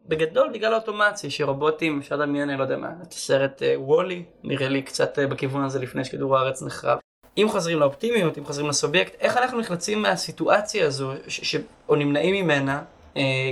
בגדול 0.08 0.49
בגלל 0.54 0.73
האוטומציה 0.73 1.30
שרובוטים 1.30 1.99
אפשר 1.99 2.15
לדמיין 2.15 2.49
אני 2.49 2.58
לא 2.58 2.63
יודע 2.63 2.78
מה 2.78 2.89
את 3.08 3.12
הסרט 3.12 3.62
וולי 3.76 4.23
נראה 4.43 4.69
לי 4.69 4.82
קצת 4.82 5.19
בכיוון 5.19 5.63
הזה 5.63 5.80
לפני 5.80 6.06
שכדור 6.06 6.38
הארץ 6.38 6.62
נחרב. 6.63 6.97
אם 7.38 7.48
חוזרים 7.50 7.80
לאופטימיות 7.80 8.38
אם 8.38 8.46
חוזרים 8.46 8.69
לסובייקט 8.69 9.15
איך 9.19 9.38
אנחנו 9.38 9.60
נחלצים 9.60 10.02
מהסיטואציה 10.02 10.88
הזו 10.88 11.12
ש- 11.28 11.56
ש- 11.56 11.62
או 11.89 11.96
נמנעים 11.96 12.46
ממנה 12.46 12.84
אה, 13.17 13.52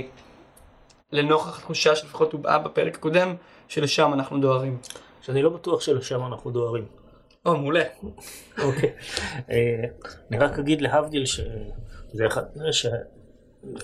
לנוכח 1.12 1.58
התחושה 1.58 1.96
שלפחות 1.96 2.32
הובעה 2.32 2.58
בפרק 2.58 2.94
הקודם 2.94 3.34
שלשם 3.68 4.10
אנחנו 4.14 4.40
דוהרים. 4.40 4.78
שאני 5.22 5.42
לא 5.42 5.50
בטוח 5.50 5.80
שלשם 5.80 6.26
אנחנו 6.26 6.50
דוהרים. 6.50 6.84
או 7.46 7.56
מעולה. 7.56 7.84
אוקיי. 8.62 8.92
אה, 9.50 9.84
אני 10.30 10.38
רק 10.38 10.58
אגיד 10.58 10.82
להבדיל 10.82 11.26
שזה 11.26 12.26
אחד, 12.26 12.42
ש... 12.70 12.86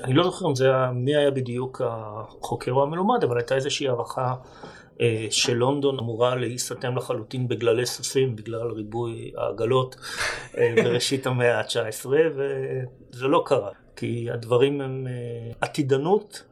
אני 0.03 0.15
לא 0.15 0.25
זוכר 0.25 0.47
אם 0.47 0.55
זה 0.55 0.65
היה, 0.65 0.91
מי 0.95 1.17
היה 1.17 1.31
בדיוק 1.31 1.83
החוקר 1.85 2.73
או 2.73 2.83
המלומד, 2.83 3.25
אבל 3.25 3.37
הייתה 3.37 3.55
איזושהי 3.55 3.89
הערכה 3.89 4.23
אה, 4.23 4.35
שלונדון 5.31 5.99
אמורה 5.99 6.35
להיסתם 6.35 6.97
לחלוטין 6.97 7.49
בגללי 7.49 7.87
סוסים 7.87 8.37
בגלל 8.37 8.71
ריבוי 8.71 9.33
העגלות 9.37 9.97
אה, 10.59 10.75
בראשית 10.85 11.27
המאה 11.27 11.59
ה-19 11.59 12.07
וזה 12.07 13.27
לא 13.27 13.43
קרה 13.47 13.71
כי 13.97 14.29
הדברים 14.31 14.81
הם 14.81 15.07
אה, 15.07 15.53
עתידנות 15.61 16.43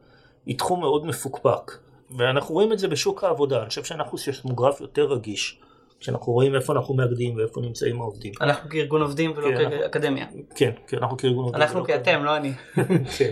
היא 0.45 0.57
תחום 0.57 0.79
מאוד 0.79 1.05
מפוקפק 1.05 1.71
ואנחנו 2.17 2.55
רואים 2.55 2.73
את 2.73 2.79
זה 2.79 2.87
בשוק 2.87 3.23
העבודה 3.23 3.61
אני 3.61 3.69
חושב 3.69 3.83
שאנחנו 3.83 4.17
סיסמוגרף 4.17 4.81
יותר 4.81 5.05
רגיש 5.05 5.59
כשאנחנו 5.99 6.33
רואים 6.33 6.55
איפה 6.55 6.73
אנחנו 6.73 6.93
מאגדים 6.93 7.35
ואיפה 7.35 7.61
נמצאים 7.61 8.01
העובדים 8.01 8.33
אנחנו 8.41 8.69
כארגון 8.69 9.01
עובדים 9.01 9.33
ולא 9.35 9.57
כן, 9.57 9.69
כאקדמיה. 9.69 10.25
כן 10.55 10.71
כי 10.87 10.97
אנחנו 10.97 11.17
כארגון 11.17 11.43
עובדים 11.43 11.61
אנחנו 11.61 11.83
כאתם 11.83 12.23
לא 12.23 12.37
אני. 12.37 12.51
כן. 13.17 13.31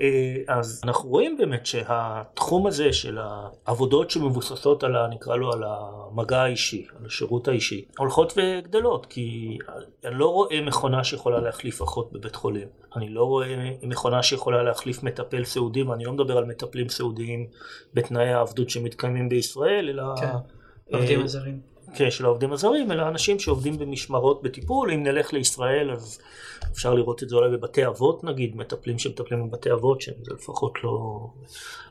אה, 0.00 0.36
אז 0.48 0.80
אנחנו 0.84 1.08
רואים 1.08 1.36
באמת 1.36 1.66
שהתחום 1.66 2.66
הזה 2.66 2.92
של 2.92 3.18
העבודות 3.66 4.10
שמבוססות 4.10 4.84
על, 4.84 4.96
ה- 4.96 5.06
נקרא 5.10 5.36
לו, 5.36 5.52
על 5.52 5.62
המגע 5.66 6.42
האישי, 6.42 6.86
על 6.98 7.06
השירות 7.06 7.48
האישי, 7.48 7.84
הולכות 7.98 8.32
וגדלות, 8.36 9.06
כי 9.06 9.58
אני 10.04 10.14
לא 10.14 10.26
רואה 10.32 10.60
מכונה 10.60 11.04
שיכולה 11.04 11.40
להחליף 11.40 11.82
אחות 11.82 12.12
בבית 12.12 12.36
חולים, 12.36 12.68
אני 12.96 13.08
לא 13.08 13.24
רואה 13.24 13.70
מכונה 13.82 14.22
שיכולה 14.22 14.62
להחליף 14.62 15.02
מטפל 15.02 15.44
סיעודי, 15.44 15.82
ואני 15.82 16.04
לא 16.04 16.12
מדבר 16.12 16.38
על 16.38 16.44
מטפלים 16.44 16.88
סיעודיים 16.88 17.46
בתנאי 17.94 18.28
העבדות 18.28 18.70
שמתקיימים 18.70 19.28
בישראל, 19.28 19.88
אלא... 19.88 20.02
כן. 20.20 20.26
אה, 20.26 20.98
עובדים 20.98 21.24
הזרים. 21.24 21.60
כן, 21.94 22.10
של 22.10 22.24
העובדים 22.24 22.52
הזרים, 22.52 22.92
אלא 22.92 23.08
אנשים 23.08 23.38
שעובדים 23.38 23.78
במשמרות 23.78 24.42
בטיפול. 24.42 24.90
אם 24.90 25.02
נלך 25.02 25.32
לישראל, 25.32 25.90
אז 25.90 26.18
אפשר 26.72 26.94
לראות 26.94 27.22
את 27.22 27.28
זה 27.28 27.36
אולי 27.36 27.56
בבתי 27.56 27.86
אבות 27.86 28.24
נגיד, 28.24 28.56
מטפלים 28.56 28.98
שמטפלים 28.98 29.50
בבתי 29.50 29.72
אבות, 29.72 30.00
שזה 30.00 30.34
לפחות 30.34 30.84
לא... 30.84 31.26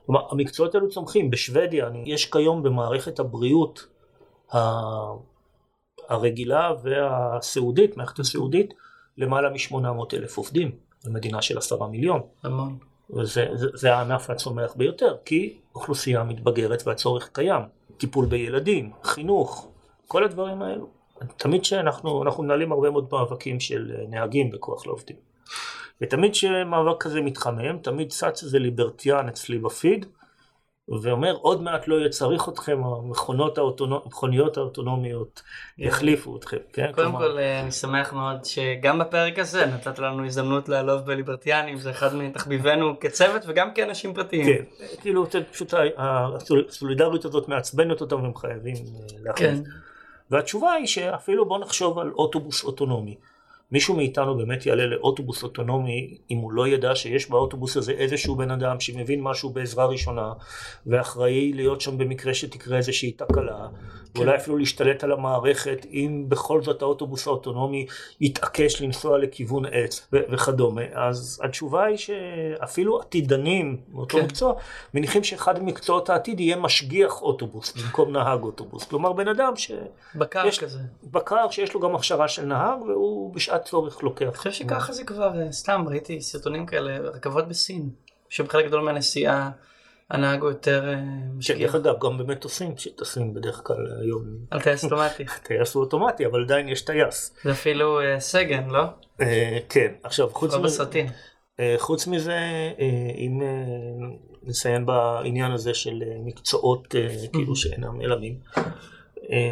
כלומר, 0.06 0.22
המקצועות 0.32 0.76
האלו 0.76 0.90
צומחים. 0.90 1.30
בשוודיה, 1.30 1.88
אני, 1.88 2.04
יש 2.06 2.26
כיום 2.32 2.64
במערכת 2.64 3.20
הבריאות 3.20 3.88
ה... 4.54 4.58
הרגילה 6.10 6.72
והסיעודית, 6.84 7.98
מערכת 7.98 8.20
הסיעודית, 8.20 8.74
למעלה 9.18 9.50
מ-800 9.50 10.14
אלף 10.14 10.38
עובדים. 10.38 10.72
זו 11.02 11.12
מדינה 11.12 11.42
של 11.42 11.58
עשרה 11.58 11.88
מיליון. 11.88 12.22
המון. 12.44 12.78
וזה 13.10 13.48
זה, 13.54 13.68
זה 13.74 13.96
הענף 13.96 14.30
הצומח 14.30 14.74
ביותר, 14.76 15.16
כי 15.26 15.58
אוכלוסייה 15.76 16.24
מתבגרת 16.24 16.88
והצורך 16.88 17.30
קיים. 17.34 17.62
טיפול 17.98 18.26
בילדים, 18.26 18.92
חינוך, 19.04 19.68
כל 20.08 20.24
הדברים 20.24 20.62
האלו. 20.62 20.88
תמיד 21.38 21.66
שאנחנו 21.66 22.24
אנחנו 22.24 22.44
מנהלים 22.44 22.72
הרבה 22.72 22.90
מאוד 22.90 23.08
מאבקים 23.12 23.60
של 23.60 23.92
אה, 23.96 24.04
נהגים 24.10 24.52
בכוח 24.52 24.88
לעובדים. 24.88 25.16
ותמיד 26.02 26.36
שמאבק 26.36 27.04
כזה 27.04 27.22
מתחמם, 27.22 27.78
תמיד 27.78 28.10
צץ 28.10 28.44
איזה 28.44 28.60
ליברטיאן 28.60 29.28
אצלי 29.28 29.58
בפיד, 29.58 30.06
ואומר 31.04 31.36
עוד 31.42 31.62
מעט 31.62 31.88
לא 31.88 31.96
יהיה 31.96 32.10
צריך 32.10 32.50
אתכם, 32.50 32.84
המכונות 32.84 33.58
האוטונומיות, 33.58 34.06
המכוניות 34.06 34.58
האוטונומיות 34.58 35.42
יחליפו 35.78 36.38
אתכם, 36.38 36.58
כן? 36.74 36.92
קודם 36.96 37.12
כלומר- 37.12 37.32
כל 37.32 37.38
אה, 37.38 37.60
אני 37.60 37.72
שמח 37.72 38.14
מאוד 38.14 38.46
שגם 38.46 39.00
בפרק 39.00 39.40
הזה 39.40 39.66
נתת 39.66 40.00
לנו 40.00 40.26
הזדמנות 40.26 40.70
לעלוב 40.70 41.02
בליברטיאנים, 41.02 41.78
זה 41.78 41.90
אחד 41.92 42.16
מתחביבינו 42.16 43.00
כצוות 43.00 43.42
וגם 43.48 43.74
כאנשים 43.74 44.14
פרטיים. 44.14 44.46
כן, 44.46 44.86
כאילו 45.02 45.26
פשוט 45.52 45.74
הסולידריות 45.98 47.26
הזאת 47.26 47.48
מעצבנת 47.50 48.02
אותם 48.02 48.22
והם 48.22 48.36
חייבים 48.36 48.76
אה, 48.76 49.18
להכניס. 49.24 49.60
כן. 49.60 49.64
והתשובה 50.32 50.72
היא 50.72 50.88
שאפילו 50.88 51.46
בוא 51.46 51.60
נחשוב 51.60 52.00
על 52.00 52.12
אוטובוס 52.12 52.64
אוטונומי. 52.64 53.16
מישהו 53.72 53.96
מאיתנו 53.96 54.38
באמת 54.38 54.66
יעלה 54.66 54.86
לאוטובוס 54.86 55.44
אוטונומי 55.44 56.18
אם 56.32 56.38
הוא 56.38 56.52
לא 56.52 56.68
ידע 56.68 56.96
שיש 56.96 57.30
באוטובוס 57.30 57.78
הזה 57.78 57.92
איזשהו 57.92 58.36
בן 58.36 58.52
אדם 58.52 58.80
שמבין 58.80 59.22
משהו 59.22 59.50
בעזרה 59.50 59.86
ראשונה 59.86 60.34
ואחראי 60.86 61.54
להיות 61.54 61.82
שם 61.82 61.98
במקרה 61.98 62.34
שתקרה 62.34 62.78
איזושהי 62.78 63.12
תקלה 63.12 63.68
ואולי 64.16 64.36
אפילו 64.36 64.58
להשתלט 64.58 65.04
על 65.04 65.12
המערכת 65.12 65.86
אם 65.92 66.26
בכל 66.28 66.62
זאת 66.64 66.82
האוטובוס 66.82 67.28
האוטונומי 67.28 67.86
יתעקש 68.22 68.82
לנסוע 68.82 69.18
לכיוון 69.18 69.66
עץ 69.72 70.08
ו- 70.14 70.18
וכדומה 70.30 70.82
אז 70.94 71.42
התשובה 71.44 71.84
היא 71.86 71.98
שאפילו 71.98 73.00
עתידנים 73.02 73.78
מאותו 73.92 74.18
כן. 74.18 74.24
מקצוע 74.26 74.54
מניחים 74.94 75.24
שאחד 75.24 75.64
ממקצועות 75.64 76.10
העתיד 76.10 76.40
יהיה 76.40 76.56
משגיח 76.56 77.22
אוטובוס 77.22 77.74
במקום 77.78 78.12
נהג 78.12 78.44
אוטובוס 78.44 78.84
כלומר 78.84 79.14
בן 79.14 79.28
אדם 79.28 79.56
ש... 79.56 79.72
בקר 80.16 80.46
יש- 80.48 80.60
כזה. 80.60 80.80
בקר 81.04 81.50
שיש 81.50 81.74
לו 81.74 81.80
גם 81.80 81.96
הכשרה 81.96 82.28
של 82.28 82.46
נהג 82.46 82.82
והוא 82.82 83.34
בשעת 83.34 83.66
צורך 83.66 84.04
לוקח. 84.04 84.26
אני 84.26 84.34
חושב 84.38 84.52
שככה 84.52 84.94
זה 84.94 85.04
כבר, 85.04 85.42
אה, 85.42 85.52
סתם 85.52 85.86
ראיתי 85.88 86.22
סרטונים 86.22 86.66
כאלה, 86.66 86.98
רכבות 86.98 87.48
בסין, 87.48 87.90
שבחלק 88.30 88.66
גדול 88.66 88.82
מהנסיעה 88.82 89.50
הנהג 90.10 90.42
הוא 90.42 90.50
יותר 90.50 90.90
אה, 90.90 90.96
כן, 90.96 91.38
משגיח. 91.38 91.76
דרך 91.76 91.76
אגב, 91.76 91.96
גם 92.02 92.18
במטוסים 92.18 92.78
שטסים 92.78 93.34
בדרך 93.34 93.62
כלל 93.64 93.88
היום. 94.02 94.24
על 94.52 94.62
טייס 94.62 94.84
אוטומטי. 94.84 95.26
טייס 95.48 95.76
הוא 95.76 95.84
אוטומטי, 95.84 96.26
אבל 96.26 96.44
עדיין 96.44 96.70
יש 96.70 96.82
טייס. 96.82 97.36
זה 97.44 97.52
אפילו 97.52 98.02
אה, 98.02 98.20
סגן, 98.20 98.70
לא? 98.70 98.84
אה, 99.22 99.58
כן, 99.70 99.94
עכשיו 100.04 100.30
חוץ 100.30 100.54
לא 100.54 100.60
מזה, 100.60 100.68
בסרטים. 100.68 101.06
אה, 101.60 101.76
חוץ 101.78 102.08
מזה, 102.08 102.40
אם 103.18 103.42
נסיים 104.44 104.86
בעניין 104.86 105.52
הזה 105.52 105.74
של 105.74 106.04
מקצועות 106.26 106.96
כאילו 107.34 107.56
שאינם 107.56 108.02
נעלמים, 108.02 108.40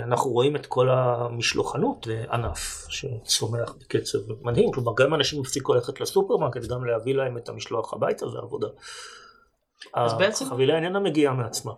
אנחנו 0.03 0.31
רואים 0.31 0.55
את 0.55 0.65
כל 0.65 0.89
המשלוחנות, 0.89 2.07
ענף 2.31 2.85
שצומח 2.89 3.75
בקצב 3.81 4.17
מדהים, 4.41 4.71
כלומר 4.71 4.91
גם 4.97 5.13
אנשים 5.13 5.41
הפסיקו 5.41 5.73
ללכת 5.73 6.01
לסופרמרקט, 6.01 6.61
גם 6.61 6.85
להביא 6.85 7.15
להם 7.15 7.37
את 7.37 7.49
המשלוח 7.49 7.93
הביתה 7.93 8.27
זה 8.29 8.37
עבודה. 8.37 8.67
אז 9.93 10.13
בעצם- 10.13 10.45
החבילה 10.45 10.75
איננה 10.75 10.99
מגיעה 10.99 11.33
מעצמה. 11.33 11.71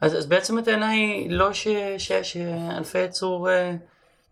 אז, 0.00 0.18
אז 0.18 0.26
בעצם 0.26 0.58
הטענה 0.58 0.88
היא 0.88 1.30
לא 1.30 1.52
ש, 1.52 1.68
ש, 1.98 2.12
שענפי 2.12 2.98
ייצור 2.98 3.50
אה, 3.50 3.74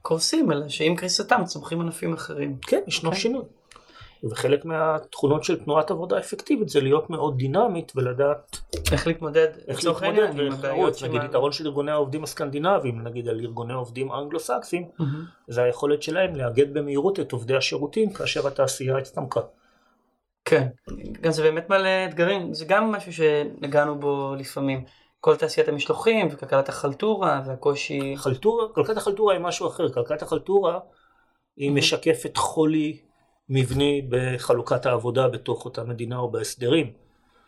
קורסים, 0.02 0.52
אלא 0.52 0.68
שעם 0.68 0.96
קריסתם 0.96 1.42
צומחים 1.44 1.80
ענפים 1.80 2.12
אחרים. 2.12 2.56
כן, 2.62 2.80
ישנו 2.86 3.10
כן. 3.10 3.16
שינוי. 3.16 3.44
וחלק 4.30 4.64
מהתכונות 4.64 5.44
של 5.44 5.64
תנועת 5.64 5.90
עבודה 5.90 6.18
אפקטיבית 6.18 6.68
זה 6.68 6.80
להיות 6.80 7.10
מאוד 7.10 7.36
דינמית 7.38 7.92
ולדעת 7.96 8.58
איך 8.92 9.06
להתמודד, 9.06 9.48
איך 9.68 9.78
לצורך 9.78 10.02
להתמודד 10.02 10.22
העניין, 10.28 10.46
עם 10.46 10.52
הבעיות 10.52 10.78
לרוץ. 10.78 11.02
נגיד 11.02 11.20
שמה- 11.20 11.24
יתרון 11.24 11.52
של 11.52 11.66
ארגוני 11.66 11.90
העובדים 11.90 12.24
הסקנדינביים, 12.24 13.02
נגיד 13.02 13.28
על 13.28 13.40
ארגוני 13.40 13.72
עובדים 13.74 14.12
אנגלו-סקסים, 14.12 14.88
מהמם. 14.98 15.24
זה 15.48 15.62
היכולת 15.62 16.02
שלהם 16.02 16.36
לאגד 16.36 16.74
במהירות 16.74 17.20
את 17.20 17.32
עובדי 17.32 17.56
השירותים 17.56 18.12
כאשר 18.12 18.46
התעשייה 18.46 18.96
הצטמקה. 18.98 19.40
כן, 20.48 20.68
גם 21.20 21.32
זה 21.32 21.42
באמת 21.42 21.70
מעלה 21.70 22.04
אתגרים, 22.04 22.54
זה 22.54 22.64
גם 22.64 22.92
משהו 22.92 23.12
שנגענו 23.12 24.00
בו 24.00 24.34
לפעמים. 24.38 24.84
כל 25.20 25.36
תעשיית 25.36 25.68
המשלוחים 25.68 26.28
וכלכלת 26.30 26.68
החלטורה 26.68 27.42
והקושי... 27.46 28.14
חלטורה, 28.16 28.68
כלכלת 28.74 28.96
החלטורה 28.96 29.34
היא 29.34 29.42
משהו 29.42 29.66
אחר, 29.66 29.88
כלכלת 29.88 30.22
החלטורה 30.22 30.78
היא 31.56 31.72
משקפת 31.72 32.36
חולי 32.36 32.98
מבני 33.48 34.06
בחלוקת 34.08 34.86
העבודה 34.86 35.28
בתוך 35.28 35.64
אותה 35.64 35.84
מדינה 35.84 36.18
או 36.18 36.30
בהסדרים. 36.30 36.92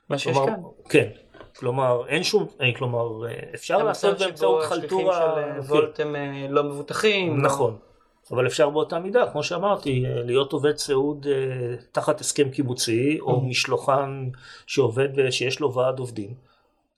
מה 0.09 0.19
שיש 0.19 0.37
כלומר, 0.37 0.47
כאן. 0.47 0.63
כן, 0.89 1.09
כלומר 1.57 2.09
אין 2.09 2.23
שום, 2.23 2.47
אה, 2.61 2.71
כלומר 2.79 3.07
אפשר 3.55 3.83
לעשות 3.83 4.11
המצב 4.11 4.25
באמצעות 4.25 4.63
שבו 4.63 4.75
השליחים 4.75 4.99
חלטורה, 4.99 5.17
של 5.17 5.41
אה, 5.41 5.55
כן. 5.55 5.61
וולט 5.61 6.01
הם 6.01 6.17
אה, 6.17 6.47
לא 6.49 6.65
מבוטחים. 6.65 7.43
נכון, 7.43 7.79
אבל 8.31 8.47
אפשר 8.47 8.71
באותה 8.71 8.99
מידה, 8.99 9.31
כמו 9.33 9.43
שאמרתי, 9.43 10.05
אה, 10.07 10.23
להיות 10.25 10.53
עובד 10.53 10.77
סיעוד 10.77 11.27
אה, 11.31 11.35
תחת 11.93 12.21
הסכם 12.21 12.49
קיבוצי, 12.51 13.19
או 13.21 13.37
Mhm. 13.41 13.45
משלוחן 13.45 14.29
שעובד, 14.67 15.19
אה, 15.21 15.33
שיש 15.33 15.61
לו 15.61 15.75
ועד 15.75 15.99
עובדים. 15.99 16.50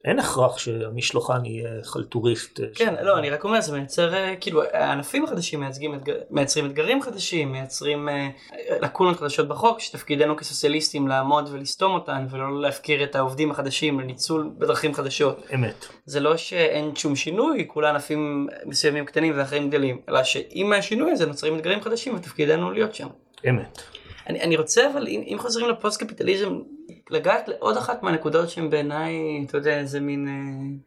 אין 0.04 0.18
הכרח 0.18 0.58
שהמשלוחן 0.58 1.44
יהיה 1.44 1.70
חלטוריסט. 1.84 2.60
אה, 2.60 2.66
כן, 2.74 2.94
ש- 3.00 3.04
לא, 3.04 3.18
אני 3.18 3.30
רק 3.30 3.44
אומר, 3.44 3.60
זה 3.60 3.72
מייצר, 3.78 4.14
אה, 4.14 4.34
כאילו, 4.40 4.62
הענפים 4.72 5.24
החדשים 5.24 5.60
מייצגים, 5.60 5.94
אתגר- 5.94 6.18
מייצרים 6.30 6.66
אתגרים 6.66 7.02
חדשים, 7.02 7.52
מייצרים 7.52 8.08
אה, 8.08 8.28
לקונות 8.80 9.16
חדשות 9.16 9.48
בחוק, 9.48 9.80
שתפקידנו 9.80 10.36
כסוציאליסטים 10.36 11.08
לעמוד 11.08 11.48
ולסתום 11.52 11.94
אותן, 11.94 12.26
ולא 12.30 12.60
להפקיר 12.60 13.04
את 13.04 13.16
העובדים 13.16 13.50
החדשים 13.50 14.00
לניצול 14.00 14.50
בדרכים 14.58 14.94
חדשות. 14.94 15.46
אמת. 15.54 15.86
זה 16.04 16.20
לא 16.20 16.36
שאין 16.36 16.96
שום 16.96 17.16
שינוי, 17.16 17.64
כולה 17.68 17.90
ענפים 17.90 18.46
מסוימים 18.66 19.04
קטנים 19.04 19.32
ואחרים 19.36 19.70
גדלים, 19.70 20.00
אלא 20.08 20.24
שעם 20.24 20.72
השינוי 20.72 21.12
הזה 21.12 21.26
נוצרים 21.26 21.56
אתגרים 21.58 21.80
חדשים 21.80 22.14
ותפקידנו 22.14 22.70
להיות 22.70 22.94
שם. 22.94 23.08
אמת. 23.48 23.82
אני, 24.28 24.40
אני 24.40 24.56
רוצה 24.56 24.90
אבל 24.92 25.06
אם, 25.08 25.22
אם 25.26 25.36
חוזרים 25.38 25.68
לפוסט 25.68 26.02
קפיטליזם 26.02 26.58
לגעת 27.10 27.48
לעוד 27.48 27.76
אחת 27.76 28.02
מהנקודות 28.02 28.50
שהן 28.50 28.70
בעיניי 28.70 29.14
אתה 29.46 29.56
יודע 29.56 29.78
איזה 29.78 30.00
מין 30.00 30.28
אה, 30.28 30.78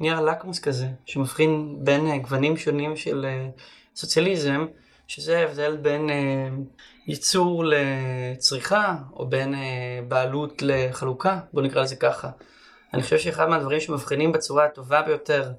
נייר 0.00 0.20
לקמוס 0.20 0.58
כזה 0.58 0.86
שמבחין 1.06 1.76
בין 1.78 2.06
אה, 2.06 2.18
גוונים 2.18 2.56
שונים 2.56 2.96
של 2.96 3.26
אה, 3.28 3.48
סוציאליזם 3.96 4.66
שזה 5.06 5.38
ההבדל 5.38 5.76
בין 5.76 6.10
אה, 6.10 6.48
ייצור 7.06 7.64
לצריכה 7.64 8.96
או 9.12 9.26
בין 9.26 9.54
אה, 9.54 9.60
בעלות 10.08 10.62
לחלוקה 10.62 11.40
בוא 11.52 11.62
נקרא 11.62 11.82
לזה 11.82 11.96
ככה. 11.96 12.30
אני 12.94 13.02
חושב 13.02 13.18
שאחד 13.18 13.48
מהדברים 13.48 13.80
שמבחינים 13.80 14.32
בצורה 14.32 14.64
הטובה 14.64 15.02
ביותר 15.02 15.52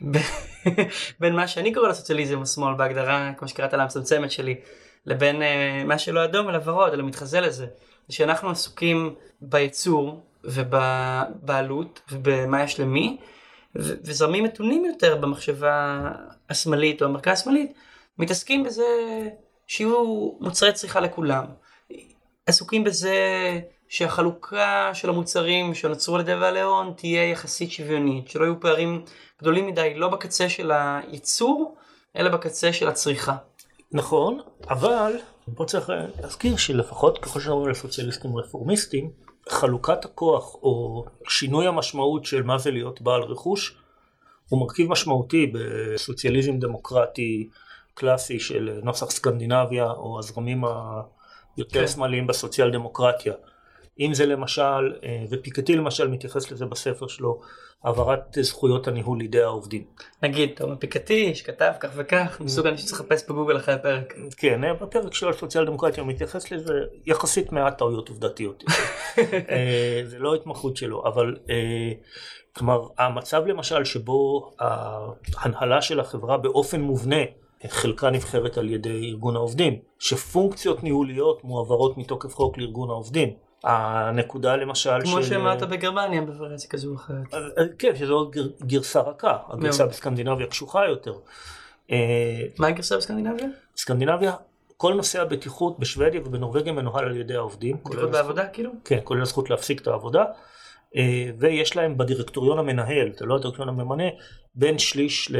בין 1.20 1.36
מה 1.36 1.48
שאני 1.48 1.74
קורא 1.74 1.88
לסוציאליזם 1.88 2.42
השמאל 2.42 2.74
בהגדרה 2.74 3.32
כמו 3.38 3.48
שקראת 3.48 3.72
לה 3.72 3.82
המצמצמת 3.82 4.30
שלי 4.30 4.60
לבין 5.06 5.42
אה, 5.42 5.82
מה 5.84 5.98
שלא 5.98 6.24
אדום 6.24 6.48
אלא 6.48 6.58
ורוד 6.64 6.92
אלא 6.92 7.04
מתחזה 7.04 7.40
לזה. 7.40 7.66
זה 8.08 8.14
שאנחנו 8.14 8.50
עסוקים 8.50 9.14
בייצור 9.40 10.22
ובבעלות 10.44 12.00
ובמה 12.12 12.62
יש 12.62 12.80
למי 12.80 13.16
ו- 13.76 13.94
וזרמים 14.04 14.44
מתונים 14.44 14.84
יותר 14.84 15.16
במחשבה 15.16 16.00
השמאלית 16.50 17.02
או 17.02 17.06
המרכז 17.06 17.38
השמאלית 17.38 17.72
מתעסקים 18.18 18.64
בזה 18.64 18.86
שיהיו 19.66 20.32
מוצרי 20.40 20.72
צריכה 20.72 21.00
לכולם. 21.00 21.44
עסוקים 22.46 22.84
בזה 22.84 23.14
שהחלוקה 23.88 24.90
של 24.94 25.08
המוצרים 25.08 25.74
שנוצרו 25.74 26.14
על 26.14 26.20
ידי 26.20 26.34
בעלי 26.34 26.60
הון 26.60 26.92
תהיה 26.96 27.30
יחסית 27.30 27.70
שוויונית, 27.72 28.28
שלא 28.28 28.44
יהיו 28.44 28.60
פערים 28.60 29.04
גדולים 29.40 29.66
מדי, 29.66 29.94
לא 29.94 30.08
בקצה 30.08 30.48
של 30.48 30.70
הייצור, 30.74 31.76
אלא 32.16 32.30
בקצה 32.30 32.72
של 32.72 32.88
הצריכה. 32.88 33.36
נכון, 33.92 34.40
אבל 34.68 35.12
פה 35.54 35.64
צריך 35.64 35.90
להזכיר 36.22 36.56
שלפחות 36.56 37.18
ככל 37.18 37.40
שאנחנו 37.40 37.56
מדברים 37.56 37.68
על 37.68 37.74
סוציאליסטים 37.74 38.36
רפורמיסטים, 38.36 39.10
חלוקת 39.48 40.04
הכוח 40.04 40.54
או 40.54 41.04
שינוי 41.28 41.66
המשמעות 41.66 42.24
של 42.24 42.42
מה 42.42 42.58
זה 42.58 42.70
להיות 42.70 43.00
בעל 43.00 43.22
רכוש 43.22 43.76
הוא 44.48 44.60
מרכיב 44.60 44.90
משמעותי 44.90 45.52
בסוציאליזם 45.54 46.58
דמוקרטי 46.58 47.48
קלאסי 47.94 48.40
של 48.40 48.80
נוסח 48.82 49.10
סקנדינביה 49.10 49.90
או 49.90 50.18
הזרמים 50.18 50.64
היותר 51.56 51.80
כן. 51.80 51.88
שמאליים 51.88 52.26
בסוציאל 52.26 52.70
דמוקרטיה. 52.70 53.34
אם 54.00 54.14
זה 54.14 54.26
למשל, 54.26 54.92
אה, 55.04 55.24
ופיקטי 55.30 55.76
למשל 55.76 56.08
מתייחס 56.08 56.52
לזה 56.52 56.66
בספר 56.66 57.06
שלו, 57.06 57.40
העברת 57.84 58.38
זכויות 58.40 58.88
הניהול 58.88 59.18
לידי 59.18 59.42
העובדים. 59.42 59.84
נגיד, 60.22 60.50
תומר 60.56 60.76
פיקתי 60.76 61.34
שכתב 61.34 61.72
כך 61.80 61.90
וכך, 61.94 62.40
מסוג 62.40 62.66
אני 62.66 62.78
שצריך 62.78 63.00
לחפש 63.00 63.24
בגוגל 63.28 63.56
אחרי 63.56 63.74
הפרק. 63.74 64.14
כן, 64.36 64.64
אה, 64.64 64.74
בפרק 64.74 65.14
שלו 65.14 65.28
על 65.28 65.34
סוציאל 65.34 65.66
דמוקרטיה 65.66 66.02
הוא 66.02 66.10
מתייחס 66.10 66.52
לזה 66.52 66.74
יחסית 67.06 67.52
מעט 67.52 67.78
טעויות 67.78 68.08
עובדתיות. 68.08 68.64
אה, 69.50 70.02
זה 70.04 70.18
לא 70.18 70.34
התמחות 70.34 70.76
שלו, 70.76 71.04
אבל 71.06 71.36
כלומר 72.56 72.86
המצב 72.98 73.46
למשל 73.46 73.84
שבו 73.84 74.50
ההנהלה 75.36 75.82
של 75.82 76.00
החברה 76.00 76.36
באופן 76.36 76.80
מובנה 76.80 77.22
חלקה 77.66 78.10
נבחרת 78.10 78.58
על 78.58 78.70
ידי 78.70 79.10
ארגון 79.10 79.36
העובדים, 79.36 79.78
שפונקציות 79.98 80.82
ניהוליות 80.82 81.44
מועברות 81.44 81.98
מתוקף 81.98 82.34
חוק 82.34 82.58
לארגון 82.58 82.90
העובדים. 82.90 83.47
הנקודה 83.64 84.56
למשל 84.56 85.00
כמו 85.04 85.22
של... 85.22 85.28
שאמרת 85.28 85.62
בגרמניה 85.62 86.22
בוורציה 86.22 86.70
כזו 86.70 86.94
אחרת. 86.94 87.34
אה, 87.34 87.38
אה, 87.58 87.64
כן, 87.78 87.96
שזו 87.96 88.14
עוד 88.14 88.30
גר- 88.30 88.48
גרסה 88.66 89.00
רכה, 89.00 89.36
הגרסה 89.48 89.82
מאוד. 89.82 89.92
בסקנדינביה 89.92 90.46
קשוחה 90.46 90.86
יותר. 90.88 91.12
אה, 91.90 91.96
מה 92.58 92.66
הגרסה 92.66 92.96
בסקנדינביה? 92.96 93.46
סקנדינביה, 93.76 94.32
כל 94.76 94.94
נושא 94.94 95.22
הבטיחות 95.22 95.78
בשוודיה 95.78 96.20
ובנורבגיה 96.24 96.72
מנוהל 96.72 97.04
על 97.04 97.16
ידי 97.16 97.34
העובדים. 97.34 97.76
בטיחות 97.76 97.92
הזכות- 97.94 98.10
בעבודה 98.10 98.46
כאילו? 98.46 98.70
כן, 98.84 98.98
כולל 99.04 99.22
הזכות 99.22 99.50
להפסיק 99.50 99.80
את 99.82 99.86
העבודה. 99.86 100.24
אה, 100.96 101.02
ויש 101.38 101.76
להם 101.76 101.98
בדירקטוריון 101.98 102.58
המנהל, 102.58 103.12
זה 103.18 103.26
לא 103.26 103.36
הדירקטוריון 103.36 103.80
הממנה, 103.80 104.04
בין 104.54 104.78
שליש 104.78 105.30
ל- 105.30 105.36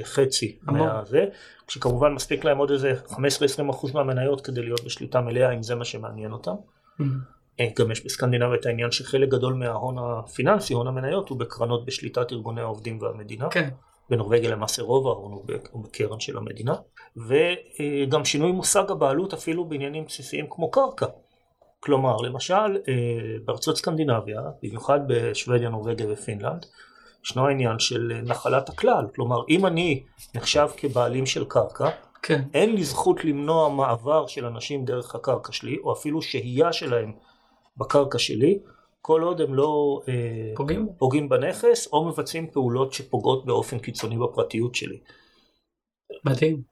לחצי 0.00 0.58
המון. 0.66 0.80
מהזה, 0.88 1.24
כשכמובן 1.66 2.12
מספיק 2.14 2.44
להם 2.44 2.58
עוד 2.58 2.70
איזה 2.70 2.92
15-20% 3.06 3.14
מהמניות 3.94 4.40
כדי 4.40 4.62
להיות 4.62 4.84
בשליטה 4.84 5.20
מלאה, 5.20 5.52
אם 5.52 5.62
זה 5.62 5.74
מה 5.74 5.84
שמעניין 5.84 6.32
אותם. 6.32 6.54
אה, 7.60 7.68
גם 7.78 7.90
יש 7.90 8.04
בסקנדינביה 8.04 8.54
את 8.54 8.66
העניין 8.66 8.90
שחלק 8.90 9.28
גדול 9.28 9.54
מההון 9.54 9.96
הפיננסי, 9.98 10.74
הון 10.74 10.86
המניות, 10.86 11.28
הוא 11.28 11.38
בקרנות 11.38 11.84
בשליטת 11.84 12.32
ארגוני 12.32 12.60
העובדים 12.60 13.02
והמדינה. 13.02 13.48
כן. 13.50 13.68
בנורבגיה 14.10 14.50
למעשה 14.50 14.82
רוב 14.82 15.06
ההון 15.06 15.32
הוא 15.70 15.84
בקרן 15.84 16.20
של 16.20 16.36
המדינה. 16.36 16.74
וגם 17.16 18.24
שינוי 18.24 18.52
מושג 18.52 18.90
הבעלות 18.90 19.32
אפילו 19.32 19.64
בעניינים 19.64 20.04
בסיסיים 20.04 20.46
כמו 20.50 20.70
קרקע. 20.70 21.06
כלומר, 21.80 22.16
למשל, 22.16 22.54
אה, 22.54 22.92
בארצות 23.44 23.76
סקנדינביה, 23.76 24.40
במיוחד 24.62 25.00
בשוודיה, 25.06 25.68
נורבגיה 25.68 26.06
ופינלנד, 26.10 26.66
ישנו 27.24 27.46
העניין 27.46 27.78
של 27.78 28.20
נחלת 28.24 28.68
הכלל. 28.68 29.06
כלומר, 29.14 29.42
אם 29.48 29.66
אני 29.66 30.02
נחשב 30.34 30.68
כבעלים 30.76 31.26
של 31.26 31.44
קרקע, 31.44 31.88
כן. 32.22 32.42
אין 32.54 32.74
לי 32.74 32.84
זכות 32.84 33.24
למנוע 33.24 33.68
מעבר 33.68 34.26
של 34.26 34.46
אנשים 34.46 34.84
דרך 34.84 35.14
הקרקע 35.14 35.52
שלי, 35.52 35.78
או 35.84 35.92
אפילו 35.92 36.22
שהייה 36.22 36.72
שלהם 36.72 37.12
בקרקע 37.76 38.18
שלי, 38.18 38.58
כל 39.00 39.22
עוד 39.22 39.40
הם 39.40 39.54
לא 39.54 40.02
אה, 40.08 40.52
פוגעים? 40.56 40.88
פוגעים 40.98 41.28
בנכס, 41.28 41.86
או 41.92 42.08
מבצעים 42.08 42.50
פעולות 42.50 42.92
שפוגעות 42.92 43.44
באופן 43.44 43.78
קיצוני 43.78 44.16
בפרטיות 44.18 44.74
שלי. 44.74 44.98
מדהים. 46.24 46.71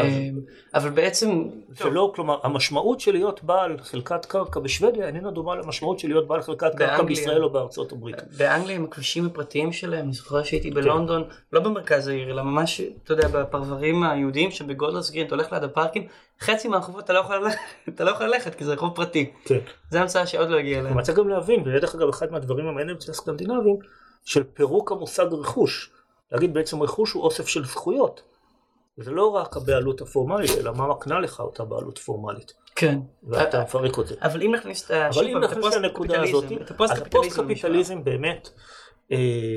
אמ, 0.00 0.40
אבל 0.74 0.90
בעצם, 0.90 1.48
זה 1.68 1.90
לא, 1.90 2.12
כלומר, 2.14 2.38
המשמעות 2.42 3.00
של 3.00 3.12
להיות 3.12 3.44
בעל 3.44 3.76
חלקת 3.78 4.26
קרקע 4.26 4.60
בשוודיה 4.60 5.06
איננה 5.06 5.30
דומה 5.30 5.54
למשמעות 5.54 5.98
של 5.98 6.08
להיות 6.08 6.28
בעל 6.28 6.42
חלקת 6.42 6.74
קרקע. 6.74 7.02
בישראל 7.02 7.44
או 7.44 7.50
בארצות 7.50 7.92
הברית. 7.92 8.16
באנגליה 8.36 8.76
עם 8.76 8.84
הכבישים 8.84 9.26
הפרטיים 9.26 9.72
שלהם, 9.72 10.04
אני 10.04 10.12
זוכר 10.12 10.42
שהייתי 10.42 10.70
בלונדון, 10.70 11.24
לא 11.52 11.60
במרכז 11.60 12.08
העיר, 12.08 12.30
אלא 12.30 12.42
ממש, 12.42 12.80
אתה 13.04 13.12
יודע, 13.12 13.28
בפרברים 13.28 14.02
היהודיים 14.02 14.50
שבגולדרס 14.50 15.10
גרין, 15.10 15.26
אתה 15.26 15.34
הולך 15.34 15.52
ליד 15.52 15.64
הפארקים, 15.64 16.06
חצי 16.40 16.68
מהרחובות 16.68 17.04
אתה 17.04 17.12
לא 17.12 17.18
יכול 17.18 17.36
ללכת, 17.36 17.58
אתה 17.88 18.04
לא 18.04 18.10
יכול 18.10 18.26
ללכת 18.26 18.54
כי 18.54 18.64
זה 18.64 18.72
רחוב 18.72 18.94
פרטי. 18.94 19.30
כן. 19.44 19.58
זה 19.90 20.00
המצאה 20.00 20.26
שעוד 20.26 20.50
לא 20.50 20.56
הגיעה 20.58 20.80
אליהם. 20.80 21.02
צריך 21.02 21.18
גם 21.18 21.28
להבין, 21.28 21.60
ודרך 21.60 21.94
אגב 21.94 22.08
אחד 22.08 22.32
מהדברים 22.32 22.66
המעניינים 22.66 22.96
אצל 22.96 23.10
הסקנדינבים, 23.10 23.76
של 24.24 24.42
פירוק 24.54 24.92
המושג 24.92 25.26
רכוש. 25.32 25.90
להגיד 26.32 26.54
בעצם 26.54 26.82
רכוש 26.82 27.12
הוא 27.12 27.22
אוסף 27.22 27.46
של 27.46 27.64
זכויות. 27.64 28.31
זה 28.96 29.10
לא 29.10 29.26
רק 29.26 29.56
הבעלות 29.56 30.00
הפורמלית, 30.00 30.50
אלא 30.60 30.72
מה 30.74 30.88
מקנה 30.88 31.20
לך 31.20 31.40
אותה 31.40 31.64
בעלות 31.64 31.98
פורמלית. 31.98 32.52
כן. 32.76 32.98
ואתה 33.22 33.62
מפרק 33.62 33.98
אותה. 33.98 34.14
אבל 34.22 34.42
אם 34.42 34.54
נכניס 34.54 34.84
את 34.84 34.90
ה- 34.90 35.08
אבל 35.08 35.26
אם 35.26 35.32
פעם, 35.32 35.44
את 35.44 35.50
נכניס 35.50 35.74
לנקודה 35.76 36.22
הזאת, 36.22 36.44
אז 36.44 36.70
הפוסט-קפיטליזם 36.70 37.40
הפוסט-קפיטליזם 37.40 38.04
באמת 38.04 38.48
אה, 39.12 39.56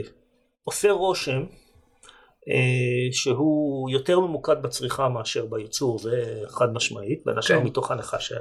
עושה 0.63 0.91
רושם 0.91 1.43
אה, 2.49 3.11
שהוא 3.11 3.89
יותר 3.89 4.19
ממוקד 4.19 4.61
בצריכה 4.61 5.09
מאשר 5.09 5.45
בייצור, 5.45 5.99
זה 5.99 6.41
חד 6.47 6.73
משמעית, 6.73 7.21
בין 7.25 7.37
השאר 7.37 7.59
כן. 7.59 7.63
מתוך 7.63 7.91
הנחה 7.91 8.19
ש... 8.19 8.33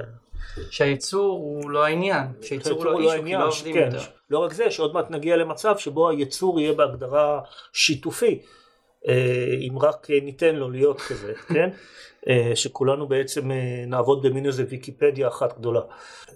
שהייצור 0.69 1.37
הוא 1.37 1.69
לא 1.69 1.85
העניין, 1.85 2.27
שהייצור 2.41 2.77
הוא 2.77 2.85
לא 2.85 2.99
אישו, 2.99 3.23
כי 3.25 3.33
לא 3.33 3.47
עובדים 3.47 3.73
כן, 3.73 3.85
יותר. 3.85 4.05
לא 4.29 4.39
רק 4.39 4.53
זה, 4.53 4.71
שעוד 4.71 4.93
מעט 4.93 5.11
נגיע 5.11 5.35
למצב 5.35 5.77
שבו 5.77 6.09
הייצור 6.09 6.59
יהיה 6.59 6.73
בהגדרה 6.73 7.41
שיתופי, 7.73 8.41
אם 9.69 9.79
רק 9.79 10.07
אה, 10.11 10.19
ניתן 10.21 10.55
לו 10.55 10.69
להיות 10.69 11.01
כזה, 11.01 11.33
כן? 11.53 11.69
אה, 12.29 12.51
שכולנו 12.55 13.07
בעצם 13.07 13.51
אה, 13.51 13.83
נעבוד 13.87 14.21
במין 14.21 14.45
איזה 14.45 14.65
ויקיפדיה 14.69 15.27
אחת 15.27 15.57
גדולה, 15.59 15.81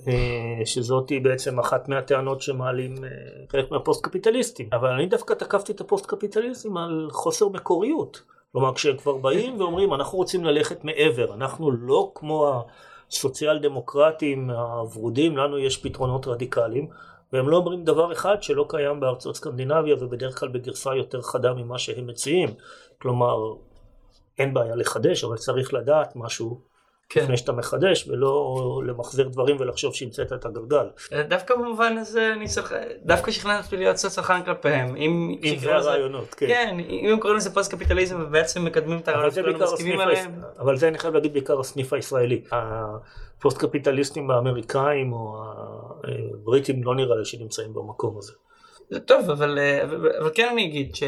אה, 0.07 0.65
שזאת 0.65 1.09
היא 1.09 1.22
בעצם 1.22 1.59
אחת 1.59 1.89
מהטענות 1.89 2.41
שמעלים 2.41 3.03
אה, 3.03 3.09
חלק 3.49 3.72
מהפוסט 3.72 4.03
קפיטליסטים, 4.03 4.70
אבל 4.74 4.89
אני 4.89 5.05
דווקא 5.05 5.34
תקפתי 5.34 5.72
את 5.72 5.82
הפוסט 5.82 6.05
קפיטליסטים 6.05 6.78
על 6.78 7.07
חוסר 7.11 7.47
מקוריות, 7.47 8.22
כלומר 8.51 8.74
כשהם 8.74 8.97
כבר 8.97 9.17
באים 9.17 9.59
ואומרים 9.61 9.93
אנחנו 9.93 10.17
רוצים 10.17 10.45
ללכת 10.45 10.84
מעבר, 10.84 11.34
אנחנו 11.34 11.72
לא 11.72 12.11
כמו 12.15 12.63
הסוציאל 13.09 13.59
דמוקרטים 13.59 14.49
הוורודים, 14.49 15.38
לנו 15.38 15.59
יש 15.59 15.78
פתרונות 15.78 16.28
רדיקליים, 16.28 16.88
והם 17.34 17.50
לא 17.50 17.58
אומרים 17.58 17.84
דבר 17.84 18.12
אחד 18.12 18.44
שלא 18.44 18.66
קיים 18.70 19.00
בארצות 19.00 19.36
סקנדינביה 19.36 19.96
ובדרך 20.00 20.40
כלל 20.40 20.50
בגרסה 20.50 20.96
יותר 20.96 21.22
חדה 21.22 21.54
ממה 21.54 21.80
שהם 21.80 22.08
מציעים. 22.08 22.50
כלומר, 23.02 23.54
אין 24.38 24.54
בעיה 24.54 24.76
לחדש, 24.76 25.24
אבל 25.24 25.38
צריך 25.38 25.74
לדעת 25.74 26.16
משהו 26.16 26.62
כן. 27.10 27.22
לפני 27.24 27.38
שאתה 27.38 27.51
מחדש, 27.51 28.07
ולא 28.07 28.82
למחזר 28.88 29.28
דברים 29.28 29.57
ולחשוב 29.60 29.95
שהמצאת 29.95 30.34
את 30.34 30.45
הגלגל. 30.45 30.88
דווקא 31.28 31.55
במובן 31.55 31.97
הזה 31.97 32.34
אני 32.34 32.47
צריך, 32.47 32.74
דווקא 33.05 33.32
שכנעת 33.32 33.66
אותי 33.66 33.78
להיות 33.78 33.95
קצת 33.95 34.10
צרכן 34.10 34.43
כלפיהם. 34.43 34.95
אם 34.95 35.36
אם 35.43 35.55
זה 35.60 35.76
הרעיונות, 35.76 36.34
כן. 36.34 36.47
כן, 36.47 36.78
אם 36.89 37.10
הם 37.12 37.20
קוראים 37.20 37.38
לזה 37.38 37.53
פוסט 37.53 37.76
קפיטליזם 37.76 38.22
ובעצם 38.22 38.66
מקדמים 38.66 38.99
את 38.99 39.07
הרעיונות 39.07 39.34
בעיקר 39.36 39.74
מסכימים 39.74 39.99
עליהם. 39.99 40.32
אבל 40.60 40.78
זה 40.78 40.88
אני 40.88 40.97
חייב 40.97 41.14
להגיד 41.14 41.34
בעיקר 41.34 41.60
הסניף 41.60 41.93
הישראלי. 41.93 42.41
הפוסט 42.51 43.57
קפיטליסטים 43.57 44.32
האמריקאים 44.32 45.14
או 45.14 45.43
הבריטים 46.34 46.84
לא 46.84 46.95
נראה 46.95 47.16
לי 47.16 47.26
שנמצאים 47.26 47.74
במקום 47.74 48.18
הזה. 48.18 48.34
זה 48.89 48.99
טוב, 48.99 49.30
אבל, 49.30 49.60
אה, 49.60 49.84
אבל, 49.84 50.12
אבל 50.22 50.30
כן 50.36 50.49
אני 50.51 50.66
אגיד 50.66 50.95
ש, 50.95 51.03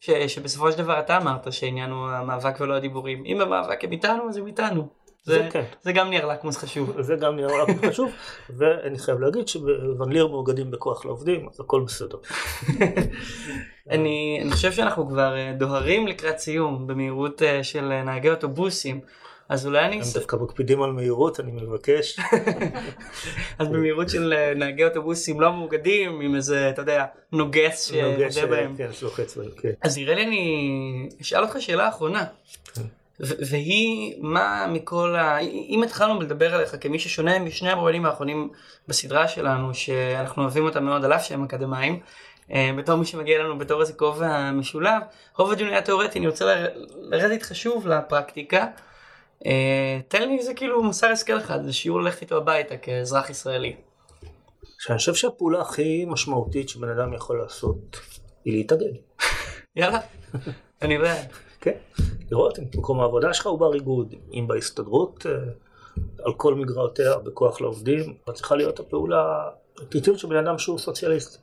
ש, 0.00 0.10
שבסופו 0.10 0.72
של 0.72 0.78
דבר 0.78 0.98
אתה 0.98 1.16
אמרת 1.16 1.52
שהעניין 1.52 1.90
הוא 1.90 2.08
המאבק 2.08 2.60
ולא 2.60 2.74
הדיבורים. 2.74 3.24
אם 3.26 3.40
המאבק 3.40 3.84
הם 3.84 3.92
איתנו, 3.92 4.28
אז 4.28 4.36
הם 4.36 4.46
איתנו. 4.46 5.01
זה, 5.24 5.34
זה 5.34 5.48
כן. 5.50 5.64
זה 5.82 5.92
גם 5.92 6.10
נייר 6.10 6.26
לקמוס 6.26 6.56
חשוב. 6.56 7.00
זה 7.00 7.16
גם 7.16 7.36
נראה 7.36 7.62
רק 7.62 7.68
חשוב, 7.86 8.12
ואני 8.58 8.98
חייב 8.98 9.20
להגיד 9.20 9.48
שבוון 9.48 10.12
ליר 10.12 10.26
מאוגדים 10.26 10.70
בכוח 10.70 11.04
לעובדים, 11.04 11.48
אז 11.48 11.60
הכל 11.60 11.82
בסדר. 11.86 12.18
אני, 13.90 14.38
אני 14.42 14.50
חושב 14.50 14.72
שאנחנו 14.72 15.08
כבר 15.08 15.36
אה, 15.36 15.52
דוהרים 15.58 16.06
לקראת 16.06 16.38
סיום 16.38 16.86
במהירות 16.86 17.42
אה, 17.42 17.64
של 17.64 17.92
אה, 17.92 18.02
נהגי 18.02 18.30
אוטובוסים. 18.30 19.00
אז 19.48 19.66
אולי 19.66 19.84
אני... 19.84 19.96
הם 19.96 20.02
דווקא 20.14 20.36
מקפידים 20.36 20.82
על 20.82 20.92
מהירות, 20.92 21.40
אני 21.40 21.52
מבקש. 21.52 22.18
אז 23.58 23.68
במהירות 23.68 24.10
של 24.10 24.34
נהגי 24.56 24.84
אוטובוסים 24.84 25.40
לא 25.40 25.52
מאוגדים, 25.52 26.20
עם 26.20 26.34
איזה, 26.34 26.70
אתה 26.70 26.82
יודע, 26.82 27.04
נוגס 27.32 27.84
שעודה 27.84 28.46
בהם. 28.46 28.76
כן, 28.76 28.92
שלוחץ 28.92 29.36
בהם, 29.36 29.50
כן. 29.60 29.72
אז 29.82 29.98
נראה 29.98 30.14
לי 30.14 30.22
אני 30.22 31.08
אשאל 31.20 31.42
אותך 31.42 31.56
שאלה 31.60 31.88
אחרונה. 31.88 32.24
והיא 33.20 34.14
מה 34.18 34.66
מכל 34.72 35.16
ה... 35.16 35.38
אם 35.40 35.82
התחלנו 35.82 36.20
לדבר 36.20 36.54
עליך 36.54 36.76
כמי 36.80 36.98
ששונה 36.98 37.38
משני 37.38 37.70
המרואיינים 37.70 38.06
האחרונים 38.06 38.48
בסדרה 38.88 39.28
שלנו 39.28 39.74
שאנחנו 39.74 40.42
אוהבים 40.42 40.64
אותם 40.64 40.84
מאוד 40.84 41.04
על 41.04 41.12
אף 41.12 41.24
שהם 41.24 41.44
אקדמאים 41.44 42.00
אה, 42.52 42.70
בתור 42.78 42.96
מי 42.96 43.04
שמגיע 43.06 43.38
לנו 43.38 43.58
בתור 43.58 43.80
איזה 43.80 43.92
כובע 43.92 44.50
משולב 44.50 45.02
רוב 45.38 45.52
הדיון 45.52 45.70
היה 45.70 45.82
תיאורטי 45.82 46.18
אני 46.18 46.26
רוצה 46.26 46.44
ל- 46.44 46.66
לרדת 47.00 47.30
איתך 47.30 47.54
שוב 47.54 47.86
לפרקטיקה 47.86 48.66
אה, 49.46 50.00
תן 50.08 50.28
לי 50.28 50.38
איזה 50.38 50.54
כאילו 50.54 50.82
מוסר 50.82 51.06
השכל 51.06 51.38
אחד 51.38 51.62
זה 51.62 51.72
שיעור 51.72 52.00
ללכת 52.00 52.20
איתו 52.22 52.36
הביתה 52.36 52.76
כאזרח 52.76 53.30
ישראלי. 53.30 53.76
שאני 54.78 54.98
חושב 54.98 55.14
שהפעולה 55.14 55.60
הכי 55.60 56.04
משמעותית 56.08 56.68
שבן 56.68 56.88
אדם 56.88 57.14
יכול 57.14 57.38
לעשות 57.38 57.96
היא 58.44 58.56
להתאגד. 58.56 58.92
יאללה 59.76 59.98
אני 60.82 60.98
בעד. 60.98 61.26
כן, 61.60 61.72
לראות 62.32 62.58
אם 62.58 62.64
מקום 62.78 63.00
העבודה 63.00 63.34
שלך 63.34 63.46
הוא 63.46 63.58
בר 63.58 63.74
איגוד, 63.74 64.14
אם 64.32 64.44
בהסתדרות, 64.48 65.26
אה, 65.26 65.32
על 66.24 66.32
כל 66.36 66.54
מגרעותיה, 66.54 67.16
בכוח 67.16 67.60
לעובדים, 67.60 68.14
צריכה 68.34 68.56
להיות 68.56 68.80
הפעולה 68.80 69.48
האינטואיטיבית 69.76 70.18
של 70.20 70.28
בן 70.28 70.36
אדם 70.36 70.58
שהוא 70.58 70.78
סוציאליסט. 70.78 71.42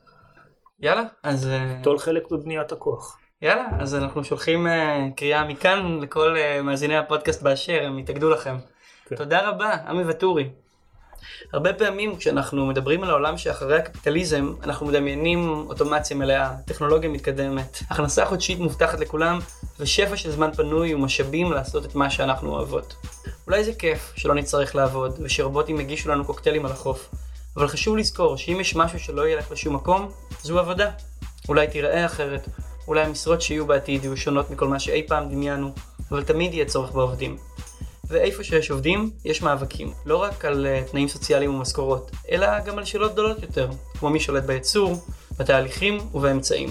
יאללה 0.80 1.02
אז. 1.22 1.46
אה, 1.46 1.74
ליטול 1.76 1.98
חלק 1.98 2.30
בבניית 2.30 2.72
הכוח. 2.72 3.18
יאללה, 3.42 3.68
אז 3.78 3.94
אנחנו 3.94 4.24
שולחים 4.24 4.66
uh, 4.66 4.70
קריאה 5.16 5.44
מכאן 5.44 5.98
לכל 6.02 6.36
מאזיני 6.62 6.96
הפודקאסט 6.96 7.42
באשר, 7.42 7.82
הם 7.82 7.98
יתאגדו 7.98 8.30
לכם. 8.30 8.56
כן. 9.04 9.16
תודה 9.16 9.48
רבה, 9.48 9.74
עמי 9.74 10.04
ואטורי. 10.04 10.50
הרבה 11.52 11.72
פעמים 11.72 12.16
כשאנחנו 12.16 12.66
מדברים 12.66 13.04
על 13.04 13.10
העולם 13.10 13.38
שאחרי 13.38 13.78
הקפיטליזם, 13.78 14.52
אנחנו 14.62 14.86
מדמיינים 14.86 15.66
אוטומציה 15.68 16.16
מלאה, 16.16 16.52
טכנולוגיה 16.66 17.10
מתקדמת, 17.10 17.78
הכנסה 17.90 18.26
חודשית 18.26 18.58
מובטחת 18.58 19.00
לכולם, 19.00 19.38
ושפע 19.80 20.16
של 20.16 20.30
זמן 20.30 20.50
פנוי 20.52 20.94
ומשאבים 20.94 21.52
לעשות 21.52 21.84
את 21.84 21.94
מה 21.94 22.10
שאנחנו 22.10 22.50
אוהבות. 22.50 22.94
אולי 23.46 23.64
זה 23.64 23.72
כיף 23.72 24.12
שלא 24.16 24.34
נצטרך 24.34 24.74
לעבוד, 24.74 25.18
ושרובוטים 25.22 25.80
יגישו 25.80 26.08
לנו 26.08 26.24
קוקטיילים 26.24 26.66
על 26.66 26.72
החוף. 26.72 27.10
אבל 27.56 27.68
חשוב 27.68 27.96
לזכור 27.96 28.36
שאם 28.36 28.58
יש 28.60 28.76
משהו 28.76 29.00
שלא 29.00 29.28
ילך 29.28 29.52
לשום 29.52 29.74
מקום, 29.74 30.10
זו 30.42 30.58
עבודה. 30.58 30.90
אולי 31.48 31.66
תיראה 31.66 32.06
אחרת, 32.06 32.48
אולי 32.88 33.02
המשרות 33.02 33.42
שיהיו 33.42 33.66
בעתיד 33.66 34.04
יהיו 34.04 34.16
שונות 34.16 34.50
מכל 34.50 34.68
מה 34.68 34.80
שאי 34.80 35.06
פעם 35.08 35.28
דמיינו, 35.28 35.72
אבל 36.10 36.24
תמיד 36.24 36.54
יהיה 36.54 36.64
צורך 36.64 36.92
בעובדים. 36.92 37.36
ואיפה 38.10 38.44
שיש 38.44 38.70
עובדים, 38.70 39.10
יש 39.24 39.42
מאבקים. 39.42 39.92
לא 40.06 40.16
רק 40.16 40.44
על 40.44 40.66
uh, 40.66 40.90
תנאים 40.90 41.08
סוציאליים 41.08 41.54
ומשכורות, 41.54 42.10
אלא 42.30 42.60
גם 42.60 42.78
על 42.78 42.84
שאלות 42.84 43.12
גדולות 43.12 43.42
יותר, 43.42 43.68
כמו 43.98 44.10
מי 44.10 44.20
שולט 44.20 44.44
בייצור, 44.44 44.96
בתהליכים 45.38 45.98
ובאמצעים. 46.14 46.68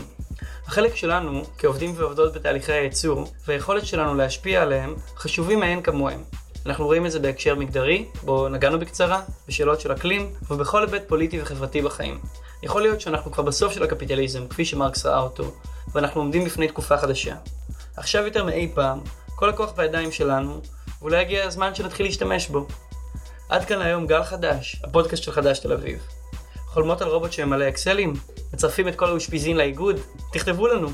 החלק 0.66 0.96
שלנו, 0.96 1.44
כעובדים 1.58 1.94
ועובדות 1.98 2.34
בתהליכי 2.34 2.72
הייצור, 2.72 3.32
והיכולת 3.48 3.86
שלנו 3.86 4.16
להשפיע 4.16 4.62
עליהם, 4.62 4.96
חשובים 5.18 5.60
מאין 5.60 5.82
כמוהם. 5.82 6.24
אנחנו 6.66 6.86
רואים 6.86 7.06
את 7.06 7.12
זה 7.12 7.20
בהקשר 7.20 7.56
מגדרי, 7.56 8.06
בו 8.24 8.50
נגענו 8.50 8.80
בקצרה, 8.80 9.22
בשאלות 9.48 9.82
של 9.82 9.92
אקלים, 9.92 10.30
ובכל 10.52 10.82
היבט 10.82 11.08
פוליטי 11.08 11.42
וחברתי 11.42 11.82
בחיים. 11.82 12.20
יכול 12.64 12.82
להיות 12.82 13.02
שאנחנו 13.02 13.32
כבר 13.32 13.44
בסוף 13.44 13.74
של 13.74 13.84
הקפיטליזם, 13.84 14.48
כפי 14.48 14.66
שמרקס 14.66 15.06
ראה 15.06 15.20
אותו, 15.20 15.52
ואנחנו 15.92 16.22
עומדים 16.22 16.46
בפני 16.46 16.68
תקופה 16.68 16.98
חדשה. 16.98 17.36
עכשיו 17.98 18.26
יותר 18.26 18.44
מאי 18.46 18.72
פעם, 18.76 19.00
כל 19.36 19.50
הכוח 19.50 19.72
בידיים 19.72 20.12
שלנו, 20.12 20.62
ואולי 21.02 21.18
הגיע 21.18 21.43
הזמן 21.43 21.76
שנתחיל 21.76 22.06
להשתמש 22.06 22.47
בו. 22.47 22.68
עד 23.50 23.66
כאן 23.66 23.82
היום 23.82 24.08
גל 24.08 24.24
חדש, 24.24 24.82
הפודקאסט 24.84 25.24
של 25.24 25.32
חדש 25.32 25.60
תל 25.60 25.74
אביב. 25.74 26.00
חולמות 26.68 27.02
על 27.02 27.08
רובוט 27.08 27.32
שממלא 27.32 27.70
אקסלים? 27.70 28.14
מצרפים 28.54 28.88
את 28.88 28.95
כל 28.95 29.06
האושפיזין 29.06 29.58
לאיגוד? 29.58 29.95
תכתבו 30.34 30.68
לנו. 30.68 30.88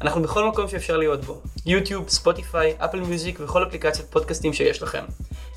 אנחנו 0.00 0.22
בכל 0.22 0.48
מקום 0.48 0.68
שאפשר 0.68 0.96
להיות 0.96 1.24
בו. 1.24 1.40
יוטיוב, 1.66 2.08
ספוטיפיי, 2.08 2.74
אפל 2.78 3.00
מיוזיק 3.00 3.40
וכל 3.40 3.62
אפליקציית 3.62 4.10
פודקאסטים 4.10 4.52
שיש 4.52 4.82
לכם. 4.82 5.04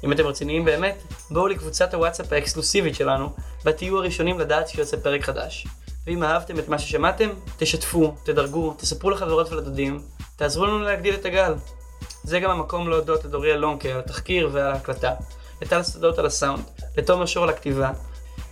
אם 0.04 0.12
אתם 0.12 0.24
רציניים 0.24 0.66
באמת, 0.66 1.04
בואו 1.32 1.48
לקבוצת 1.48 1.94
הוואטסאפ 1.94 2.34
האקסקלוסיבית 2.34 2.96
שלנו, 2.96 3.30
בה 3.64 3.74
תהיו 3.74 3.98
הראשונים 3.98 4.40
לדעת 4.40 4.68
שיוצא 4.68 4.98
פרק 4.98 5.24
חדש. 5.24 5.68
ואם 6.08 6.24
אהבתם 6.24 6.60
את 6.60 6.70
מה 6.70 6.80
ששמעתם, 6.80 7.30
תשתפו, 7.58 8.14
תדרגו, 8.24 8.74
תספרו 8.78 9.10
לחברות 9.10 9.52
ולדודים, 9.52 10.02
תעזרו 10.36 10.66
לנו 10.66 10.80
להגדיל 10.80 11.16
את 11.16 11.26
הגל. 11.26 11.54
זה 12.26 12.40
גם 12.40 12.52
המקום 12.52 12.90
להודות 12.90 13.26
לדורי 13.26 13.54
אלונקה 13.54 13.90
על 13.90 14.00
התחקיר 14.00 14.50
ועל 14.52 14.72
ההקלטה, 14.72 15.12
לטל 15.62 15.84
שדות 15.84 16.20
על 16.20 16.26
הסאונד, 16.26 16.64
לתומר 16.98 17.26
שור 17.26 17.44
על 17.44 17.50
הכתיבה, 17.50 17.92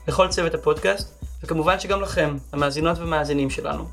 לכל 0.07 0.28
צוות 0.28 0.53
הפודקאסט, 0.53 1.24
וכמובן 1.43 1.80
שגם 1.80 2.01
לכם, 2.01 2.38
המאזינות 2.51 2.97
והמאזינים 2.97 3.49
שלנו. 3.49 3.88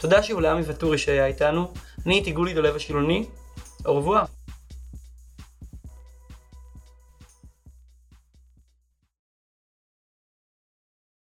תודה 0.00 0.22
שאולי 0.22 0.48
עמי 0.48 0.62
ואטורי 0.66 0.98
שהיה 0.98 1.26
איתנו, 1.26 1.72
אני 2.06 2.14
הייתי 2.14 2.32
גולי 2.32 2.54
דולב 2.54 2.76
השילוני, 2.76 3.26
revoir. 3.82 4.45